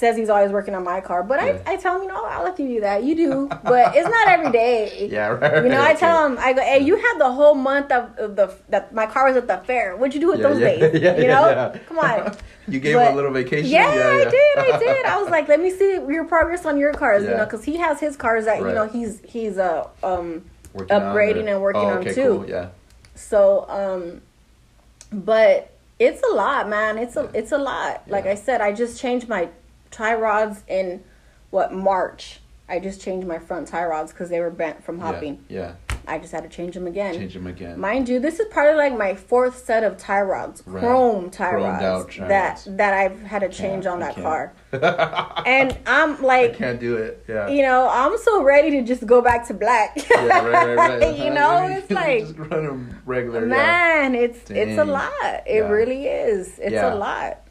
says 0.03 0.17
he's 0.17 0.29
always 0.35 0.51
working 0.59 0.75
on 0.79 0.85
my 0.95 1.01
car. 1.01 1.21
But 1.31 1.39
Yeah. 1.41 1.59
I, 1.67 1.73
I 1.73 1.77
tell 1.83 1.95
him, 1.97 2.03
you 2.05 2.09
know, 2.13 2.23
I'll 2.35 2.45
let 2.49 2.59
you 2.61 2.67
do 2.75 2.81
that. 2.87 2.99
You 3.09 3.15
do, 3.25 3.33
but 3.73 3.85
it's 3.97 4.09
not 4.17 4.27
every 4.35 4.51
day. 4.65 5.09
yeah 5.17 5.29
right 5.29 5.63
You 5.65 5.71
know, 5.75 5.83
I 5.91 5.95
tell 5.95 6.19
him, 6.27 6.35
I 6.47 6.53
go, 6.53 6.61
hey, 6.71 6.81
you 6.89 6.95
had 7.07 7.17
the 7.25 7.31
whole 7.39 7.55
month 7.55 7.89
of, 7.99 8.05
of 8.25 8.31
the 8.39 8.47
that 8.73 8.93
my 9.01 9.07
car 9.15 9.25
was 9.29 9.37
at 9.43 9.47
the 9.53 9.59
fair. 9.71 9.97
What'd 9.97 10.15
you 10.17 10.21
do 10.27 10.31
with 10.33 10.41
Yeah, 10.41 10.49
those 10.49 10.61
yeah, 10.61 10.67
days? 10.71 11.01
yeah, 11.07 11.17
you 11.23 11.29
know, 11.35 11.45
yeah. 11.49 11.79
come 11.89 11.99
on. 11.99 12.37
you 12.73 12.79
gave 12.81 12.97
him 12.99 13.13
a 13.13 13.17
little 13.17 13.33
vacation 13.41 13.71
Yeah, 13.71 13.87
I 13.87 14.25
did. 14.39 14.55
I 14.75 14.79
did. 14.87 15.03
I 15.15 15.17
was 15.23 15.31
like, 15.37 15.47
let 15.49 15.61
me 15.67 15.71
see 15.79 15.91
your 16.17 16.25
progress 16.35 16.67
on 16.71 16.77
your 16.83 16.93
cars. 17.03 17.23
You 17.25 17.31
know, 17.39 17.45
because 17.45 17.65
he 17.71 17.77
has 17.85 18.01
his 18.07 18.15
cars 18.25 18.45
that 18.47 18.59
you 18.67 18.73
know 18.79 18.87
he's 18.97 19.21
he's 19.35 19.57
uh 19.59 19.89
um 20.03 20.45
Working 20.75 20.97
upgrading 20.97 21.49
and 21.53 21.61
working 21.61 21.89
oh, 21.93 21.99
on 21.99 22.05
too. 22.05 22.13
cool, 22.15 22.49
yeah 22.49 22.69
So, 23.15 23.41
um, 23.69 24.23
but 25.13 25.55
it's 25.99 26.23
a 26.31 26.35
lot, 26.35 26.69
man. 26.69 26.99
It's 26.99 27.17
a 27.17 27.25
it's 27.35 27.53
a 27.53 27.59
lot. 27.59 28.09
Like 28.09 28.27
I 28.27 28.35
said, 28.37 28.61
I 28.61 28.73
just 28.73 28.99
changed 29.01 29.29
my 29.29 29.49
tie 29.93 30.15
rods 30.15 30.65
in 30.69 31.03
what 31.51 31.73
March. 31.73 32.41
I 32.69 32.79
just 32.79 33.03
changed 33.03 33.27
my 33.27 33.39
front 33.39 33.69
tie 33.69 33.85
rods 33.85 34.13
because 34.13 34.31
they 34.31 34.41
were 34.41 34.51
bent 34.51 34.83
from 34.83 34.99
hopping. 34.99 35.45
yeah, 35.49 35.75
I 36.09 36.19
just 36.19 36.33
had 36.33 36.43
to 36.45 36.49
change 36.49 36.73
them 36.75 36.87
again. 36.87 37.15
change 37.15 37.35
them 37.35 37.47
again 37.47 37.79
Mind 37.79 38.09
you, 38.09 38.19
this 38.19 38.41
is 38.41 38.47
probably 38.51 38.77
like 38.77 38.97
my 38.97 39.15
fourth 39.15 39.63
set 39.67 39.85
of 39.85 39.99
tie 39.99 40.23
rods, 40.23 40.63
Right. 40.65 40.81
chrome 40.81 41.29
tie 41.29 41.53
Chromed 41.53 41.81
rods 41.83 42.17
that 42.17 42.65
that 42.79 42.95
I've 42.95 43.21
had 43.23 43.41
to 43.41 43.51
change 43.51 43.85
on 43.85 44.01
that 44.01 44.15
car. 44.15 44.55
and 44.73 45.77
I'm 45.87 46.17
i 46.17 46.21
like, 46.21 46.57
can't 46.57 46.81
do 46.81 46.97
it 46.97 47.25
yeah 47.29 47.49
you 47.49 47.61
know, 47.63 47.89
I'm 47.91 48.17
so 48.17 48.43
ready 48.43 48.71
to 48.71 48.83
just 48.83 49.05
go 49.07 49.21
back 49.21 49.47
to 49.49 49.55
black. 49.55 49.95
yeah, 50.11 50.25
right, 50.25 50.75
right, 50.77 50.99
right. 51.01 51.19
you 51.25 51.31
know, 51.31 51.67
it's 51.67 51.91
like 52.03 52.21
just 52.21 52.39
run 52.39 52.65
them 52.65 53.03
regular. 53.05 53.41
Yeah. 53.41 53.47
Man, 53.47 54.15
it's 54.15 54.51
it's 54.51 54.79
a 54.79 54.85
lot. 54.85 55.13
It 55.47 55.57
Yeah. 55.57 55.69
really 55.69 56.07
is. 56.07 56.59
It's 56.59 56.73
Yeah. 56.73 56.95
a 56.95 56.97
lot. 56.97 57.42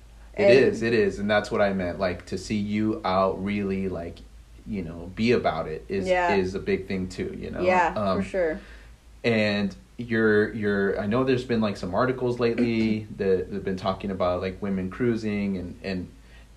It 0.41 0.57
And- 0.57 0.73
is, 0.73 0.81
it 0.81 0.93
is, 0.93 1.19
and 1.19 1.29
that's 1.29 1.51
what 1.51 1.61
I 1.61 1.73
meant. 1.73 1.99
Like 1.99 2.25
to 2.27 2.37
see 2.37 2.55
you 2.57 3.01
out, 3.05 3.43
really, 3.43 3.87
like 3.89 4.19
you 4.67 4.83
know, 4.83 5.11
be 5.15 5.31
about 5.31 5.67
it 5.67 5.83
is 5.89 6.07
Yeah. 6.07 6.35
is 6.35 6.53
a 6.55 6.59
big 6.59 6.87
thing 6.87 7.07
too. 7.07 7.35
You 7.39 7.49
know, 7.51 7.61
Yeah, 7.61 7.93
Um, 7.95 8.21
for 8.21 8.27
sure. 8.27 8.59
And 9.23 9.75
you're 9.97 10.53
you're. 10.53 10.99
I 10.99 11.05
know 11.07 11.23
there's 11.23 11.43
been 11.43 11.61
like 11.61 11.77
some 11.77 11.93
articles 11.93 12.39
lately 12.39 13.07
that 13.17 13.47
have 13.51 13.63
been 13.63 13.75
talking 13.77 14.11
about 14.11 14.41
like 14.41 14.61
women 14.61 14.89
cruising 14.89 15.57
and 15.57 15.75
and. 15.83 16.07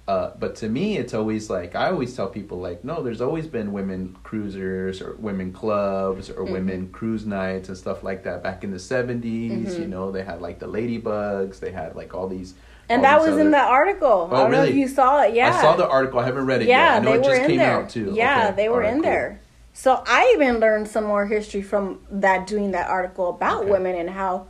Uh, 0.07 0.33
but 0.39 0.55
to 0.55 0.69
me, 0.69 0.99
it's 0.99 1.15
always 1.15 1.49
like 1.49 1.75
I 1.75 1.89
always 1.91 2.15
tell 2.15 2.29
people 2.29 2.59
like, 2.61 2.85
no, 2.85 3.03
there's 3.03 3.23
always 3.23 3.47
been 3.47 3.73
women 3.73 4.15
cruisers 4.23 5.01
or 5.01 5.15
women 5.19 5.51
clubs 5.51 6.29
or 6.29 6.45
Mm-hmm. 6.45 6.53
women 6.53 6.89
cruise 6.91 7.25
nights 7.25 7.71
and 7.71 7.79
stuff 7.79 8.03
like 8.03 8.23
that. 8.25 8.43
Back 8.43 8.65
in 8.65 8.71
the 8.71 8.77
70s, 8.77 9.79
you 9.79 9.87
know, 9.87 10.11
they 10.13 10.23
had 10.23 10.43
like 10.43 10.59
the 10.59 10.67
ladybugs, 10.69 11.59
they 11.59 11.71
had 11.73 11.97
like 11.97 12.13
all 12.13 12.29
these. 12.29 12.53
And 12.89 13.03
that 13.05 13.21
these 13.21 13.31
was 13.31 13.39
in 13.39 13.51
the 13.51 13.59
article. 13.59 14.29
Oh, 14.31 14.35
I 14.35 14.43
don't 14.43 14.51
know 14.51 14.63
if 14.63 14.69
really? 14.69 14.81
you 14.81 14.89
saw 14.89 15.23
it. 15.23 15.35
Yeah. 15.35 15.55
I 15.57 15.61
saw 15.61 15.75
the 15.77 15.89
article. 15.89 16.19
I 16.21 16.25
haven't 16.27 16.47
read 16.47 16.63
it 16.63 16.69
yeah, 16.69 16.95
yet. 16.95 16.97
I 16.97 17.05
know 17.05 17.11
they 17.13 17.17
it 17.17 17.19
were 17.19 17.25
just 17.25 17.41
in 17.43 17.47
came 17.49 17.59
there. 17.59 17.73
out 17.73 17.89
too. 17.91 18.13
Yeah, 18.15 18.47
Okay. 18.49 18.57
they 18.57 18.69
were 18.69 18.81
right, 18.81 18.93
in 18.93 19.01
cool. 19.01 19.11
there. 19.11 19.41
So 19.73 20.03
I 20.07 20.33
even 20.37 20.61
learned 20.61 20.87
some 20.89 21.05
more 21.05 21.27
history 21.27 21.63
from 21.63 22.01
that 22.11 22.47
doing 22.47 22.73
that 22.73 22.89
article 22.89 23.31
about 23.31 23.63
Okay. 23.63 23.71
women 23.71 23.97
and 23.97 24.11
how 24.11 24.47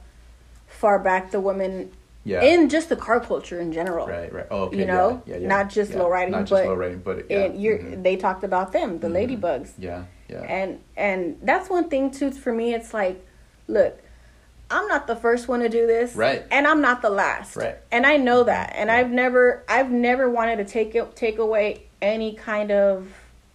far 0.66 0.98
back 0.98 1.30
the 1.30 1.40
women 1.40 1.92
Yeah. 2.24 2.42
in 2.42 2.68
just 2.68 2.88
the 2.88 2.96
car 2.96 3.20
culture 3.20 3.60
in 3.60 3.72
general. 3.72 4.06
right, 4.08 4.32
right. 4.32 4.46
Oh, 4.50 4.64
okay. 4.64 4.78
You 4.78 4.86
know, 4.86 5.22
yeah, 5.26 5.34
yeah, 5.34 5.40
yeah. 5.42 5.48
not 5.48 5.70
just 5.70 5.92
yeah. 5.92 5.98
low 6.00 6.08
riding, 6.10 6.32
not 6.32 6.40
just 6.40 6.50
but 6.50 6.66
low 6.66 6.74
riding, 6.74 6.98
but 6.98 7.30
yeah. 7.30 7.38
And 7.44 7.62
you're, 7.62 7.78
mhm. 7.78 8.02
they 8.02 8.16
talked 8.16 8.44
about 8.44 8.72
them, 8.72 8.98
the 8.98 9.08
ladybugs. 9.08 9.70
yeah, 9.78 10.04
yeah. 10.28 10.40
and 10.40 10.80
and 10.96 11.38
that's 11.42 11.70
one 11.70 11.88
thing 11.88 12.10
too 12.10 12.30
for 12.32 12.52
me 12.52 12.74
it's 12.74 12.92
like 12.94 13.24
look 13.68 14.00
i'm 14.70 14.88
not 14.88 15.06
the 15.06 15.16
first 15.16 15.46
one 15.48 15.60
to 15.60 15.68
do 15.68 15.86
this 15.86 16.14
Right. 16.14 16.44
and 16.50 16.66
i'm 16.66 16.80
not 16.80 17.02
the 17.02 17.10
last 17.10 17.56
Right. 17.56 17.76
and 17.92 18.06
i 18.06 18.16
know 18.16 18.44
that 18.44 18.72
and 18.76 18.88
Yeah. 18.88 18.96
i've 18.96 19.10
never 19.10 19.62
i've 19.68 19.90
never 19.90 20.28
wanted 20.30 20.56
to 20.56 20.64
take 20.64 20.94
it 20.94 21.14
take 21.16 21.38
away 21.38 21.84
any 22.00 22.34
kind 22.34 22.70
of 22.70 23.08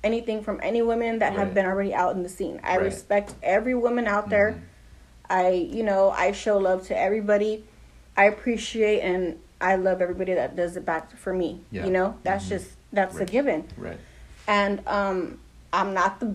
anything 0.03 0.41
from 0.43 0.59
any 0.63 0.81
women 0.81 1.19
that 1.19 1.33
have 1.33 1.53
been 1.53 1.65
already 1.65 1.93
out 1.93 2.15
in 2.15 2.23
the 2.23 2.29
scene 2.29 2.59
i 2.63 2.77
Right. 2.77 2.83
respect 2.85 3.33
every 3.43 3.75
woman 3.75 4.07
out 4.07 4.29
there 4.29 4.51
Mhm. 4.53 4.59
i 5.29 5.49
you 5.49 5.83
know 5.83 6.11
i 6.11 6.31
show 6.31 6.57
love 6.57 6.85
to 6.87 6.97
everybody 6.97 7.63
i 8.15 8.25
appreciate 8.25 9.01
and 9.01 9.39
i 9.59 9.75
love 9.75 10.01
everybody 10.01 10.33
that 10.35 10.55
does 10.55 10.77
it 10.77 10.85
back 10.85 11.15
for 11.17 11.33
me 11.33 11.61
Yeah. 11.71 11.85
you 11.85 11.91
know 11.91 12.15
that's 12.23 12.45
Mhm. 12.45 12.49
just 12.49 12.67
that's 12.93 13.15
Right. 13.15 13.27
a 13.29 13.31
given 13.31 13.67
Right. 13.77 13.97
and 14.47 14.81
um 14.87 15.39
i'm 15.73 15.93
not 15.93 16.19
the 16.19 16.33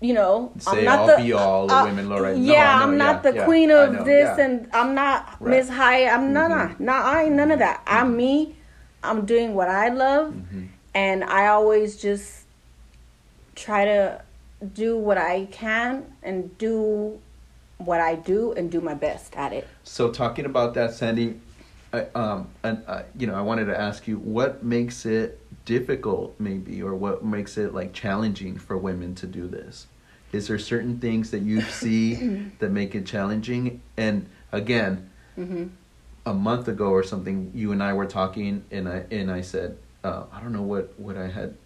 you 0.00 0.12
know 0.12 0.52
i'm 0.54 0.60
Say 0.60 0.84
not 0.84 0.98
all 1.00 1.06
the 1.06 1.16
be 1.16 1.32
all 1.32 1.66
the 1.66 1.74
uh, 1.74 1.84
women. 1.84 2.08
No, 2.08 2.30
yeah 2.32 2.76
know, 2.78 2.84
i'm 2.84 2.96
not 2.98 3.24
yeah, 3.24 3.30
the 3.30 3.36
yeah, 3.38 3.44
queen 3.44 3.70
of 3.70 3.92
know, 3.92 4.04
this 4.04 4.28
yeah. 4.38 4.44
and 4.44 4.68
i'm 4.74 4.94
not 4.94 5.24
Right. 5.24 5.34
Mm-hmm. 5.36 5.50
miss 5.50 5.68
high 5.70 6.06
i'm 6.08 6.32
no 6.32 6.48
no 6.48 6.74
no 6.78 6.92
i 6.92 7.22
ain't 7.24 7.32
none 7.34 7.50
of 7.50 7.58
that 7.60 7.82
i'm 7.86 8.16
me 8.16 8.54
i'm 9.02 9.24
doing 9.24 9.54
what 9.54 9.68
i 9.68 9.88
love 9.88 10.34
Mhm. 10.34 10.68
and 10.94 11.24
i 11.24 11.46
always 11.46 11.96
just 11.96 12.44
try 13.54 13.84
to 13.86 14.20
do 14.74 14.98
what 14.98 15.16
i 15.18 15.46
can 15.50 16.04
and 16.22 16.56
do 16.58 17.18
what 17.78 18.00
i 18.00 18.14
do 18.14 18.52
and 18.52 18.70
do 18.70 18.80
my 18.80 18.94
best 18.94 19.34
at 19.36 19.52
it 19.52 19.66
So 19.84 20.10
talking 20.10 20.44
about 20.44 20.74
that, 20.74 20.92
Sandy, 20.94 21.40
I, 21.92 22.00
um, 22.14 22.48
and 22.62 22.82
uh, 22.86 23.02
you 23.16 23.26
know, 23.26 23.34
I 23.34 23.40
wanted 23.42 23.66
to 23.66 23.78
ask 23.78 24.06
you 24.08 24.18
what 24.18 24.62
makes 24.62 25.06
it 25.06 25.40
difficult, 25.66 26.34
maybe, 26.38 26.82
or 26.82 26.94
what 26.94 27.22
makes 27.22 27.58
it 27.58 27.74
like 27.74 27.92
challenging 27.92 28.56
for 28.56 28.78
women 28.78 29.14
to 29.16 29.26
do 29.26 29.46
this. 29.46 29.86
Is 30.32 30.48
there 30.48 30.58
certain 30.58 30.98
things 30.98 31.30
that 31.32 31.42
you 31.42 31.60
see 31.60 32.14
that 32.60 32.70
make 32.70 32.94
it 32.94 33.04
challenging? 33.04 33.82
And 33.98 34.26
again, 34.52 35.10
hmm 35.34 35.66
a 36.24 36.34
month 36.34 36.66
ago 36.66 36.86
or 36.88 37.04
something, 37.04 37.52
you 37.54 37.70
and 37.70 37.80
I 37.80 37.92
were 37.92 38.04
talking, 38.06 38.64
and 38.72 38.88
I 38.88 39.04
and 39.12 39.30
I 39.30 39.42
said, 39.42 39.76
uh, 40.02 40.24
I 40.32 40.40
don't 40.40 40.52
know 40.52 40.62
what 40.62 40.98
what 40.98 41.16
I 41.16 41.28
had 41.28 41.56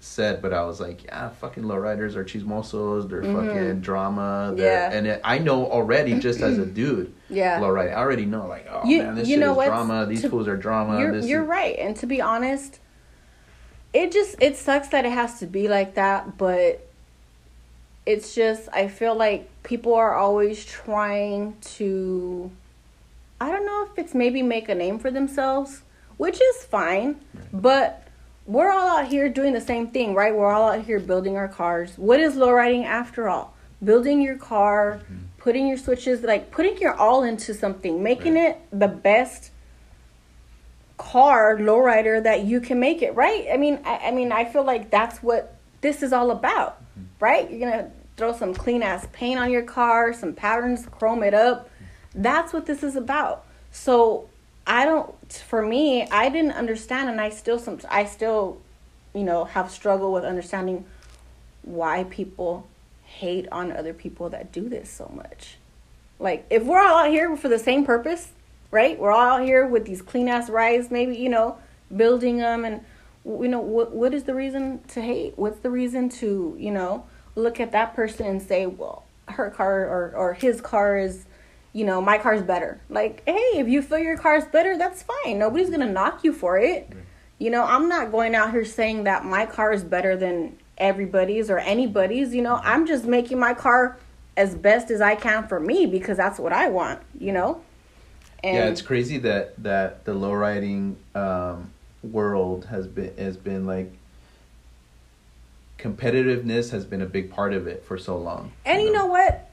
said, 0.00 0.40
but 0.40 0.54
I 0.54 0.64
was 0.64 0.80
like, 0.80 1.04
yeah, 1.04 1.28
fucking 1.28 1.64
lowriders 1.64 2.14
are 2.16 2.24
chismosos, 2.24 3.10
they're 3.10 3.22
fucking 3.24 3.80
drama, 3.82 4.54
they're, 4.56 4.66
Mm-hmm. 4.78 4.92
Yeah. 4.92 4.96
and 4.98 5.06
it, 5.08 5.20
I 5.24 5.36
know 5.38 5.66
already 5.70 6.18
just 6.20 6.40
as 6.40 6.56
a 6.56 6.64
dude, 6.80 7.12
yeah 7.28 7.60
lowrider, 7.60 7.90
I 7.92 7.96
already 7.96 8.24
know 8.24 8.46
like, 8.46 8.66
oh 8.70 8.80
You- 8.86 9.02
man, 9.02 9.14
this 9.16 9.28
you 9.28 9.34
shit 9.34 9.40
know 9.40 9.60
is 9.60 9.66
drama, 9.66 10.06
these 10.06 10.22
to- 10.22 10.30
fools 10.30 10.48
are 10.48 10.56
drama. 10.56 11.00
you're, 11.00 11.12
this 11.12 11.26
you're 11.26 11.42
is, 11.42 11.48
right 11.48 11.76
and 11.78 11.94
to 11.96 12.06
be 12.06 12.22
honest 12.22 12.80
it 13.92 14.12
just 14.12 14.36
it 14.40 14.56
sucks 14.56 14.88
that 14.88 15.04
it 15.04 15.12
has 15.12 15.38
to 15.40 15.46
be 15.46 15.68
like 15.68 15.94
that 15.94 16.36
but 16.36 16.86
it's 18.06 18.34
just 18.34 18.68
i 18.72 18.86
feel 18.88 19.14
like 19.14 19.48
people 19.62 19.94
are 19.94 20.14
always 20.14 20.64
trying 20.64 21.54
to 21.60 22.50
i 23.40 23.50
don't 23.50 23.64
know 23.66 23.86
if 23.90 23.98
it's 23.98 24.14
maybe 24.14 24.42
make 24.42 24.68
a 24.68 24.74
name 24.74 24.98
for 24.98 25.10
themselves 25.10 25.82
which 26.16 26.40
is 26.40 26.64
fine 26.64 27.16
but 27.52 28.06
we're 28.46 28.70
all 28.70 28.98
out 28.98 29.08
here 29.08 29.28
doing 29.28 29.52
the 29.52 29.60
same 29.60 29.86
thing 29.88 30.14
right 30.14 30.34
we're 30.34 30.50
all 30.50 30.70
out 30.72 30.84
here 30.84 30.98
building 31.00 31.36
our 31.36 31.48
cars 31.48 31.92
what 31.96 32.18
is 32.20 32.34
low 32.36 32.50
riding 32.50 32.84
after 32.84 33.28
all 33.28 33.54
building 33.82 34.20
your 34.20 34.36
car 34.36 35.00
Mm-hmm. 35.04 35.24
putting 35.38 35.68
your 35.68 35.78
switches 35.78 36.22
like 36.22 36.50
putting 36.50 36.76
your 36.78 36.94
all 36.94 37.22
into 37.22 37.54
something 37.54 38.02
making 38.02 38.34
Right. 38.34 38.50
it 38.50 38.60
the 38.72 38.88
best 38.88 39.50
car 40.98 41.56
lowrider 41.56 42.22
that 42.22 42.44
you 42.44 42.60
can 42.60 42.78
make 42.78 43.02
it 43.02 43.14
right? 43.14 43.46
I 43.52 43.56
mean 43.56 43.80
I, 43.84 44.08
I 44.08 44.10
mean 44.10 44.32
i 44.32 44.44
feel 44.44 44.64
like 44.64 44.90
that's 44.90 45.22
what 45.22 45.56
this 45.80 46.02
is 46.02 46.12
all 46.12 46.30
about 46.30 46.80
mm-hmm. 46.80 47.04
right? 47.20 47.50
You're 47.50 47.70
gonna 47.70 47.90
throw 48.16 48.32
some 48.32 48.52
clean 48.52 48.82
ass 48.82 49.06
paint 49.12 49.38
on 49.38 49.50
your 49.50 49.62
car 49.62 50.12
some 50.12 50.34
patterns 50.34 50.86
chrome 50.86 51.22
it 51.22 51.34
up. 51.34 51.70
That's 52.14 52.52
what 52.52 52.66
this 52.66 52.82
is 52.82 52.96
about. 52.96 53.44
So 53.70 54.28
i 54.66 54.84
don't 54.84 55.32
for 55.32 55.62
me 55.62 56.06
i 56.10 56.28
didn't 56.28 56.52
understand 56.52 57.08
and 57.08 57.18
i 57.22 57.30
still 57.30 57.58
some 57.58 57.78
i 57.88 58.04
still 58.04 58.60
you 59.14 59.24
know 59.24 59.44
have 59.44 59.70
struggle 59.70 60.12
with 60.12 60.24
understanding 60.24 60.84
why 61.62 62.04
people 62.04 62.66
hate 63.08 63.46
on 63.50 63.72
other 63.72 63.92
people 63.92 64.30
that 64.30 64.52
do 64.52 64.68
this 64.68 64.90
so 64.90 65.10
much. 65.14 65.56
Like 66.18 66.46
if 66.50 66.64
we're 66.64 66.80
all 66.80 67.06
out 67.06 67.10
here 67.10 67.36
for 67.36 67.48
the 67.48 67.58
same 67.58 67.84
purpose 67.84 68.28
right? 68.70 68.98
We're 68.98 69.12
all 69.12 69.38
out 69.38 69.42
here 69.42 69.66
with 69.66 69.84
these 69.84 70.02
clean 70.02 70.28
ass 70.28 70.50
rides, 70.50 70.90
maybe 70.90 71.16
you 71.16 71.28
know, 71.28 71.58
building 71.94 72.38
them, 72.38 72.64
and 72.64 72.84
you 73.24 73.48
know, 73.48 73.60
what 73.60 73.92
what 73.94 74.14
is 74.14 74.24
the 74.24 74.34
reason 74.34 74.80
to 74.88 75.00
hate? 75.00 75.34
What's 75.36 75.60
the 75.60 75.70
reason 75.70 76.08
to 76.10 76.56
you 76.58 76.70
know 76.70 77.06
look 77.34 77.60
at 77.60 77.72
that 77.72 77.94
person 77.94 78.26
and 78.26 78.42
say, 78.42 78.66
well, 78.66 79.04
her 79.28 79.50
car 79.50 79.84
or 79.84 80.12
or 80.14 80.34
his 80.34 80.60
car 80.60 80.98
is, 80.98 81.26
you 81.72 81.84
know, 81.84 82.00
my 82.00 82.18
car's 82.18 82.42
better. 82.42 82.80
Like, 82.88 83.22
hey, 83.26 83.52
if 83.54 83.68
you 83.68 83.82
feel 83.82 83.98
your 83.98 84.18
car's 84.18 84.44
better, 84.46 84.76
that's 84.76 85.02
fine. 85.02 85.38
Nobody's 85.38 85.70
gonna 85.70 85.90
knock 85.90 86.24
you 86.24 86.32
for 86.32 86.58
it. 86.58 86.90
You 87.38 87.50
know, 87.50 87.64
I'm 87.64 87.88
not 87.88 88.10
going 88.10 88.34
out 88.34 88.50
here 88.50 88.64
saying 88.64 89.04
that 89.04 89.24
my 89.24 89.46
car 89.46 89.72
is 89.72 89.84
better 89.84 90.16
than 90.16 90.58
everybody's 90.76 91.50
or 91.50 91.58
anybody's. 91.58 92.34
You 92.34 92.42
know, 92.42 92.56
I'm 92.56 92.86
just 92.86 93.04
making 93.04 93.38
my 93.38 93.54
car 93.54 93.96
as 94.36 94.54
best 94.54 94.90
as 94.90 95.00
I 95.00 95.14
can 95.14 95.46
for 95.46 95.58
me 95.58 95.86
because 95.86 96.16
that's 96.16 96.38
what 96.38 96.52
I 96.52 96.68
want. 96.68 97.00
You 97.18 97.32
know 97.32 97.62
and 98.44 98.56
yeah, 98.56 98.68
it's 98.68 98.82
crazy 98.82 99.18
that 99.18 99.60
that 99.62 100.04
the 100.04 100.14
low 100.14 100.32
riding 100.32 100.96
um, 101.14 101.70
world 102.02 102.66
has 102.66 102.86
been 102.86 103.16
has 103.16 103.36
been 103.36 103.66
like 103.66 103.92
competitiveness 105.78 106.70
has 106.70 106.84
been 106.84 107.02
a 107.02 107.06
big 107.06 107.30
part 107.30 107.52
of 107.52 107.66
it 107.66 107.84
for 107.84 107.98
so 107.98 108.16
long. 108.18 108.52
And 108.64 108.82
you 108.82 108.92
know, 108.92 108.92
you 108.92 108.98
know 108.98 109.06
what? 109.06 109.44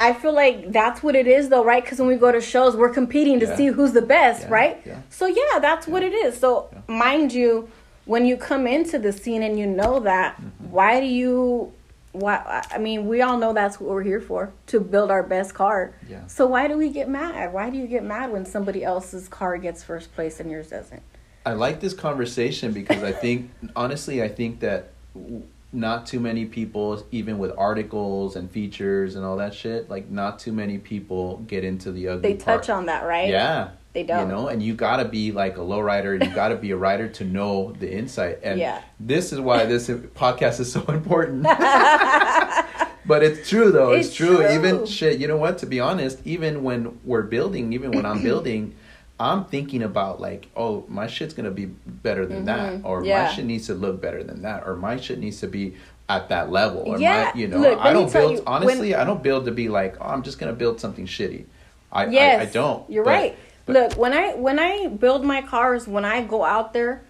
I 0.00 0.12
feel 0.12 0.32
like 0.32 0.70
that's 0.70 1.02
what 1.02 1.16
it 1.16 1.26
is, 1.26 1.48
though, 1.48 1.64
right? 1.64 1.82
Because 1.82 1.98
when 1.98 2.08
we 2.08 2.16
go 2.16 2.30
to 2.30 2.40
shows, 2.40 2.76
we're 2.76 2.92
competing 2.92 3.40
to 3.40 3.46
yeah. 3.46 3.56
see 3.56 3.66
who's 3.66 3.92
the 3.92 4.02
best, 4.02 4.42
yeah. 4.42 4.48
right? 4.48 4.82
Yeah. 4.84 5.00
So 5.10 5.26
yeah, 5.26 5.58
that's 5.60 5.86
what 5.86 6.02
it 6.02 6.12
is. 6.12 6.38
So 6.38 6.70
mind 6.86 7.32
you, 7.32 7.68
when 8.04 8.24
you 8.24 8.36
come 8.36 8.66
into 8.66 8.98
the 8.98 9.12
scene 9.12 9.42
and 9.42 9.58
you 9.58 9.66
know 9.66 10.00
that, 10.00 10.36
mm-hmm. 10.36 10.70
why 10.70 11.00
do 11.00 11.06
you 11.06 11.72
why 12.12 12.64
I 12.70 12.78
mean 12.78 13.06
we 13.06 13.20
all 13.22 13.38
know 13.38 13.52
that's 13.52 13.78
what 13.80 13.90
we're 13.90 14.02
here 14.02 14.20
for 14.20 14.52
to 14.68 14.80
build 14.80 15.10
our 15.10 15.22
best 15.22 15.54
car. 15.54 15.94
Yeah. 16.08 16.26
So 16.26 16.46
why 16.46 16.68
do 16.68 16.76
we 16.76 16.88
get 16.90 17.08
mad? 17.08 17.52
Why 17.52 17.70
do 17.70 17.76
you 17.76 17.86
get 17.86 18.02
mad 18.04 18.32
when 18.32 18.44
somebody 18.46 18.82
else's 18.84 19.28
car 19.28 19.56
gets 19.58 19.82
first 19.82 20.14
place 20.14 20.40
and 20.40 20.50
yours 20.50 20.68
doesn't? 20.68 21.02
I 21.44 21.52
like 21.52 21.80
this 21.80 21.94
conversation 21.94 22.72
because 22.72 23.02
I 23.02 23.12
think 23.12 23.50
honestly 23.76 24.22
I 24.22 24.28
think 24.28 24.60
that 24.60 24.90
not 25.72 26.06
too 26.06 26.18
many 26.20 26.46
people 26.46 27.04
even 27.10 27.38
with 27.38 27.52
articles 27.58 28.36
and 28.36 28.50
features 28.50 29.16
and 29.16 29.24
all 29.24 29.36
that 29.36 29.52
shit 29.52 29.90
like 29.90 30.08
not 30.08 30.38
too 30.38 30.52
many 30.52 30.78
people 30.78 31.38
get 31.46 31.62
into 31.62 31.92
the 31.92 32.08
ugly 32.08 32.32
They 32.32 32.38
touch 32.38 32.68
part. 32.68 32.70
on 32.70 32.86
that, 32.86 33.04
right? 33.04 33.28
Yeah. 33.28 33.70
They 33.98 34.04
don't. 34.04 34.28
You 34.28 34.32
know, 34.32 34.46
and 34.46 34.62
you 34.62 34.74
got 34.74 34.98
to 34.98 35.04
be 35.04 35.32
like 35.32 35.56
a 35.56 35.62
low 35.62 35.80
rider 35.80 36.14
and 36.14 36.24
you 36.24 36.32
got 36.32 36.48
to 36.48 36.56
be 36.56 36.70
a 36.70 36.76
rider 36.76 37.08
to 37.08 37.24
know 37.24 37.72
the 37.80 37.92
insight. 37.92 38.38
And 38.44 38.60
yeah. 38.60 38.80
this 39.00 39.32
is 39.32 39.40
why 39.40 39.66
this 39.66 39.88
podcast 39.88 40.60
is 40.60 40.70
so 40.70 40.82
important. 40.82 41.42
but 43.06 43.24
it's 43.24 43.48
true 43.48 43.72
though. 43.72 43.90
It's, 43.90 44.06
it's 44.06 44.16
true. 44.16 44.36
true. 44.36 44.48
Even 44.52 44.86
shit, 44.86 45.18
you 45.18 45.26
know 45.26 45.36
what? 45.36 45.58
To 45.58 45.66
be 45.66 45.80
honest, 45.80 46.20
even 46.24 46.62
when 46.62 47.00
we're 47.02 47.22
building, 47.22 47.72
even 47.72 47.90
when 47.90 48.06
I'm 48.06 48.22
building, 48.22 48.76
I'm 49.18 49.46
thinking 49.46 49.82
about 49.82 50.20
like, 50.20 50.46
oh, 50.54 50.84
my 50.86 51.08
shit's 51.08 51.34
gonna 51.34 51.50
be 51.50 51.66
better 51.66 52.24
than 52.24 52.46
mm-hmm. 52.46 52.82
that, 52.82 52.88
or 52.88 53.04
yeah. 53.04 53.24
my 53.24 53.32
shit 53.32 53.46
needs 53.46 53.66
to 53.66 53.74
look 53.74 54.00
better 54.00 54.22
than 54.22 54.42
that, 54.42 54.64
or 54.64 54.76
my 54.76 54.96
shit 54.96 55.18
needs 55.18 55.40
to 55.40 55.48
be 55.48 55.74
at 56.08 56.28
that 56.28 56.52
level. 56.52 56.82
Or 56.82 57.00
yeah, 57.00 57.32
my, 57.34 57.40
you 57.40 57.48
know, 57.48 57.58
Look, 57.58 57.80
I 57.80 57.92
don't 57.92 58.12
build. 58.12 58.32
You, 58.34 58.42
honestly, 58.46 58.92
when, 58.92 59.00
I 59.00 59.02
don't 59.02 59.24
build 59.24 59.46
to 59.46 59.50
be 59.50 59.68
like, 59.68 59.96
oh, 60.00 60.06
I'm 60.06 60.22
just 60.22 60.38
gonna 60.38 60.52
build 60.52 60.78
something 60.78 61.06
shitty. 61.06 61.46
I 61.90 62.06
yes, 62.06 62.40
I, 62.40 62.42
I 62.42 62.46
don't. 62.46 62.88
You're 62.88 63.02
right. 63.02 63.36
But, 63.68 63.74
Look, 63.74 63.98
when 63.98 64.14
I 64.14 64.34
when 64.34 64.58
I 64.58 64.88
build 64.88 65.24
my 65.24 65.42
cars, 65.42 65.86
when 65.86 66.04
I 66.04 66.22
go 66.22 66.42
out 66.42 66.72
there, 66.72 67.04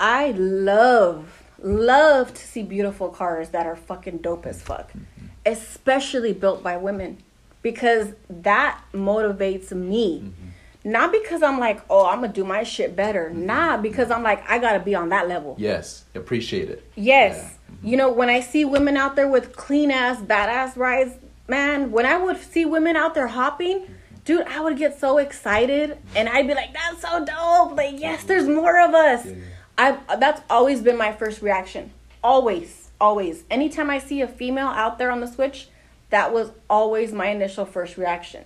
I 0.00 0.30
love 0.32 1.42
love 1.62 2.34
to 2.34 2.46
see 2.46 2.62
beautiful 2.62 3.08
cars 3.10 3.50
that 3.50 3.66
are 3.66 3.76
fucking 3.76 4.18
dope 4.18 4.46
as 4.46 4.60
fuck. 4.62 4.88
Mm-hmm. 4.88 5.26
Especially 5.46 6.32
built 6.32 6.62
by 6.62 6.76
women 6.76 7.18
because 7.60 8.14
that 8.30 8.80
motivates 8.92 9.70
me. 9.72 10.20
Mm-hmm. 10.20 10.48
Not 10.84 11.12
because 11.12 11.42
I'm 11.42 11.60
like, 11.60 11.80
oh, 11.88 12.06
I'm 12.06 12.22
gonna 12.22 12.32
do 12.32 12.42
my 12.42 12.64
shit 12.64 12.96
better. 12.96 13.28
Mm-hmm. 13.30 13.46
Nah, 13.46 13.76
because 13.76 14.10
I'm 14.10 14.22
like, 14.22 14.48
I 14.50 14.58
gotta 14.58 14.80
be 14.80 14.94
on 14.94 15.10
that 15.10 15.28
level. 15.28 15.56
Yes, 15.58 16.04
appreciate 16.14 16.70
it. 16.70 16.90
Yes, 16.96 17.36
yeah. 17.36 17.74
Mm-hmm. 17.76 17.86
you 17.86 17.96
know 17.98 18.10
when 18.10 18.30
I 18.30 18.40
see 18.40 18.64
women 18.64 18.96
out 18.96 19.14
there 19.14 19.28
with 19.28 19.54
clean 19.54 19.90
ass, 19.90 20.20
badass 20.20 20.74
rides, 20.76 21.14
man. 21.48 21.92
When 21.92 22.06
I 22.06 22.16
would 22.16 22.38
see 22.38 22.64
women 22.64 22.96
out 22.96 23.14
there 23.14 23.28
hopping, 23.28 23.86
dude, 24.24 24.46
I 24.46 24.60
would 24.60 24.76
get 24.76 24.98
so 24.98 25.18
excited 25.18 25.98
and 26.14 26.28
I'd 26.28 26.46
be 26.46 26.54
like, 26.54 26.72
that's 26.72 27.02
so 27.02 27.24
dope. 27.24 27.76
Like, 27.76 27.98
yes, 27.98 28.24
there's 28.24 28.48
more 28.48 28.80
of 28.80 28.94
us. 28.94 29.26
Yeah, 29.26 29.32
yeah. 29.32 29.98
I 30.08 30.16
that's 30.16 30.42
always 30.50 30.82
been 30.82 30.96
my 30.96 31.12
first 31.12 31.42
reaction. 31.42 31.92
Always, 32.22 32.90
always. 33.00 33.44
Anytime 33.50 33.90
I 33.90 33.98
see 33.98 34.20
a 34.20 34.28
female 34.28 34.68
out 34.68 34.98
there 34.98 35.10
on 35.10 35.20
the 35.20 35.26
switch, 35.26 35.68
that 36.10 36.32
was 36.32 36.50
always 36.68 37.12
my 37.12 37.28
initial 37.28 37.64
first 37.64 37.96
reaction. 37.96 38.44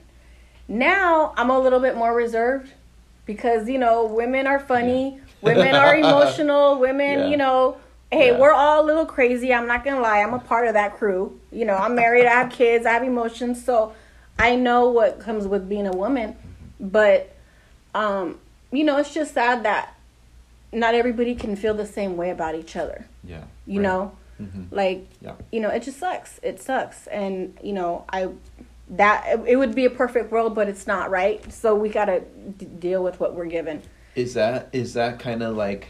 Now 0.68 1.34
I'm 1.36 1.50
a 1.50 1.58
little 1.58 1.80
bit 1.80 1.96
more 1.96 2.14
reserved 2.14 2.72
because 3.26 3.68
you 3.68 3.78
know 3.78 4.06
women 4.06 4.46
are 4.46 4.60
funny, 4.60 5.14
yeah. 5.14 5.20
women 5.42 5.74
are 5.74 5.96
emotional, 5.98 6.78
women, 6.78 7.30
you 7.30 7.36
know, 7.36 7.76
hey, 8.10 8.38
we're 8.38 8.52
all 8.52 8.84
a 8.84 8.86
little 8.86 9.06
crazy. 9.06 9.52
I'm 9.52 9.66
not 9.66 9.84
gonna 9.84 10.00
lie, 10.00 10.20
I'm 10.20 10.34
a 10.34 10.38
part 10.38 10.68
of 10.68 10.74
that 10.74 10.96
crew. 10.96 11.38
You 11.50 11.64
know, 11.64 11.74
I'm 11.74 11.94
married, 11.94 12.26
I 12.26 12.30
have 12.30 12.50
kids, 12.50 12.86
I 12.86 12.92
have 12.92 13.02
emotions, 13.02 13.62
so 13.64 13.94
I 14.38 14.56
know 14.56 14.88
what 14.88 15.20
comes 15.20 15.46
with 15.46 15.68
being 15.68 15.86
a 15.86 15.92
woman, 15.92 16.36
but 16.78 17.34
um, 17.94 18.38
you 18.70 18.84
know, 18.84 18.98
it's 18.98 19.14
just 19.14 19.34
sad 19.34 19.64
that 19.64 19.94
not 20.72 20.94
everybody 20.94 21.34
can 21.34 21.56
feel 21.56 21.74
the 21.74 21.86
same 21.86 22.16
way 22.16 22.30
about 22.30 22.54
each 22.54 22.76
other. 22.76 23.06
Yeah. 23.24 23.44
You 23.66 23.80
right. 23.80 23.88
know, 23.88 24.16
mm-hmm. 24.40 24.74
like 24.74 25.06
yeah. 25.20 25.34
you 25.50 25.60
know, 25.60 25.70
it 25.70 25.82
just 25.82 25.98
sucks. 25.98 26.38
It 26.42 26.60
sucks, 26.60 27.06
and 27.06 27.56
you 27.62 27.72
know, 27.72 28.04
I 28.08 28.28
that 28.90 29.40
it 29.46 29.56
would 29.56 29.74
be 29.74 29.84
a 29.84 29.90
perfect 29.90 30.30
world, 30.30 30.54
but 30.54 30.68
it's 30.68 30.86
not 30.86 31.10
right. 31.10 31.52
So 31.52 31.74
we 31.74 31.88
gotta 31.88 32.22
d- 32.58 32.66
deal 32.66 33.02
with 33.02 33.18
what 33.18 33.34
we're 33.34 33.46
given. 33.46 33.82
Is 34.14 34.34
that 34.34 34.68
is 34.72 34.94
that 34.94 35.18
kind 35.18 35.42
of 35.42 35.56
like, 35.56 35.88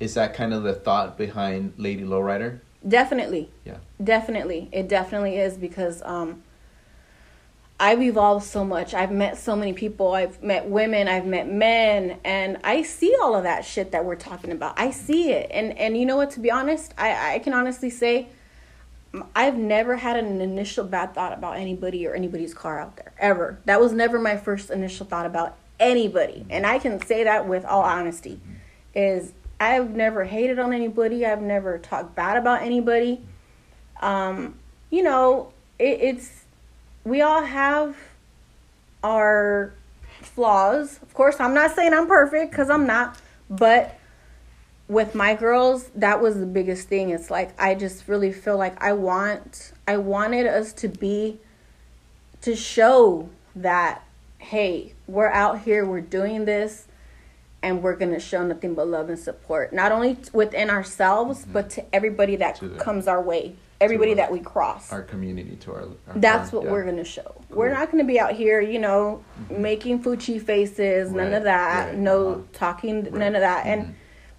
is 0.00 0.14
that 0.14 0.34
kind 0.34 0.54
of 0.54 0.62
the 0.62 0.74
thought 0.74 1.18
behind 1.18 1.74
Lady 1.76 2.04
Lowrider? 2.04 2.60
Definitely. 2.86 3.50
Yeah. 3.64 3.78
Definitely, 4.02 4.68
it 4.72 4.88
definitely 4.88 5.36
is 5.36 5.56
because 5.56 6.02
um, 6.04 6.42
I've 7.78 8.00
evolved 8.00 8.46
so 8.46 8.64
much. 8.64 8.94
I've 8.94 9.12
met 9.12 9.36
so 9.36 9.54
many 9.54 9.74
people. 9.74 10.14
I've 10.14 10.42
met 10.42 10.66
women, 10.66 11.08
I've 11.08 11.26
met 11.26 11.50
men, 11.50 12.18
and 12.24 12.56
I 12.64 12.82
see 12.82 13.14
all 13.20 13.36
of 13.36 13.42
that 13.42 13.66
shit 13.66 13.92
that 13.92 14.04
we're 14.04 14.16
talking 14.16 14.50
about. 14.50 14.78
I 14.78 14.90
see 14.90 15.30
it. 15.30 15.50
And 15.52 15.76
and 15.76 15.96
you 15.96 16.06
know 16.06 16.16
what, 16.16 16.30
to 16.32 16.40
be 16.40 16.50
honest, 16.50 16.94
I, 16.96 17.34
I 17.34 17.38
can 17.40 17.52
honestly 17.52 17.90
say 17.90 18.28
I've 19.34 19.56
never 19.56 19.96
had 19.96 20.16
an 20.16 20.40
initial 20.40 20.84
bad 20.84 21.14
thought 21.14 21.32
about 21.32 21.58
anybody 21.58 22.06
or 22.06 22.14
anybody's 22.14 22.54
car 22.54 22.80
out 22.80 22.96
there. 22.96 23.12
Ever. 23.18 23.58
That 23.66 23.80
was 23.80 23.92
never 23.92 24.18
my 24.18 24.36
first 24.36 24.70
initial 24.70 25.06
thought 25.06 25.26
about 25.26 25.56
anybody. 25.78 26.46
And 26.48 26.66
I 26.66 26.78
can 26.78 27.04
say 27.04 27.24
that 27.24 27.46
with 27.46 27.64
all 27.64 27.82
honesty. 27.82 28.40
Is 28.94 29.34
I've 29.60 29.90
never 29.90 30.24
hated 30.24 30.58
on 30.58 30.72
anybody. 30.72 31.26
I've 31.26 31.42
never 31.42 31.76
talked 31.76 32.14
bad 32.14 32.38
about 32.38 32.62
anybody. 32.62 33.20
Um, 34.00 34.54
you 34.88 35.02
know, 35.02 35.52
it, 35.78 35.98
it's 36.00 36.45
we 37.06 37.22
all 37.22 37.42
have 37.42 37.96
our 39.04 39.72
flaws. 40.20 40.98
Of 41.02 41.14
course, 41.14 41.38
I'm 41.38 41.54
not 41.54 41.74
saying 41.74 41.94
I'm 41.94 42.08
perfect 42.08 42.50
because 42.50 42.68
I'm 42.68 42.86
not, 42.86 43.16
but 43.48 43.96
with 44.88 45.14
my 45.14 45.34
girls, 45.34 45.88
that 45.94 46.20
was 46.20 46.38
the 46.38 46.46
biggest 46.46 46.88
thing. 46.88 47.10
It's 47.10 47.30
like 47.30 47.58
I 47.60 47.76
just 47.76 48.08
really 48.08 48.32
feel 48.32 48.58
like 48.58 48.82
I 48.82 48.92
want 48.92 49.72
I 49.86 49.98
wanted 49.98 50.46
us 50.46 50.72
to 50.74 50.88
be 50.88 51.38
to 52.42 52.56
show 52.56 53.28
that 53.54 54.02
hey, 54.38 54.92
we're 55.06 55.30
out 55.30 55.60
here, 55.60 55.86
we're 55.86 56.00
doing 56.00 56.44
this 56.44 56.88
and 57.62 57.82
we're 57.82 57.96
going 57.96 58.12
to 58.12 58.20
show 58.20 58.46
nothing 58.46 58.74
but 58.74 58.86
love 58.86 59.08
and 59.08 59.18
support 59.18 59.72
not 59.72 59.90
only 59.90 60.16
within 60.32 60.70
ourselves 60.70 61.42
mm-hmm. 61.42 61.52
but 61.52 61.70
to 61.70 61.94
everybody 61.94 62.36
that 62.36 62.60
comes 62.78 63.08
our 63.08 63.20
way 63.20 63.56
everybody 63.80 64.10
our, 64.10 64.16
that 64.16 64.32
we 64.32 64.40
cross 64.40 64.92
our 64.92 65.02
community 65.02 65.56
to 65.56 65.72
our, 65.72 65.82
our 66.08 66.14
that's 66.16 66.52
what 66.52 66.64
yeah. 66.64 66.70
we're 66.70 66.84
going 66.84 66.96
to 66.96 67.04
show 67.04 67.22
cool. 67.22 67.58
we're 67.58 67.72
not 67.72 67.90
going 67.90 68.02
to 68.02 68.06
be 68.06 68.18
out 68.18 68.32
here 68.32 68.60
you 68.60 68.78
know 68.78 69.22
mm-hmm. 69.42 69.62
making 69.62 70.02
fuchi 70.02 70.40
faces 70.40 71.10
right. 71.10 71.24
none 71.24 71.34
of 71.34 71.44
that 71.44 71.88
right. 71.88 71.98
no 71.98 72.30
uh-huh. 72.30 72.40
talking 72.52 73.04
right. 73.04 73.12
none 73.12 73.34
of 73.34 73.40
that 73.40 73.64
mm-hmm. 73.66 73.80
and 73.80 73.94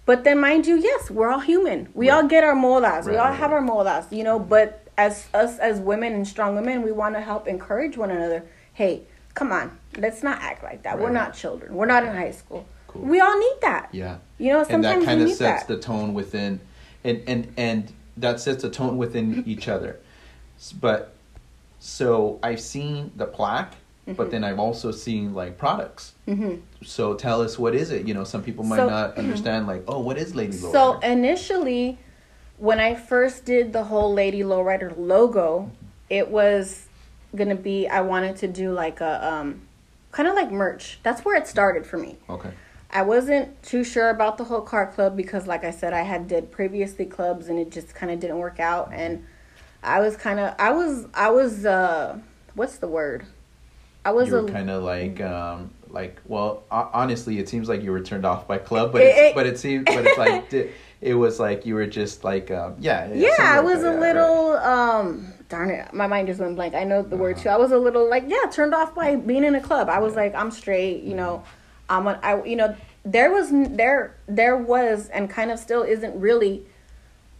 but 0.06 0.24
then 0.24 0.40
mind 0.40 0.66
you 0.66 0.76
yes 0.76 1.10
we're 1.10 1.28
all 1.28 1.40
human 1.40 1.88
we 1.94 2.10
all 2.10 2.26
get 2.26 2.42
our 2.42 2.54
molas 2.54 3.06
we 3.06 3.16
all 3.16 3.32
have 3.32 3.52
our 3.52 3.62
molas 3.62 4.10
you 4.10 4.24
know 4.24 4.38
but 4.38 4.84
as 4.96 5.28
us 5.34 5.58
as 5.58 5.78
women 5.78 6.12
and 6.12 6.26
strong 6.26 6.56
women 6.56 6.82
we 6.82 6.92
want 6.92 7.14
to 7.14 7.20
help 7.20 7.46
encourage 7.46 7.96
one 7.96 8.10
another 8.10 8.44
hey 8.72 9.02
come 9.34 9.52
on 9.52 9.78
let's 9.98 10.22
not 10.22 10.40
act 10.42 10.62
like 10.62 10.82
that 10.82 10.98
we're 10.98 11.10
not 11.10 11.34
children 11.34 11.74
we're 11.74 11.86
not 11.86 12.02
in 12.02 12.12
high 12.12 12.32
school 12.32 12.66
cool. 12.88 13.02
We 13.02 13.20
all 13.20 13.38
need 13.38 13.56
that. 13.60 13.90
yeah. 13.92 14.18
You 14.38 14.52
know, 14.52 14.64
and 14.68 14.84
that 14.84 15.04
kind 15.04 15.22
of 15.22 15.28
sets 15.30 15.64
that. 15.64 15.68
the 15.68 15.80
tone 15.80 16.14
within 16.14 16.60
and 17.04 17.22
and 17.26 17.52
and 17.56 17.92
that 18.20 18.40
sets 18.40 18.64
a 18.64 18.70
tone 18.70 18.96
within 18.98 19.42
each 19.46 19.68
other. 19.68 19.98
But 20.80 21.14
so 21.80 22.40
i've 22.42 22.60
seen 22.60 23.12
the 23.16 23.26
plaque 23.26 23.74
Mm-hmm. 24.08 24.16
but 24.16 24.30
then 24.30 24.42
i've 24.42 24.58
also 24.58 24.90
seen 24.90 25.34
like 25.34 25.58
products. 25.58 26.14
So 26.82 27.12
tell 27.14 27.42
us 27.42 27.58
what 27.58 27.74
is 27.74 27.90
it? 27.90 28.06
You 28.08 28.14
know 28.14 28.24
some 28.24 28.42
people 28.42 28.64
might 28.64 28.76
So- 28.78 28.88
not 28.88 29.18
understand 29.18 29.66
like 29.66 29.84
oh 29.86 30.00
what 30.00 30.16
is 30.16 30.34
lady 30.34 30.56
lowrider? 30.56 30.72
So 30.72 30.98
initially, 31.00 31.98
when 32.56 32.80
I 32.80 32.94
first 32.94 33.44
did 33.44 33.72
the 33.74 33.84
whole 33.84 34.12
Lady 34.14 34.40
Lowrider 34.40 34.92
logo, 34.96 35.70
it 36.08 36.28
was 36.30 36.88
gonna 37.36 37.54
be 37.54 37.86
I 37.86 38.00
wanted 38.00 38.36
to 38.38 38.48
do 38.48 38.72
like 38.72 39.00
a 39.02 39.14
um, 39.32 39.60
kind 40.10 40.26
of 40.26 40.34
like 40.34 40.50
merch. 40.50 40.98
That's 41.02 41.22
where 41.24 41.36
it 41.36 41.46
started 41.46 41.84
for 41.86 41.98
me. 41.98 42.16
okay 42.30 42.50
I 42.90 43.02
wasn't 43.02 43.62
too 43.62 43.84
sure 43.84 44.08
about 44.08 44.38
the 44.38 44.44
whole 44.44 44.62
car 44.62 44.86
club 44.86 45.16
because, 45.16 45.46
like 45.46 45.62
I 45.64 45.70
said, 45.70 45.92
I 45.92 46.02
had 46.02 46.26
did 46.26 46.50
previously 46.50 47.04
clubs 47.04 47.48
and 47.48 47.58
it 47.58 47.70
just 47.70 47.94
kind 47.94 48.10
of 48.10 48.18
didn't 48.20 48.38
work 48.38 48.60
out. 48.60 48.90
And 48.92 49.26
I 49.82 50.00
was 50.00 50.16
kind 50.16 50.40
of 50.40 50.54
I 50.58 50.72
was 50.72 51.06
I 51.14 51.30
was 51.30 51.66
uh 51.66 52.18
what's 52.54 52.78
the 52.78 52.88
word? 52.88 53.26
I 54.04 54.12
was 54.12 54.32
a 54.32 54.42
kind 54.44 54.70
of 54.70 54.82
like 54.82 55.20
um 55.20 55.70
like 55.90 56.20
well 56.26 56.62
honestly 56.70 57.38
it 57.38 57.48
seems 57.48 57.68
like 57.68 57.82
you 57.82 57.90
were 57.90 58.00
turned 58.00 58.24
off 58.24 58.46
by 58.46 58.58
club 58.58 58.92
but 58.92 59.02
It- 59.02 59.06
it's, 59.08 59.18
it- 59.18 59.34
but 59.34 59.46
it 59.46 59.58
seems 59.58 59.84
but 59.86 60.04
it's 60.06 60.16
like 60.18 60.52
it 61.00 61.14
was 61.14 61.38
like 61.38 61.66
you 61.66 61.74
were 61.74 61.86
just 61.86 62.24
like 62.24 62.50
um 62.50 62.76
yeah 62.78 63.12
yeah, 63.12 63.28
I 63.42 63.60
was 63.60 63.82
that, 63.82 63.90
a 63.90 63.94
yeah, 63.94 64.00
little 64.00 64.56
um 64.58 65.32
darn 65.50 65.70
it, 65.70 65.92
my 65.92 66.06
mind 66.06 66.28
just 66.28 66.40
went 66.40 66.56
blank. 66.56 66.74
I 66.74 66.84
know 66.84 67.02
the 67.02 67.16
word 67.16 67.36
Uh-huh. 67.36 67.42
too. 67.44 67.48
I 67.50 67.56
was 67.56 67.70
a 67.72 67.78
little 67.78 68.08
like 68.08 68.24
yeah, 68.28 68.50
turned 68.50 68.74
off 68.74 68.94
by 68.94 69.16
being 69.16 69.44
in 69.44 69.54
a 69.54 69.60
club. 69.60 69.88
I 69.90 69.98
was 69.98 70.14
like 70.16 70.34
I'm 70.34 70.50
straight, 70.50 71.02
you 71.02 71.14
know. 71.14 71.44
I'm 71.88 72.06
a, 72.06 72.18
I 72.22 72.44
you 72.44 72.56
know 72.56 72.76
there 73.04 73.30
was 73.32 73.48
there 73.50 74.14
there 74.26 74.56
was 74.56 75.08
and 75.08 75.30
kind 75.30 75.50
of 75.50 75.58
still 75.58 75.82
isn't 75.82 76.18
really 76.20 76.66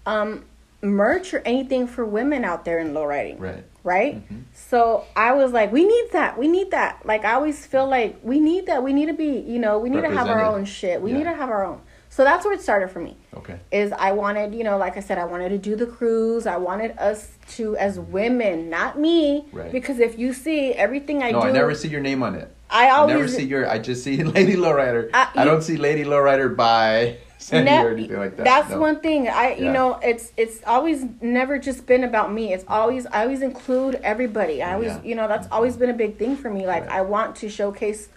um 0.06 0.44
merch 0.80 1.34
or 1.34 1.42
anything 1.44 1.86
for 1.88 2.04
women 2.04 2.44
out 2.44 2.64
there 2.64 2.78
in 2.78 2.94
low 2.94 3.04
riding. 3.04 3.38
right 3.38 3.64
right? 3.84 4.16
Mhm. 4.30 4.42
So 4.52 5.04
I 5.16 5.32
was 5.32 5.52
like, 5.52 5.72
we 5.72 5.86
need 5.86 6.08
that. 6.12 6.36
We 6.36 6.46
need 6.46 6.72
that. 6.72 7.06
Like 7.06 7.24
I 7.24 7.32
always 7.34 7.64
feel 7.64 7.88
like 7.88 8.18
we 8.22 8.38
need 8.38 8.66
that. 8.66 8.82
We 8.82 8.92
need 8.92 9.06
to 9.06 9.14
be, 9.14 9.38
you 9.38 9.58
know, 9.58 9.78
we 9.78 9.88
need 9.88 10.02
to 10.02 10.10
have 10.10 10.28
our 10.28 10.44
own 10.44 10.66
shit. 10.66 11.00
We 11.00 11.10
Yeah. 11.12 11.18
need 11.18 11.24
to 11.24 11.32
have 11.34 11.48
our 11.48 11.64
own. 11.64 11.80
So 12.10 12.22
that's 12.22 12.44
where 12.44 12.52
it 12.54 12.60
started 12.60 12.90
for 12.90 13.00
me. 13.00 13.16
okay 13.34 13.58
Is 13.72 13.92
I 13.92 14.12
wanted, 14.12 14.54
you 14.54 14.62
know, 14.62 14.76
like 14.76 14.96
I 14.96 15.00
said, 15.00 15.16
I 15.18 15.24
wanted 15.24 15.48
to 15.50 15.58
do 15.58 15.74
the 15.74 15.86
cruise. 15.86 16.46
I 16.46 16.58
wanted 16.58 16.98
us 16.98 17.30
to, 17.56 17.76
as 17.76 17.98
women, 17.98 18.68
not 18.68 18.98
me, 18.98 19.46
Right. 19.52 19.72
because 19.72 20.00
if 20.00 20.18
you 20.18 20.32
see 20.34 20.72
everything 20.74 21.22
I 21.22 21.30
no, 21.30 21.40
do, 21.40 21.46
No, 21.46 21.50
I 21.50 21.52
never 21.52 21.74
see 21.74 21.88
your 21.88 22.00
name 22.02 22.22
on 22.22 22.34
it. 22.34 22.54
I 22.70 22.86
I 22.86 22.90
always 22.90 23.14
never 23.16 23.28
see 23.28 23.44
your. 23.44 23.68
I 23.68 23.78
just 23.78 24.02
see 24.04 24.22
Lady 24.38 24.54
Lowrider. 24.54 25.10
Uh, 25.12 25.26
I 25.34 25.44
don't 25.44 25.62
see 25.62 25.76
Lady 25.76 26.04
Lowrider 26.04 26.54
by 26.54 27.16
Sandy 27.38 27.70
Ne- 27.70 27.82
or 27.82 27.90
anything 27.90 28.18
like 28.18 28.36
that. 28.36 28.44
That's 28.44 28.70
no. 28.70 28.80
one 28.80 29.00
thing. 29.00 29.28
I 29.28 29.54
you 29.54 29.70
know 29.72 29.98
it's 30.02 30.32
it's 30.36 30.60
always 30.66 31.04
never 31.20 31.58
just 31.58 31.86
been 31.86 32.04
about 32.04 32.32
me. 32.32 32.52
It's 32.52 32.64
always 32.68 33.06
I 33.06 33.22
always 33.22 33.42
include 33.42 33.94
everybody. 34.02 34.62
I 34.62 34.74
always 34.74 34.92
Yeah. 34.92 35.02
you 35.02 35.14
know 35.14 35.28
that's 35.28 35.48
always 35.50 35.76
been 35.76 35.90
a 35.90 35.94
big 35.94 36.18
thing 36.18 36.36
for 36.36 36.50
me. 36.50 36.66
Like 36.66 36.82
Right. 36.84 36.92
I 36.98 37.02
want 37.02 37.36
to 37.36 37.48
showcase 37.48 38.08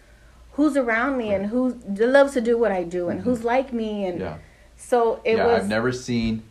who's 0.53 0.75
around 0.75 1.17
me 1.17 1.33
and 1.33 1.45
who 1.45 1.79
loves 1.97 2.33
to 2.33 2.41
do 2.41 2.57
what 2.57 2.71
I 2.73 2.83
do 2.83 3.07
and 3.09 3.21
who's 3.21 3.43
like 3.43 3.71
me 3.71 4.05
and 4.05 4.15
Mm-hmm. 4.19 4.23
Yeah, 4.33 4.37
so 4.75 5.21
it 5.23 5.37
yeah. 5.37 5.45
was 5.45 5.61
I've 5.63 5.69
never 5.69 5.91
seen 5.93 6.43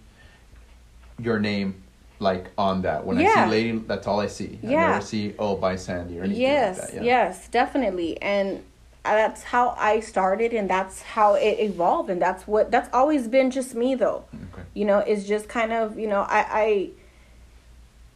your 1.19 1.39
name 1.39 1.83
like 2.21 2.51
on 2.57 2.83
that. 2.83 3.05
When 3.05 3.19
I 3.19 3.27
see 3.27 3.51
Lady, 3.51 3.79
that's 3.79 4.07
all 4.07 4.21
I 4.21 4.27
see. 4.29 4.59
I 4.63 4.67
Yeah. 4.67 4.91
never 4.91 5.01
see 5.05 5.35
oh 5.39 5.57
by 5.57 5.77
Sandy 5.77 6.19
or 6.19 6.25
anything 6.25 6.43
yes 6.43 6.79
like 6.79 6.91
that. 6.93 6.95
Yeah. 6.97 7.03
yes 7.03 7.49
definitely 7.49 8.21
and 8.23 8.63
uh, 9.05 9.15
that's 9.15 9.43
how 9.43 9.75
I 9.79 10.01
started 10.01 10.53
and 10.53 10.69
that's 10.69 11.01
how 11.01 11.35
it 11.35 11.59
evolved 11.59 12.11
and 12.11 12.21
that's 12.21 12.47
what 12.47 12.71
that's 12.71 12.91
always 12.93 13.27
been 13.29 13.51
just 13.51 13.75
me 13.75 13.95
though. 13.95 14.25
Okay. 14.35 14.63
you 14.75 14.85
know 14.85 14.99
it's 14.99 15.25
just 15.27 15.49
kind 15.49 15.73
of 15.73 15.99
you 15.99 16.07
know 16.07 16.21
i 16.21 16.47
i 16.51 16.91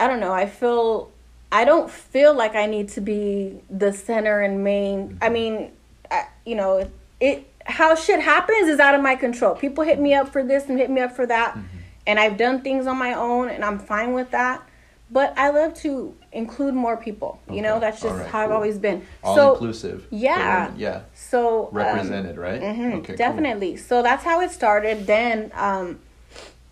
i 0.00 0.06
don't 0.06 0.20
know 0.20 0.32
i 0.32 0.46
feel 0.46 1.10
i 1.50 1.64
don't 1.64 1.90
feel 1.90 2.34
like 2.34 2.54
i 2.54 2.66
need 2.66 2.88
to 2.88 3.00
be 3.00 3.60
the 3.70 3.92
center 3.92 4.40
and 4.40 4.62
main 4.62 5.18
i 5.20 5.26
mm-hmm. 5.26 5.34
mean 5.34 5.72
I, 6.10 6.28
you 6.44 6.54
know 6.54 6.90
it 7.20 7.48
how 7.66 7.94
shit 7.94 8.20
happens 8.20 8.68
is 8.68 8.78
out 8.78 8.94
of 8.94 9.00
my 9.00 9.16
control 9.16 9.54
people 9.54 9.84
hit 9.84 9.98
me 9.98 10.14
up 10.14 10.28
for 10.28 10.42
this 10.42 10.68
and 10.68 10.78
hit 10.78 10.90
me 10.90 11.00
up 11.00 11.12
for 11.16 11.26
that 11.26 11.54
mm-hmm. 11.54 11.73
And 12.06 12.18
i've 12.20 12.36
done 12.36 12.60
things 12.62 12.86
on 12.86 12.96
my 12.98 13.14
own 13.14 13.48
and 13.48 13.64
i'm 13.64 13.78
fine 13.78 14.12
with 14.12 14.30
that 14.30 14.62
but 15.10 15.32
i 15.36 15.50
love 15.50 15.74
to 15.74 16.14
include 16.32 16.74
more 16.74 16.96
people 16.96 17.40
you 17.50 17.62
know 17.62 17.78
that's 17.80 18.00
just 18.00 18.14
Alright, 18.14 18.28
how 18.30 18.40
i've 18.44 18.50
always 18.50 18.78
been 18.78 19.04
All 19.22 19.34
so 19.36 19.52
inclusive. 19.52 20.06
yeah. 20.10 20.72
Yeah. 20.76 21.02
so 21.14 21.66
um, 21.68 21.74
Represented, 21.76 22.36
right? 22.36 22.60
Mhm, 22.60 22.94
Okay. 22.98 23.06
cool. 23.08 23.16
definitely. 23.16 23.76
So 23.76 24.02
that's 24.02 24.24
how 24.24 24.40
it 24.40 24.50
started. 24.50 25.06
Then 25.06 25.50
um, 25.54 26.00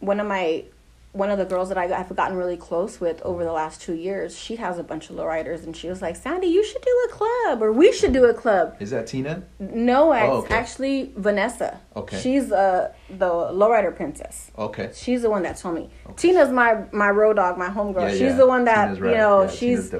one 0.00 0.18
of 0.20 0.26
my 0.26 0.64
one 1.12 1.30
of 1.30 1.38
the 1.38 1.44
girls 1.44 1.68
that 1.68 1.76
I, 1.76 1.92
I've 1.92 2.14
gotten 2.16 2.36
really 2.38 2.56
close 2.56 2.98
with 2.98 3.20
over 3.22 3.44
the 3.44 3.52
last 3.52 3.82
two 3.82 3.92
years, 3.94 4.38
she 4.38 4.56
has 4.56 4.78
a 4.78 4.82
bunch 4.82 5.10
of 5.10 5.16
lowriders, 5.16 5.62
and 5.64 5.76
she 5.76 5.88
was 5.88 6.00
like, 6.00 6.16
"Sandy, 6.16 6.46
you 6.46 6.64
should 6.64 6.80
do 6.80 7.06
a 7.08 7.12
club, 7.12 7.62
or 7.62 7.70
we 7.70 7.92
should 7.92 8.14
do 8.14 8.24
a 8.24 8.32
club." 8.34 8.76
Is 8.80 8.90
that 8.90 9.06
Tina? 9.08 9.42
No, 9.58 10.12
it's 10.14 10.22
Oh, 10.24 10.36
okay. 10.38 10.54
actually 10.54 11.12
Vanessa. 11.16 11.78
Okay. 11.94 12.18
she's 12.18 12.50
uh 12.50 12.92
the 13.10 13.26
lowrider 13.28 13.94
princess. 13.94 14.50
Okay. 14.56 14.90
She's 14.94 15.20
the 15.22 15.28
one 15.30 15.42
that 15.42 15.58
told 15.58 15.74
me. 15.74 15.90
Tina's 16.16 16.50
my 16.50 16.84
my 16.92 17.10
road 17.10 17.36
dog, 17.36 17.58
my 17.58 17.68
homegirl. 17.68 18.02
Yeah, 18.08 18.10
she's 18.12 18.20
yeah. 18.20 18.36
the 18.36 18.46
one 18.46 18.64
that 18.64 18.96
you 18.96 19.04
know. 19.04 19.42
Yeah, 19.42 19.48
she's 19.50 19.94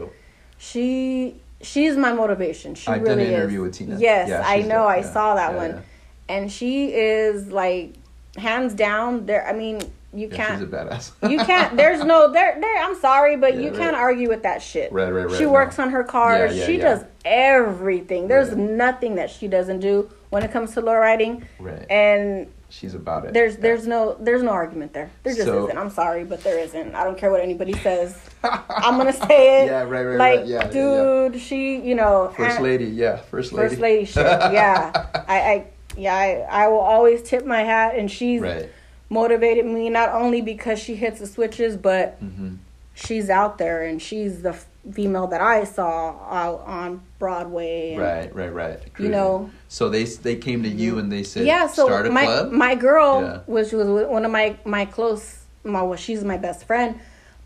she 0.57 1.41
she's 1.61 1.97
my 1.97 2.13
motivation. 2.13 2.75
She 2.75 2.89
I've 2.89 3.05
done 3.05 3.19
really 3.19 3.29
an 3.29 3.35
interview 3.35 3.61
is. 3.65 3.69
with 3.69 3.75
Tina. 3.79 3.99
Yes, 3.99 4.31
I 4.47 4.63
know. 4.63 4.69
dope. 4.69 4.87
I 4.89 5.03
saw 5.03 5.35
that 5.35 5.55
one, 5.55 5.83
and 6.29 6.51
she 6.51 6.93
is 6.95 7.49
like 7.53 7.95
hands 8.37 8.73
down. 8.73 9.27
There, 9.27 9.47
I 9.47 9.53
mean, 9.53 9.81
you 10.15 10.29
Yeah, 10.31 10.37
can't. 10.37 10.53
she's 10.61 10.69
a 10.69 10.71
badass. 10.71 11.13
you 11.31 11.39
can't. 11.39 11.77
There's 11.77 12.05
no 12.05 12.31
there. 12.31 12.59
There. 12.61 12.83
I'm 12.83 12.95
sorry, 13.01 13.37
but 13.37 13.55
Yeah, 13.55 13.61
you 13.61 13.69
right. 13.71 13.79
can't 13.79 13.97
argue 13.97 14.29
with 14.29 14.43
that 14.43 14.61
shit. 14.63 14.93
Right, 14.93 15.11
right, 15.11 15.27
right, 15.27 15.37
She 15.39 15.45
no. 15.45 15.53
works 15.53 15.79
on 15.79 15.91
her 15.91 16.05
cars. 16.05 16.55
Yeah, 16.55 16.61
yeah, 16.61 16.67
she 16.67 16.77
does 16.77 17.05
everything. 17.25 18.29
There's 18.29 18.55
nothing 18.57 19.15
that 19.17 19.31
she 19.31 19.49
doesn't 19.49 19.81
do 19.81 20.11
when 20.31 20.43
it 20.43 20.51
comes 20.53 20.73
to 20.75 20.81
low 20.81 20.95
riding. 20.95 21.47
Right. 21.59 21.87
And 21.91 22.53
She's 22.69 22.95
about 22.95 23.27
it. 23.27 23.35
there's 23.35 23.59
there's 23.59 23.87
no 23.87 24.17
there's 24.19 24.43
no 24.43 24.51
argument 24.51 24.95
there. 24.95 25.11
There 25.25 25.35
just 25.35 25.47
So- 25.47 25.65
isn't. 25.67 25.77
I'm 25.79 25.91
sorry, 25.91 26.25
but 26.25 26.43
there 26.43 26.59
isn't. 26.59 26.95
I 26.95 27.05
don't 27.05 27.19
care 27.19 27.31
what 27.31 27.41
anybody 27.43 27.75
says. 27.75 28.19
I'm 28.43 28.97
gonna 28.97 29.13
say 29.13 29.63
it. 29.63 29.67
Yeah, 29.67 29.83
right, 29.83 30.03
right, 30.05 30.17
like, 30.17 30.39
right. 30.41 30.47
Yeah, 30.47 30.69
dude, 30.69 31.39
she, 31.41 31.77
you 31.77 31.95
know, 31.95 32.33
First 32.37 32.61
lady, 32.61 32.87
yeah, 32.87 33.17
first 33.17 33.53
lady. 33.53 33.69
first 33.69 33.81
lady 33.81 34.05
shit. 34.07 34.25
Yeah, 34.25 34.91
I, 35.29 35.39
I, 35.41 35.67
yeah, 35.99 36.15
I, 36.15 36.65
I 36.65 36.69
will 36.69 36.81
always 36.81 37.23
tip 37.23 37.45
my 37.45 37.63
hat, 37.63 37.95
and 37.95 38.11
she's 38.11 38.41
Right. 38.41 38.71
Motivated 39.13 39.67
me 39.67 39.91
not 39.91 40.09
only 40.11 40.41
because 40.41 40.79
she 40.79 40.95
hits 40.97 41.21
the 41.21 41.27
switches, 41.27 41.77
but 41.77 42.17
hmm 42.21 42.55
she's 42.95 43.31
out 43.31 43.57
there, 43.57 43.83
and 43.83 44.03
she's 44.03 44.43
the 44.43 44.55
female 44.93 45.27
that 45.29 45.41
I 45.41 45.65
saw 45.65 46.11
out 46.29 46.61
on 46.67 47.01
Broadway. 47.19 47.93
And, 47.95 48.01
Right, 48.03 48.35
right, 48.35 48.53
right. 48.53 48.81
You 48.99 49.09
know. 49.09 49.51
So 49.69 49.89
they 49.89 50.05
they 50.05 50.37
came 50.37 50.63
to 50.65 50.69
you 50.69 50.99
and 50.99 51.11
they 51.11 51.23
said, 51.23 51.47
yeah 51.47 51.67
so 51.67 51.87
start 51.87 52.07
a 52.07 52.11
my 52.11 52.25
club. 52.25 52.53
my 52.53 52.75
girl 52.75 53.23
Yeah. 53.23 53.39
which 53.47 53.73
was 53.73 53.87
one 54.17 54.25
of 54.25 54.31
my 54.31 54.57
my 54.65 54.85
close 54.85 55.25
my 55.65 55.81
well 55.83 55.97
she's 55.97 56.23
my 56.25 56.37
best 56.37 56.61
friend 56.67 56.99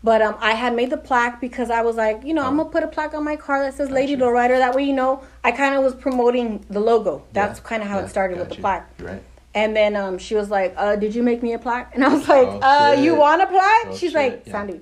but 0.03 0.21
um 0.21 0.35
i 0.39 0.53
had 0.63 0.75
made 0.75 0.89
the 0.89 0.97
plaque 1.09 1.39
because 1.39 1.69
i 1.69 1.81
was 1.81 1.95
like 1.95 2.17
you 2.27 2.33
know 2.33 2.43
i'm 2.47 2.55
Oh. 2.59 2.63
gonna 2.63 2.69
put 2.77 2.83
a 2.83 2.87
plaque 2.95 3.13
on 3.13 3.23
my 3.23 3.35
car 3.45 3.57
that 3.63 3.73
says 3.75 3.89
lady 3.91 4.15
Gotcha. 4.15 4.25
lowrider 4.25 4.57
that 4.63 4.73
way 4.75 4.83
you 4.83 4.93
know 5.01 5.11
i 5.43 5.51
kind 5.51 5.73
of 5.75 5.83
was 5.87 5.95
promoting 5.95 6.65
the 6.75 6.79
logo 6.91 7.13
that's 7.37 7.59
Yeah, 7.59 7.65
kind 7.69 7.81
of 7.83 7.87
how 7.89 7.97
yeah, 7.99 8.05
it 8.05 8.09
started 8.09 8.35
with 8.39 8.49
the 8.49 8.55
plaque 8.55 8.87
Right. 8.99 9.23
And 9.55 9.75
then 9.75 9.95
um 9.95 10.17
she 10.17 10.35
was 10.35 10.49
like 10.49 10.73
uh 10.77 10.95
did 10.95 11.15
you 11.15 11.23
make 11.23 11.41
me 11.41 11.53
a 11.53 11.59
plaque 11.59 11.91
and 11.95 12.03
i 12.03 12.09
was 12.09 12.27
like 12.27 12.47
Oh, 12.47 12.59
uh 12.61 12.91
you 12.99 13.15
want 13.15 13.41
a 13.41 13.47
plaque 13.47 13.87
Oh, 13.87 13.91
she's 13.95 14.11
shit, 14.11 14.15
like 14.15 14.43
yeah. 14.45 14.51
sandy 14.51 14.81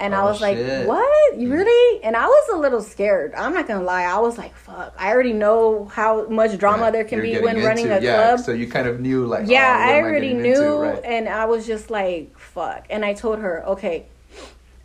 and 0.00 0.14
I 0.14 0.20
Oh, 0.22 0.26
was 0.26 0.40
like, 0.40 0.56
shit. 0.56 0.86
"What? 0.86 1.36
You 1.36 1.52
really?" 1.52 2.04
And 2.04 2.14
I 2.16 2.24
was 2.24 2.48
a 2.54 2.56
little 2.56 2.80
scared. 2.82 3.34
I'm 3.34 3.52
not 3.52 3.66
gonna 3.66 3.82
lie. 3.82 4.04
I 4.04 4.20
was 4.20 4.38
like, 4.38 4.54
"Fuck!" 4.54 4.94
I 4.96 5.08
already 5.10 5.32
know 5.32 5.86
how 5.86 6.28
much 6.28 6.56
drama 6.56 6.82
Right. 6.84 6.92
there 6.92 7.02
can 7.04 7.20
be 7.20 7.36
when 7.40 7.56
running 7.64 7.86
into- 7.86 7.98
a 7.98 8.00
yeah, 8.00 8.14
club. 8.36 8.38
So 8.46 8.52
you 8.52 8.68
kind 8.68 8.86
of 8.86 9.00
knew 9.00 9.26
like, 9.26 9.48
Yeah, 9.48 9.76
oh, 9.76 9.90
I 9.90 10.00
already 10.00 10.28
getting 10.28 10.42
knew, 10.42 10.62
into? 10.82 10.92
Right. 10.92 11.04
and 11.04 11.28
I 11.28 11.46
was 11.46 11.66
just 11.66 11.90
like, 11.90 12.38
fuck. 12.38 12.86
And 12.90 13.04
I 13.04 13.12
told 13.12 13.40
her, 13.40 13.64
okay, 13.66 14.06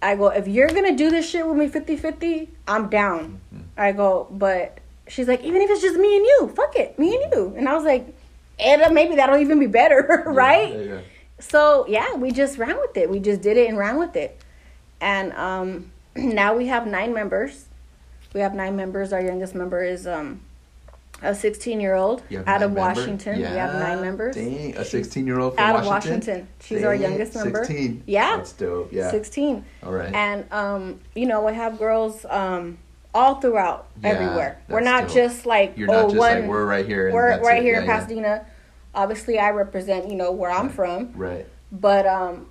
I 0.02 0.16
go, 0.16 0.30
if 0.30 0.48
you're 0.48 0.70
gonna 0.70 0.96
do 0.96 1.12
this 1.12 1.30
shit 1.30 1.46
with 1.48 1.58
me 1.58 1.68
50 1.68 1.96
50, 1.96 2.50
I'm 2.68 2.90
down. 2.90 3.40
Mm-hmm. 3.54 3.64
I 3.78 3.92
go, 3.92 4.28
but 4.32 4.80
she's 5.08 5.28
like, 5.28 5.44
even 5.44 5.62
if 5.62 5.70
it's 5.70 5.84
just 5.84 5.96
me 6.00 6.18
and 6.18 6.26
you, 6.26 6.52
fuck 6.56 6.76
it, 6.76 6.98
me 6.98 7.14
and 7.22 7.32
you. 7.32 7.54
And 7.56 7.70
I 7.70 7.76
was 7.76 7.84
like, 7.84 8.08
and 8.60 8.94
maybe 8.94 9.16
that'll 9.16 9.38
even 9.38 9.60
be 9.60 9.68
better, 9.68 10.24
right? 10.28 10.74
Yeah, 10.74 10.82
yeah. 10.82 11.02
So 11.40 11.86
yeah, 11.88 12.16
we 12.16 12.32
just 12.32 12.58
ran 12.58 12.78
with 12.78 12.96
it. 12.98 13.10
We 13.10 13.20
just 13.20 13.42
did 13.42 13.58
it 13.58 13.68
and 13.68 13.78
ran 13.78 13.98
with 13.98 14.16
it. 14.16 14.40
And 15.02 15.34
um, 15.34 15.92
now 16.16 16.56
we 16.56 16.68
have 16.68 16.88
nine 16.88 17.14
members. 17.14 17.66
We 18.34 18.40
have 18.40 18.54
nine 18.54 18.76
members. 18.76 19.14
Our 19.14 19.22
youngest 19.22 19.54
member 19.54 19.84
is 19.84 20.08
um, 20.08 20.42
a 21.22 21.36
16 21.36 21.80
year 21.80 21.96
old 21.96 22.22
out 22.46 22.64
of 22.64 22.72
member? 22.74 22.80
Washington. 22.80 23.38
We 23.38 23.44
have 23.44 23.74
nine 23.76 24.02
members. 24.02 24.36
Dang, 24.36 24.76
a 24.78 24.86
16 24.86 25.28
year 25.28 25.40
old 25.40 25.56
from 25.56 25.64
out 25.64 25.76
of 25.78 25.86
Washington. 25.86 26.20
Washington. 26.20 26.48
She's 26.62 26.84
our 26.84 26.96
youngest 26.96 27.36
member. 27.36 27.66
16. 27.66 28.04
Yeah. 28.08 28.38
That's 28.38 28.54
dope. 28.54 28.92
Yeah. 28.92 29.12
16. 29.12 29.66
All 29.84 29.92
right. 29.92 30.14
And 30.14 30.52
um, 30.52 31.00
you 31.16 31.26
know, 31.26 31.46
we 31.46 31.54
have 31.54 31.78
girls 31.78 32.26
um 32.30 32.78
all 33.14 33.36
throughout 33.36 33.88
Yeah, 34.02 34.10
everywhere. 34.10 34.60
We're 34.68 34.80
not 34.82 35.04
dope. 35.08 35.14
just 35.16 35.46
like 35.46 35.78
You're 35.78 35.90
oh 35.92 35.94
not 35.94 36.04
just 36.10 36.18
one 36.18 36.40
like 36.42 36.50
we're 36.50 36.66
right 36.66 36.86
here. 36.86 37.12
We're 37.12 37.40
right 37.42 37.58
it. 37.60 37.64
here 37.64 37.74
Yeah, 37.76 37.82
in 37.82 37.86
yeah. 37.88 38.00
Pasadena. 38.00 38.46
Obviously, 38.96 39.40
I 39.40 39.50
represent 39.52 40.10
you 40.10 40.16
know 40.16 40.32
where 40.32 40.52
I'm 40.52 40.70
from, 40.70 41.14
Right. 41.16 41.48
but 41.72 42.06
um, 42.06 42.48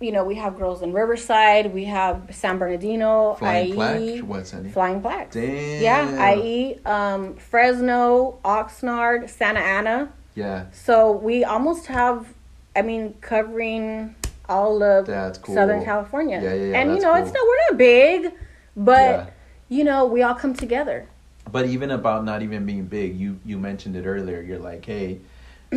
you 0.00 0.12
know 0.12 0.24
we 0.24 0.34
have 0.36 0.56
girls 0.58 0.82
in 0.82 0.92
Riverside, 0.92 1.72
we 1.74 1.84
have 1.84 2.22
San 2.30 2.58
Bernardino, 2.58 3.34
Flying 3.34 3.68
IE, 3.68 3.74
plaque. 3.74 4.20
What's 4.24 4.50
that? 4.52 4.70
Flying 4.72 5.00
Plaques. 5.02 5.34
Damn. 5.34 5.82
Yeah, 5.82 6.34
IE, 6.34 6.78
um, 6.86 7.34
Fresno, 7.36 8.38
Oxnard, 8.44 9.28
Santa 9.30 9.60
Ana. 9.60 10.10
Yeah. 10.34 10.66
So 10.72 11.12
we 11.12 11.44
almost 11.44 11.86
have, 11.86 12.26
I 12.74 12.82
mean, 12.82 13.14
covering 13.22 14.14
all 14.48 14.82
of 14.82 15.06
cool. 15.42 15.54
Southern 15.54 15.82
California. 15.84 16.40
Yeah, 16.42 16.54
yeah, 16.54 16.64
yeah, 16.72 16.78
And 16.80 16.90
you 16.94 17.00
know, 17.00 17.14
cool. 17.14 17.22
it's 17.22 17.32
not 17.32 17.42
we're 17.46 17.56
not 17.70 17.78
big, 17.78 18.32
but 18.76 18.92
Yeah. 19.00 19.26
You 19.68 19.84
know, 19.84 20.04
we 20.04 20.22
all 20.22 20.34
come 20.34 20.54
together. 20.54 21.08
But 21.50 21.66
even 21.66 21.90
about 21.90 22.24
not 22.24 22.42
even 22.42 22.66
being 22.66 22.86
big, 22.86 23.16
you 23.16 23.38
you 23.44 23.58
mentioned 23.58 23.96
it 23.96 24.04
earlier. 24.04 24.40
You're 24.40 24.58
like, 24.58 24.84
hey, 24.84 25.20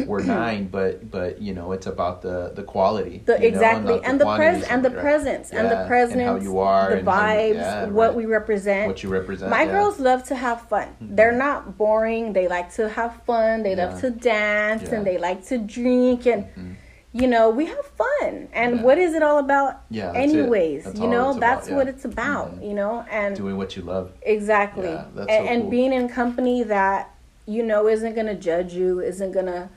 we're 0.07 0.23
nine, 0.23 0.67
but 0.67 1.11
but 1.11 1.41
you 1.41 1.53
know, 1.53 1.71
it's 1.73 1.85
about 1.85 2.21
the 2.21 2.51
the 2.55 2.63
quality. 2.63 3.21
The 3.25 3.33
you 3.33 3.39
know, 3.39 3.45
exactly 3.47 3.95
not 3.95 4.05
and 4.05 4.19
the 4.19 4.25
quantity 4.25 4.59
pres 4.61 4.69
and 4.71 4.83
the 4.83 4.89
right? 4.89 4.99
presence 4.99 5.51
and 5.51 5.69
the 5.69 5.85
presence, 5.87 6.13
and 6.13 6.27
how 6.27 6.35
you 6.37 6.57
are, 6.57 6.95
the 6.95 7.11
how 7.11 7.19
vibes, 7.19 7.53
yeah, 7.55 7.85
what 7.85 8.07
right. 8.07 8.15
we 8.15 8.25
represent. 8.25 8.87
what 8.87 9.03
you 9.03 9.09
represent. 9.09 9.51
My 9.51 9.63
yeah. 9.63 9.71
girls 9.71 9.99
love 9.99 10.23
to 10.25 10.35
have 10.35 10.67
fun. 10.69 10.87
They're 10.99 11.31
not 11.31 11.77
boring. 11.77 12.33
They 12.33 12.47
like 12.47 12.73
to 12.75 12.89
have 12.89 13.21
fun. 13.25 13.61
They 13.61 13.75
love 13.75 13.99
to 14.01 14.09
dance 14.09 14.89
and 14.89 15.05
they 15.05 15.17
like 15.19 15.45
to 15.47 15.57
drink 15.59 16.25
and 16.25 16.45
Mhm. 16.55 16.75
You 17.11 17.27
know, 17.27 17.49
we 17.49 17.65
have 17.65 17.85
fun. 17.85 18.47
And 18.53 18.77
Yeah. 18.77 18.81
what 18.83 18.97
is 18.99 19.13
it 19.13 19.23
all 19.23 19.39
about 19.39 19.81
Yeah, 19.89 20.11
anyways? 20.13 20.99
You 20.99 21.07
know, 21.07 21.33
that's 21.33 21.67
about, 21.67 21.77
what 21.77 21.87
yeah. 21.87 21.93
it's 21.93 22.05
about, 22.05 22.59
Mhm. 22.59 22.67
you 22.67 22.73
know? 22.73 23.03
And 23.09 23.35
doing 23.35 23.57
what 23.57 23.75
you 23.75 23.81
love. 23.81 24.11
Exactly. 24.21 24.89
And, 24.89 25.05
so 25.15 25.23
and 25.27 25.61
cool. 25.63 25.71
being 25.71 25.93
in 25.93 26.07
company 26.07 26.61
that 26.63 27.09
you 27.47 27.63
know 27.63 27.87
isn't 27.87 28.13
going 28.13 28.27
to 28.27 28.35
judge 28.35 28.73
you, 28.73 28.99
isn't 28.99 29.31
going 29.31 29.47
to, 29.47 29.69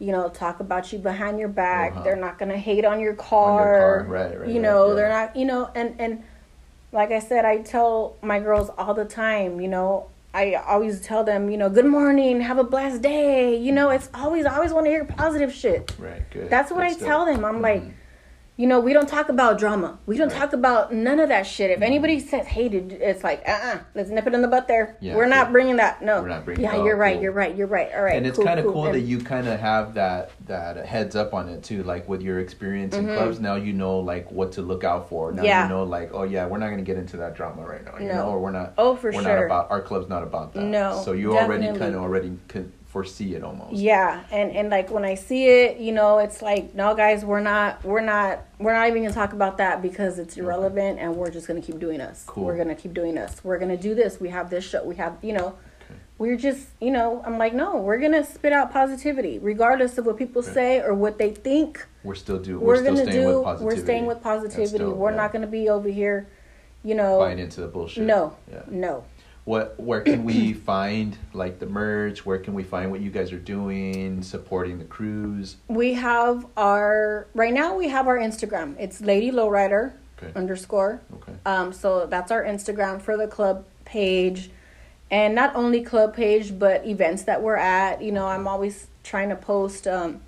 you 0.00 0.10
know, 0.10 0.28
talk 0.28 0.58
about 0.58 0.92
you 0.92 0.98
behind 0.98 1.38
your 1.38 1.48
back. 1.48 1.92
Uh-huh. 1.92 2.02
They're 2.02 2.16
not 2.16 2.36
going 2.36 2.50
to 2.50 2.58
hate 2.58 2.84
on 2.84 2.98
your 2.98 3.12
On 3.12 3.16
car. 3.16 3.58
your 3.64 3.78
car, 3.78 4.04
right, 4.08 4.40
right. 4.40 4.48
you 4.48 4.54
right, 4.54 4.62
know, 4.62 4.88
yeah. 4.88 4.94
they're 4.94 5.08
not, 5.08 5.36
you 5.36 5.44
know, 5.44 5.70
and 5.76 5.94
and 6.00 6.24
like 6.90 7.12
I 7.12 7.20
said, 7.20 7.44
I 7.44 7.58
tell 7.58 8.16
my 8.22 8.40
girls 8.40 8.70
all 8.76 8.92
the 8.92 9.04
time, 9.04 9.60
you 9.60 9.68
know, 9.68 10.08
I 10.34 10.54
always 10.54 11.00
tell 11.02 11.24
them, 11.24 11.50
you 11.50 11.58
know, 11.58 11.68
good 11.68 11.84
morning, 11.84 12.40
have 12.40 12.58
a 12.58 12.64
blessed 12.64 13.02
day. 13.02 13.56
You 13.56 13.72
know, 13.72 13.90
it's 13.90 14.08
always 14.14 14.46
I 14.46 14.54
always 14.56 14.72
want 14.72 14.86
to 14.86 14.90
hear 14.90 15.04
positive 15.04 15.52
shit. 15.52 15.92
Right. 15.98 16.22
Good. 16.30 16.48
That's 16.48 16.70
what 16.70 16.78
Good 16.78 16.86
I 16.86 16.92
stuff. 16.92 17.06
tell 17.06 17.26
them. 17.26 17.44
I'm 17.44 17.60
like, 17.60 17.82
Mhm. 17.82 17.92
You 18.62 18.68
know, 18.68 18.78
we 18.78 18.92
don't 18.92 19.08
talk 19.08 19.28
about 19.28 19.58
drama. 19.58 19.98
We 20.06 20.16
don't 20.16 20.28
Right. 20.28 20.38
talk 20.38 20.52
about 20.52 20.92
none 20.94 21.18
of 21.18 21.30
that 21.30 21.48
shit. 21.48 21.72
If 21.72 21.82
anybody 21.82 22.20
says, 22.20 22.46
"Hey, 22.46 22.68
dude," 22.68 22.92
it's 22.92 23.24
like, 23.24 23.42
uh, 23.44 23.50
uh-uh, 23.50 23.78
let's 23.96 24.08
nip 24.08 24.24
it 24.28 24.34
in 24.34 24.40
the 24.40 24.46
butt 24.46 24.68
there. 24.68 24.94
Yeah, 25.00 25.16
We're 25.16 25.26
not 25.26 25.46
yeah. 25.48 25.50
bringing 25.50 25.76
that. 25.78 26.00
No. 26.00 26.22
We're 26.22 26.28
not 26.28 26.44
bringing- 26.44 26.62
Yeah, 26.62 26.74
oh, 26.76 26.84
you're 26.84 26.94
right. 26.96 27.14
cool. 27.14 27.22
You're 27.24 27.32
right. 27.32 27.56
You're 27.56 27.66
right. 27.66 27.90
All 27.92 28.04
right. 28.04 28.14
and 28.14 28.24
it's 28.24 28.36
cool, 28.36 28.46
kind 28.46 28.60
of 28.60 28.66
cool, 28.66 28.84
And- 28.86 28.94
that 28.94 29.00
you 29.00 29.18
kind 29.18 29.48
of 29.48 29.58
have 29.58 29.94
that 29.94 30.30
that 30.46 30.86
heads 30.86 31.16
up 31.16 31.34
on 31.34 31.48
it 31.48 31.64
too 31.64 31.82
like 31.82 32.08
with 32.08 32.22
your 32.22 32.38
experience 32.38 32.94
in 32.94 33.06
clubs 33.06 33.40
now 33.40 33.56
you 33.56 33.72
know 33.72 33.98
like 33.98 34.30
what 34.30 34.52
to 34.52 34.62
look 34.62 34.84
out 34.84 35.08
for 35.08 35.32
now 35.32 35.38
Mm-hmm. 35.38 35.46
Yeah. 35.46 35.62
you 35.64 35.68
know 35.70 35.82
like 35.82 36.10
oh 36.12 36.22
yeah 36.24 36.46
we're 36.46 36.58
not 36.58 36.66
going 36.66 36.78
to 36.78 36.84
get 36.84 36.98
into 36.98 37.16
that 37.18 37.34
drama 37.34 37.62
right 37.62 37.84
now 37.84 37.92
you 37.98 38.06
No. 38.08 38.14
know 38.14 38.26
or 38.28 38.38
we're 38.40 38.50
not 38.52 38.74
Oh, 38.78 38.94
for 38.94 39.08
we're 39.08 39.22
sure. 39.22 39.22
not 39.22 39.44
about 39.44 39.70
our 39.70 39.80
club's 39.80 40.08
not 40.08 40.22
about 40.22 40.52
that 40.54 40.62
No, 40.62 41.00
so 41.04 41.12
you 41.12 41.36
already 41.36 41.66
kind 41.66 41.94
of 41.94 42.02
already 42.02 42.36
can 42.48 42.72
foresee 42.92 43.34
it 43.34 43.42
almost 43.42 43.72
Yeah, 43.72 44.22
and 44.30 44.50
and 44.52 44.68
like 44.68 44.90
when 44.90 45.02
I 45.04 45.14
see 45.14 45.46
it, 45.48 45.78
you 45.78 45.92
know, 45.92 46.18
it's 46.18 46.42
like, 46.42 46.74
no, 46.74 46.94
guys, 46.94 47.24
we're 47.24 47.40
not, 47.40 47.82
we're 47.84 48.02
not, 48.02 48.40
we're 48.58 48.74
not 48.74 48.86
even 48.88 49.02
gonna 49.02 49.14
talk 49.14 49.32
about 49.32 49.56
that 49.56 49.80
because 49.80 50.18
it's 50.18 50.36
irrelevant, 50.36 50.98
and 51.00 51.16
we're 51.16 51.30
just 51.30 51.48
gonna 51.48 51.62
keep 51.62 51.78
doing 51.78 52.02
us. 52.02 52.24
Cool. 52.26 52.44
We're 52.44 52.58
gonna 52.58 52.74
keep 52.74 52.92
doing 52.92 53.16
us. 53.16 53.42
We're 53.42 53.58
gonna 53.58 53.78
do 53.78 53.94
this. 53.94 54.20
We 54.20 54.28
have 54.28 54.50
this 54.50 54.62
show. 54.68 54.84
We 54.84 54.96
have, 54.96 55.16
you 55.22 55.32
know, 55.32 55.54
Okay. 55.90 55.98
we're 56.18 56.36
just, 56.36 56.68
you 56.82 56.90
know, 56.90 57.22
I'm 57.24 57.38
like, 57.38 57.54
no, 57.54 57.78
we're 57.78 57.98
gonna 57.98 58.24
spit 58.26 58.52
out 58.52 58.70
positivity, 58.70 59.38
regardless 59.38 59.96
of 59.96 60.04
what 60.04 60.18
people 60.18 60.42
Okay. 60.42 60.52
say 60.52 60.80
or 60.82 60.92
what 60.92 61.16
they 61.16 61.30
think. 61.30 61.86
we're 62.04 62.14
still 62.14 62.38
doing 62.38 62.60
We're, 62.60 62.74
we're, 62.74 62.76
still 62.82 62.94
gonna 62.96 63.10
staying 63.10 63.26
do. 63.26 63.34
with 63.36 63.44
positivity 63.44 63.64
We're 63.80 63.84
staying 63.84 64.06
with 64.06 64.22
positivity. 64.22 64.78
dope, 64.84 64.96
we're 64.96 65.10
yeah. 65.12 65.16
not 65.16 65.32
gonna 65.32 65.46
be 65.46 65.68
over 65.70 65.88
here, 65.88 66.26
you 66.84 66.94
know. 66.94 67.18
buying 67.20 67.38
into 67.38 67.62
the 67.62 67.68
bullshit 67.68 68.04
No, 68.04 68.36
yeah 68.52 68.62
no. 68.68 69.04
What 69.44 69.78
where 69.78 70.00
can 70.00 70.24
we 70.24 70.52
find 70.70 71.18
like 71.32 71.58
the 71.58 71.66
merch 71.66 72.24
where 72.24 72.38
can 72.38 72.54
we 72.54 72.62
find 72.62 72.90
what 72.90 73.00
you 73.00 73.10
guys 73.10 73.32
are 73.32 73.38
doing 73.38 74.22
supporting 74.22 74.78
the 74.78 74.84
cruise 74.84 75.56
We 75.68 75.94
have 75.94 76.46
our 76.56 77.26
right 77.34 77.52
now. 77.52 77.76
We 77.76 77.88
have 77.88 78.06
our 78.06 78.18
Instagram. 78.18 78.76
It's 78.78 79.00
Lady 79.00 79.30
Lowrider 79.30 79.92
okay 80.18 80.32
underscore. 80.36 81.00
okay 81.14 81.32
Um, 81.44 81.72
so 81.72 82.06
that's 82.06 82.30
our 82.30 82.44
Instagram 82.44 83.00
for 83.00 83.16
the 83.16 83.26
club 83.26 83.64
page, 83.84 84.50
and 85.10 85.34
not 85.34 85.54
only 85.56 85.82
club 85.82 86.14
page 86.14 86.58
but 86.58 86.86
events 86.86 87.24
that 87.24 87.42
we're 87.42 87.56
at. 87.56 88.02
You 88.02 88.12
know, 88.12 88.26
I'm 88.26 88.46
always 88.46 88.86
trying 89.02 89.30
to 89.30 89.36
post 89.36 89.86
um, 89.88 90.20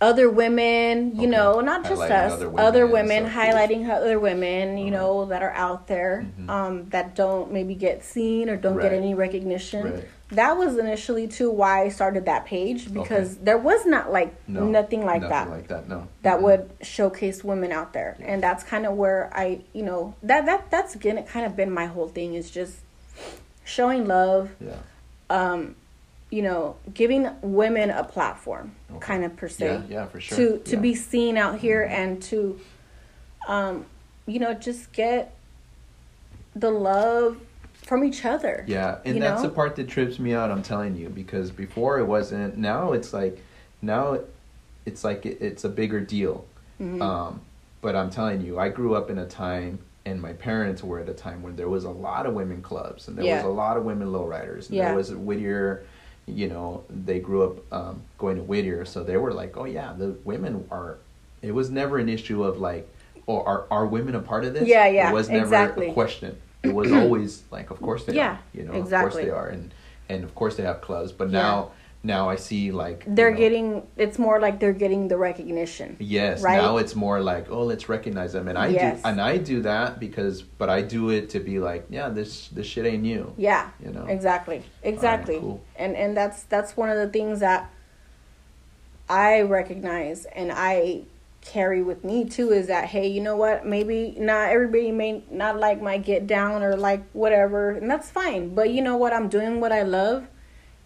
other 0.00 0.28
women. 0.28 1.12
You 1.14 1.22
Okay. 1.22 1.26
know, 1.26 1.60
not 1.60 1.84
just 1.84 2.02
us, 2.02 2.32
other 2.32 2.50
other 2.58 2.86
women 2.86 3.08
women, 3.08 3.24
and 3.24 3.32
stuff. 3.32 3.44
highlighting 3.46 3.88
other 3.88 4.18
women. 4.18 4.76
You 4.78 4.86
Alright. 4.86 4.92
know, 4.92 5.24
that 5.26 5.42
are 5.42 5.52
out 5.52 5.86
there 5.86 6.26
Mhm. 6.38 6.50
um, 6.50 6.88
that 6.90 7.14
don't 7.14 7.52
maybe 7.52 7.74
get 7.74 8.04
seen 8.04 8.50
or 8.50 8.56
don't 8.56 8.80
get 8.80 8.92
any 8.92 9.14
recognition. 9.14 9.84
Right. 9.84 10.04
That 10.32 10.56
was 10.56 10.76
initially 10.78 11.28
too 11.28 11.50
why 11.50 11.82
I 11.84 11.88
started 11.90 12.24
that 12.26 12.44
page 12.44 12.92
because 12.92 13.36
there 13.36 13.58
was 13.58 13.86
not 13.86 14.10
like 14.10 14.34
no 14.48 14.64
nothing 14.64 15.04
like 15.06 15.20
nothing 15.22 15.30
that 15.30 15.50
like 15.50 15.68
that 15.68 15.88
no 15.88 16.08
that 16.22 16.38
Mhm. 16.38 16.42
would 16.42 16.70
showcase 16.82 17.44
women 17.44 17.70
out 17.70 17.92
there 17.92 18.16
Yeah. 18.18 18.26
and 18.26 18.42
that's 18.42 18.64
kind 18.64 18.84
of 18.86 18.94
where 18.96 19.30
i 19.32 19.60
you 19.74 19.82
know 19.84 20.14
that 20.24 20.46
that 20.46 20.70
that's 20.70 20.94
again 20.96 21.18
it 21.18 21.28
kind 21.28 21.46
of 21.46 21.54
been 21.54 21.70
my 21.70 21.86
whole 21.86 22.08
thing 22.08 22.34
is 22.34 22.50
just 22.50 22.78
showing 23.64 24.06
love 24.08 24.50
yeah 24.60 24.72
um 25.30 25.76
you 26.30 26.42
know 26.42 26.76
giving 26.92 27.28
women 27.42 27.90
a 27.90 28.04
platform 28.04 28.72
Okay. 28.90 29.00
kind 29.00 29.24
of 29.24 29.36
per 29.36 29.48
se 29.48 29.66
Yeah, 29.66 29.82
yeah, 29.88 30.06
for 30.06 30.20
sure. 30.20 30.36
to 30.38 30.58
to 30.58 30.76
Yeah. 30.76 30.80
be 30.82 30.94
seen 30.94 31.36
out 31.36 31.58
here 31.58 31.82
Mhm. 31.86 31.90
and 31.92 32.22
to 32.24 32.60
um 33.46 33.84
you 34.26 34.38
know 34.38 34.54
just 34.54 34.92
get 34.92 35.34
the 36.56 36.70
love 36.70 37.38
from 37.82 38.02
each 38.04 38.24
other 38.24 38.64
Yeah, 38.66 38.98
and 39.04 39.20
that's 39.20 39.42
know? 39.42 39.48
the 39.48 39.54
part 39.54 39.76
that 39.76 39.88
trips 39.88 40.18
me 40.18 40.32
out. 40.32 40.50
I'm 40.50 40.62
telling 40.62 40.96
you 40.96 41.10
because 41.10 41.50
before 41.50 41.98
it 41.98 42.04
wasn't. 42.06 42.56
Now 42.56 42.92
it's 42.92 43.12
like, 43.12 43.38
now 43.82 44.20
it's 44.86 45.04
like 45.04 45.26
it, 45.26 45.38
it's 45.42 45.64
a 45.64 45.68
bigger 45.68 46.00
deal. 46.00 46.46
Mhm. 46.80 47.02
Um, 47.02 47.40
but 47.82 47.94
I'm 47.94 48.08
telling 48.08 48.40
you, 48.40 48.58
I 48.58 48.70
grew 48.70 48.94
up 48.94 49.10
in 49.10 49.18
a 49.18 49.26
time, 49.26 49.80
and 50.06 50.22
my 50.22 50.32
parents 50.32 50.82
were 50.82 50.98
at 51.00 51.08
a 51.10 51.12
time 51.12 51.42
when 51.42 51.56
there 51.56 51.68
was 51.68 51.84
a 51.84 51.90
lot 51.90 52.24
of 52.24 52.32
women 52.32 52.62
clubs, 52.62 53.08
and 53.08 53.18
there 53.18 53.24
Yeah. 53.26 53.36
was 53.36 53.44
a 53.44 53.48
lot 53.54 53.76
of 53.76 53.84
women 53.84 54.08
lowriders, 54.08 54.68
and 54.68 54.76
Yeah. 54.78 54.86
there 54.86 54.96
was 54.96 55.12
Whittier. 55.14 55.82
You 56.26 56.48
know, 56.48 56.84
they 56.88 57.18
grew 57.20 57.42
up 57.44 57.72
um, 57.72 58.02
going 58.18 58.36
to 58.36 58.42
Whittier, 58.42 58.84
so 58.84 59.04
they 59.04 59.16
were 59.16 59.32
like, 59.32 59.56
"Oh 59.56 59.64
yeah, 59.64 59.92
the 59.92 60.16
women 60.24 60.66
are." 60.70 60.96
It 61.42 61.52
was 61.52 61.68
never 61.70 61.98
an 61.98 62.08
issue 62.08 62.44
of 62.44 62.58
like, 62.58 62.88
"Oh, 63.28 63.42
are 63.42 63.66
are 63.70 63.84
women 63.86 64.14
a 64.14 64.20
part 64.20 64.44
of 64.44 64.54
this?" 64.54 64.66
Yeah, 64.66 64.86
yeah, 64.86 65.10
It 65.10 65.12
was 65.12 65.28
never 65.28 65.44
exactly. 65.44 65.88
a 65.90 65.92
question. 65.92 66.36
It 66.62 66.72
was 66.74 66.90
always 66.92 67.42
like, 67.50 67.70
"Of 67.70 67.80
course 67.80 68.04
they 68.04 68.14
Yeah, 68.14 68.32
are." 68.32 68.38
You 68.54 68.62
know, 68.64 68.72
exactly. 68.72 68.94
of 68.94 69.12
course 69.12 69.24
they 69.24 69.30
are, 69.30 69.48
and 69.48 69.74
and 70.08 70.24
of 70.24 70.34
course 70.34 70.56
they 70.56 70.62
have 70.62 70.80
clubs. 70.80 71.12
But 71.12 71.30
now, 71.30 71.72
now 72.04 72.28
I 72.28 72.36
see 72.36 72.70
like 72.70 73.02
they're 73.06 73.30
know, 73.30 73.36
getting 73.36 73.86
it's 73.96 74.18
more 74.18 74.38
like 74.38 74.60
they're 74.60 74.74
getting 74.74 75.08
the 75.08 75.16
recognition 75.16 75.96
Yes, 75.98 76.42
right? 76.42 76.56
now 76.60 76.76
it's 76.76 76.94
more 76.94 77.20
like, 77.20 77.50
oh, 77.50 77.64
let's 77.64 77.88
recognize 77.88 78.34
them, 78.34 78.46
and 78.46 78.58
I 78.58 78.68
Yes. 78.68 79.02
do, 79.02 79.08
and 79.08 79.20
I 79.20 79.38
do 79.38 79.62
that 79.62 79.98
because, 79.98 80.42
but 80.42 80.68
I 80.68 80.82
do 80.82 81.10
it 81.10 81.30
to 81.30 81.40
be 81.40 81.58
like, 81.58 81.86
yeah, 81.88 82.10
this 82.10 82.48
this 82.48 82.66
shit 82.66 82.84
ain't 82.86 83.04
you. 83.04 83.32
Yeah. 83.38 83.70
You 83.82 83.90
know? 83.90 84.04
Exactly. 84.06 84.62
Exactly. 84.82 85.38
cool. 85.40 85.62
And 85.76 85.96
and 85.96 86.16
that's 86.16 86.42
that's 86.44 86.76
one 86.76 86.90
of 86.90 86.96
the 86.96 87.08
things 87.08 87.40
that 87.40 87.70
I 89.08 89.40
recognize 89.42 90.26
and 90.26 90.52
I 90.52 91.02
carry 91.40 91.82
with 91.82 92.04
me 92.04 92.24
too 92.24 92.52
is 92.52 92.68
that 92.68 92.86
hey, 92.86 93.06
you 93.06 93.20
know 93.20 93.36
what? 93.36 93.66
Maybe 93.66 94.14
not 94.18 94.48
everybody 94.50 94.90
may 94.92 95.22
not 95.30 95.58
like 95.58 95.80
my 95.80 95.98
get 95.98 96.26
down 96.26 96.62
or 96.62 96.76
like 96.76 97.02
whatever, 97.12 97.70
and 97.70 97.90
that's 97.90 98.10
fine. 98.10 98.54
But 98.54 98.70
you 98.70 98.82
know 98.82 98.96
what? 98.96 99.12
I'm 99.12 99.28
doing 99.28 99.60
what 99.60 99.72
I 99.72 99.82
love 99.82 100.26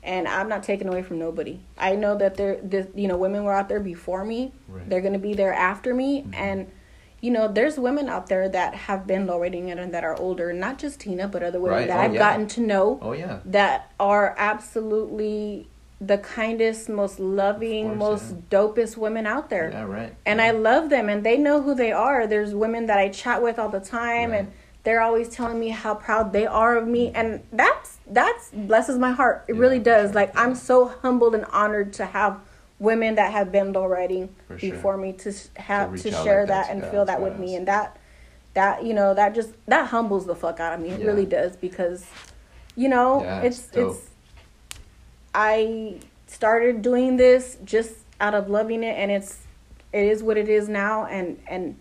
and 0.03 0.27
I'm 0.29 0.49
not 0.49 0.63
taking 0.63 0.89
away 0.89 1.03
from 1.03 1.19
nobody. 1.19 1.61
I 1.77 1.95
know 1.97 2.17
that 2.19 2.37
there 2.37 2.57
the 2.63 2.89
you 2.95 3.09
know, 3.09 3.17
women 3.17 3.45
were 3.45 3.53
out 3.55 3.69
there 3.69 3.81
before 3.81 4.25
me. 4.25 4.53
Right. 4.69 4.89
They're 4.89 5.01
going 5.01 5.13
to 5.15 5.19
be 5.19 5.35
there 5.35 5.53
after 5.53 5.95
me 5.95 6.23
Mhm. 6.23 6.35
and 6.35 6.67
you 7.21 7.33
know, 7.33 7.49
there's 7.49 7.77
women 7.81 8.09
out 8.09 8.29
there 8.29 8.49
that 8.49 8.75
have 8.77 9.05
been 9.05 9.27
low 9.27 9.41
riding 9.41 9.69
it 9.71 9.77
and 9.79 9.93
that 9.93 10.05
are 10.05 10.17
older, 10.21 10.53
not 10.53 10.79
just 10.79 11.01
Tina, 11.01 11.27
but 11.27 11.43
other 11.43 11.59
women 11.59 11.79
Right. 11.81 11.89
that 11.89 11.99
Oh, 11.99 12.03
I've 12.03 12.13
yeah. 12.15 12.19
gotten 12.21 12.47
to 12.47 12.61
know 12.61 12.99
Oh 13.03 13.11
yeah, 13.13 13.41
that 13.45 13.91
are 13.99 14.37
absolutely 14.39 15.69
the 16.01 16.19
kindest, 16.19 16.89
most 16.89 17.19
loving, 17.19 17.91
Of 17.91 17.97
most 17.97 18.29
course, 18.29 18.43
dopest 18.51 18.97
women 18.97 19.27
out 19.27 19.51
there. 19.51 19.71
yeah, 19.73 19.83
right. 19.83 20.15
And 20.25 20.41
I 20.41 20.53
love 20.53 20.91
them 20.91 21.09
and 21.09 21.25
they 21.25 21.37
know 21.37 21.61
who 21.61 21.75
they 21.75 21.91
are. 21.91 22.25
There's 22.29 22.55
women 22.55 22.87
that 22.87 22.99
I 22.99 23.09
chat 23.09 23.43
with 23.43 23.59
all 23.59 23.69
the 23.69 23.81
time 23.81 24.31
Right. 24.31 24.39
and 24.41 24.53
they're 24.85 25.01
always 25.01 25.29
telling 25.29 25.59
me 25.59 25.69
how 25.71 25.95
proud 25.95 26.33
they 26.33 26.47
are 26.47 26.77
of 26.77 26.87
me 26.87 27.11
and 27.15 27.43
that's 27.53 27.99
that's 28.07 28.51
blesses 28.51 28.97
my 28.99 29.13
heart. 29.13 29.45
It 29.49 29.55
Yeah, 29.55 29.61
really 29.61 29.79
does. 29.79 30.11
sure. 30.11 30.15
Like 30.15 30.39
I'm 30.39 30.55
so 30.55 30.89
humbled 31.03 31.35
and 31.35 31.45
honored 31.47 31.93
to 31.95 32.07
have 32.07 32.41
women 32.79 33.17
that 33.17 33.33
have 33.33 33.51
been 33.53 33.73
riding 33.73 34.29
For 34.47 34.59
sure. 34.59 34.71
before 34.71 34.97
me 34.97 35.13
to 35.15 35.33
have 35.57 35.93
reach 35.93 36.03
to 36.05 36.11
share 36.13 36.41
like 36.41 36.49
that 36.49 36.67
that 36.69 36.71
and 36.71 36.85
feel 36.91 37.05
that 37.07 37.21
with 37.21 37.33
yes. 37.33 37.41
me 37.41 37.57
and 37.57 37.69
that 37.69 37.99
that 38.55 38.85
you 38.85 38.95
know 38.95 39.15
that 39.15 39.35
just 39.35 39.51
that 39.67 39.89
humbles 39.89 40.27
the 40.27 40.35
fuck 40.35 40.59
out 40.61 40.73
of 40.75 40.81
me. 40.81 40.91
It 40.91 41.01
Yeah. 41.01 41.07
really 41.07 41.27
does 41.27 41.57
because 41.57 42.07
you 42.77 42.89
know 42.89 43.23
Yeah, 43.23 43.43
it's 43.43 43.69
it's 43.69 43.77
it's 43.77 44.11
I 45.35 46.01
started 46.27 46.83
doing 46.83 47.17
this 47.17 47.59
just 47.65 47.95
out 48.21 48.35
of 48.35 48.49
loving 48.49 48.83
it 48.83 48.97
and 48.97 49.11
it's 49.11 49.41
it 49.93 50.05
is 50.05 50.23
what 50.23 50.37
it 50.37 50.49
is 50.49 50.69
now 50.69 51.05
and 51.07 51.41
and 51.49 51.77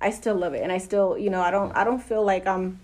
I 0.00 0.10
still 0.10 0.34
love 0.34 0.54
it 0.54 0.62
and 0.62 0.72
I 0.72 0.78
still 0.78 1.18
you 1.18 1.30
know 1.30 1.40
I 1.40 1.50
don't 1.50 1.72
I 1.76 1.84
don't 1.84 2.02
feel 2.02 2.24
like 2.24 2.46
I'm 2.46 2.80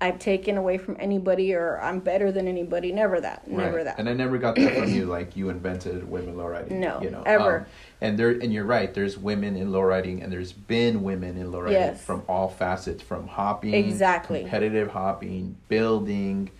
I've 0.00 0.18
taken 0.18 0.56
away 0.58 0.76
from 0.76 0.96
anybody 1.00 1.54
or 1.54 1.80
I'm 1.80 1.98
better 2.00 2.30
than 2.30 2.46
anybody 2.46 2.92
never 2.92 3.20
that 3.20 3.48
never 3.48 3.76
Right. 3.76 3.84
that 3.84 3.98
And 3.98 4.08
I 4.08 4.12
never 4.12 4.36
got 4.38 4.54
that 4.56 4.74
from 4.76 4.92
you, 4.92 5.06
like 5.06 5.34
you 5.36 5.48
invented 5.48 6.08
women 6.10 6.34
lowriding. 6.34 6.72
No, 6.72 7.00
you 7.00 7.10
know, 7.10 7.22
ever. 7.24 7.58
Um, 7.60 7.66
and 8.02 8.18
there, 8.18 8.30
and 8.30 8.52
you're 8.52 8.64
right. 8.66 8.92
There's 8.92 9.16
women 9.16 9.56
in 9.56 9.68
lowriding, 9.70 10.22
and 10.22 10.30
there's 10.30 10.52
been 10.52 11.02
women 11.04 11.38
in 11.38 11.50
lowriding 11.50 11.70
Yes. 11.72 12.04
from 12.04 12.22
all 12.28 12.48
facets, 12.48 13.02
from 13.02 13.28
hopping, 13.28 13.72
Exactly. 13.74 14.40
competitive 14.40 14.88
hopping, 14.88 15.56
building, 15.68 16.50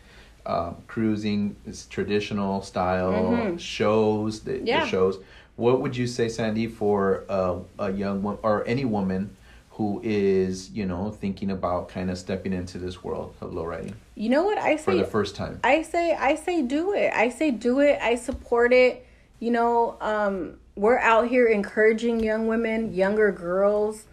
um, 0.47 0.77
cruising, 0.87 1.57
is 1.67 1.85
traditional 1.87 2.63
style 2.63 3.13
Mhm. 3.13 3.59
shows, 3.61 4.41
the, 4.41 4.53
the 4.59 4.65
Yeah. 4.65 4.87
shows. 4.87 5.19
What 5.57 5.83
would 5.83 5.97
you 5.97 6.07
say, 6.07 6.29
Sandy, 6.31 6.67
for 6.67 7.25
a, 7.29 7.57
a 7.79 7.93
young 7.93 8.23
woman 8.23 8.39
or 8.43 8.65
any 8.67 8.85
woman 8.87 9.37
who 9.75 10.01
is, 10.05 10.71
you 10.71 10.87
know, 10.87 11.11
thinking 11.11 11.51
about 11.51 11.89
kind 11.89 12.11
of 12.11 12.19
stepping 12.19 12.53
into 12.53 12.79
this 12.79 13.03
world 13.03 13.35
of 13.41 13.51
lowriding 13.51 13.95
you 14.15 14.29
know 14.29 14.45
what 14.45 14.59
I 14.59 14.77
say 14.77 14.85
for 14.85 14.95
the 14.95 15.05
first 15.05 15.35
time? 15.35 15.61
I 15.65 15.83
say 15.83 16.15
I 16.15 16.37
say 16.37 16.63
do 16.63 16.95
it. 16.95 17.13
I 17.13 17.31
say 17.31 17.51
do 17.51 17.81
it. 17.81 17.99
I 18.01 18.15
support 18.15 18.73
it. 18.73 19.07
You 19.41 19.51
know, 19.51 19.97
um, 20.01 20.59
we're 20.77 20.99
out 20.99 21.29
here 21.29 21.47
encouraging 21.47 22.23
young 22.23 22.47
women, 22.47 22.95
younger 22.95 23.33
girls, 23.33 24.05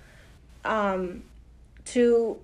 um, 0.65 1.23
to 1.85 2.39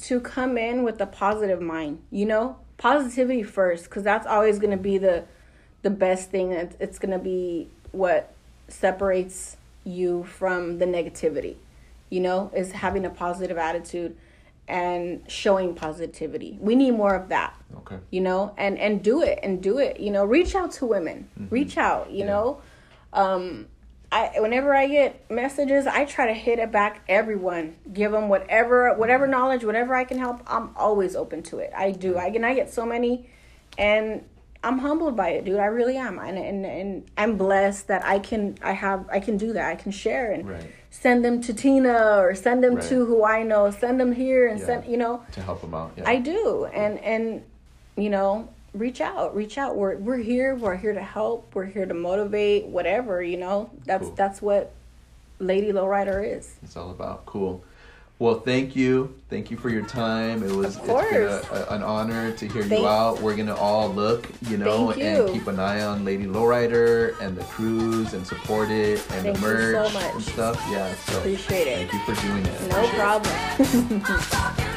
to 0.00 0.20
come 0.20 0.58
in 0.58 0.82
with 0.82 1.00
a 1.00 1.06
positive 1.06 1.60
mind. 1.60 2.00
You 2.10 2.26
know, 2.26 2.56
positivity 2.78 3.44
first, 3.44 3.84
because 3.84 4.02
that's 4.02 4.26
always 4.26 4.58
going 4.58 4.72
to 4.72 4.82
be 4.82 4.98
the 4.98 5.24
the 5.82 5.90
best 5.90 6.30
thing. 6.30 6.52
It's, 6.52 6.76
it's 6.80 6.98
going 6.98 7.12
to 7.12 7.22
be 7.22 7.68
what 7.92 8.34
separates 8.68 9.56
you 9.84 10.24
from 10.24 10.78
the 10.78 10.86
negativity. 10.86 11.56
You 12.12 12.20
know, 12.20 12.50
is 12.54 12.72
having 12.72 13.04
a 13.06 13.10
positive 13.10 13.56
attitude 13.56 14.16
and 14.68 15.22
showing 15.30 15.74
positivity. 15.74 16.58
We 16.60 16.74
need 16.76 16.92
more 16.92 17.14
of 17.14 17.28
that 17.30 17.52
Okay. 17.78 17.96
you 18.10 18.20
know 18.20 18.54
and 18.58 18.78
and 18.78 19.02
do 19.02 19.22
it 19.22 19.38
and 19.42 19.62
do 19.62 19.78
it 19.78 19.98
you 19.98 20.10
know 20.10 20.24
reach 20.24 20.54
out 20.54 20.70
to 20.78 20.84
women 20.86 21.28
reach 21.50 21.76
out 21.78 22.10
you 22.10 22.20
Yeah. 22.20 22.26
know 22.32 22.60
um 23.14 23.66
i 24.12 24.30
whenever 24.44 24.74
i 24.74 24.86
get 24.86 25.28
messages 25.30 25.86
i 25.86 26.04
try 26.04 26.26
to 26.26 26.34
hit 26.34 26.58
it 26.58 26.70
back 26.70 27.00
everyone 27.08 27.74
give 27.92 28.12
them 28.12 28.28
whatever 28.28 28.94
whatever 28.94 29.26
knowledge 29.26 29.64
whatever 29.64 29.94
i 29.94 30.04
can 30.04 30.18
help 30.18 30.36
i'm 30.46 30.70
always 30.76 31.16
open 31.16 31.42
to 31.50 31.58
it 31.58 31.70
i 31.74 31.90
do 31.90 32.18
i 32.18 32.30
can. 32.30 32.44
i 32.44 32.52
get 32.54 32.68
so 32.72 32.84
many 32.84 33.26
and 33.78 34.22
i'm 34.62 34.78
humbled 34.78 35.16
by 35.16 35.28
it 35.30 35.44
dude 35.46 35.58
i 35.58 35.64
really 35.80 35.96
am 35.96 36.18
and 36.18 36.36
and, 36.38 36.64
and 36.66 37.10
i'm 37.16 37.36
blessed 37.38 37.88
that 37.88 38.04
i 38.04 38.18
can 38.18 38.56
i 38.62 38.72
have 38.72 39.00
i 39.10 39.18
can 39.18 39.36
do 39.38 39.52
that 39.54 39.66
i 39.70 39.74
can 39.74 39.90
share 39.90 40.30
and 40.30 40.46
Right. 40.48 40.70
Send 40.94 41.24
them 41.24 41.40
to 41.40 41.52
tina 41.54 42.18
or 42.18 42.34
send 42.34 42.62
them 42.62 42.74
Right. 42.76 42.84
to 42.90 43.06
who 43.06 43.24
i 43.24 43.42
know 43.42 43.70
send 43.70 43.98
them 43.98 44.12
here 44.12 44.46
and 44.46 44.60
Yeah. 44.60 44.66
send 44.66 44.84
you 44.86 44.98
know 44.98 45.22
To 45.32 45.40
help 45.40 45.60
them 45.62 45.72
out. 45.74 45.90
Yeah. 45.96 46.04
I 46.08 46.16
do, 46.18 46.66
and 46.66 46.98
and 47.00 47.42
you 47.96 48.08
know, 48.10 48.48
reach 48.74 49.00
out, 49.02 49.34
reach 49.36 49.56
out. 49.58 49.76
We're 49.76 49.96
we're 49.96 50.16
here. 50.32 50.54
We're 50.54 50.76
here 50.76 50.94
to 50.94 51.02
help. 51.02 51.54
We're 51.54 51.66
here 51.76 51.84
to 51.86 51.92
motivate. 51.94 52.66
Whatever 52.66 53.22
you 53.22 53.36
know. 53.38 53.68
That's 53.86 54.04
Cool. 54.06 54.14
that's 54.14 54.40
what 54.42 54.72
Lady 55.38 55.72
Lowrider 55.72 56.18
is. 56.38 56.54
it's 56.62 56.76
all 56.76 56.90
about. 56.90 57.26
Cool. 57.26 57.62
Well, 58.18 58.38
thank 58.40 58.76
you. 58.76 59.18
Thank 59.30 59.50
you 59.50 59.56
for 59.56 59.68
your 59.68 59.84
time. 59.84 60.44
It 60.44 60.52
was 60.52 60.76
it's 60.76 60.86
been 60.86 60.90
a, 61.24 61.42
a, 61.52 61.66
an 61.74 61.82
honor 61.82 62.30
to 62.32 62.46
hear 62.48 62.62
Thank- 62.62 62.82
you 62.82 62.86
out. 62.86 63.20
We're 63.20 63.34
gonna 63.34 63.56
all 63.56 63.88
look, 63.92 64.28
you 64.48 64.58
know, 64.58 64.92
Thank 64.92 65.02
and 65.02 65.32
keep 65.32 65.48
an 65.48 65.58
eye 65.58 65.82
on 65.82 66.04
Lady 66.04 66.26
Lowrider 66.26 67.20
and 67.20 67.36
the 67.36 67.42
cruise 67.44 68.12
and 68.14 68.24
support 68.24 68.70
it 68.70 68.98
and 69.10 69.22
Thank 69.22 69.22
the 69.22 69.28
you 69.28 69.34
so 69.34 69.42
merch 69.82 69.94
much. 69.94 70.14
and 70.14 70.22
stuff. 70.22 70.64
Yeah. 70.70 70.94
So 70.94 71.18
Appreciate 71.18 71.66
it. 71.66 71.90
Thank 71.90 71.92
you 71.92 72.14
for 72.14 72.22
doing 72.26 72.46
it. 72.46 72.60
No 72.68 72.84
Appreciate 72.84 74.04
problem. 74.04 74.68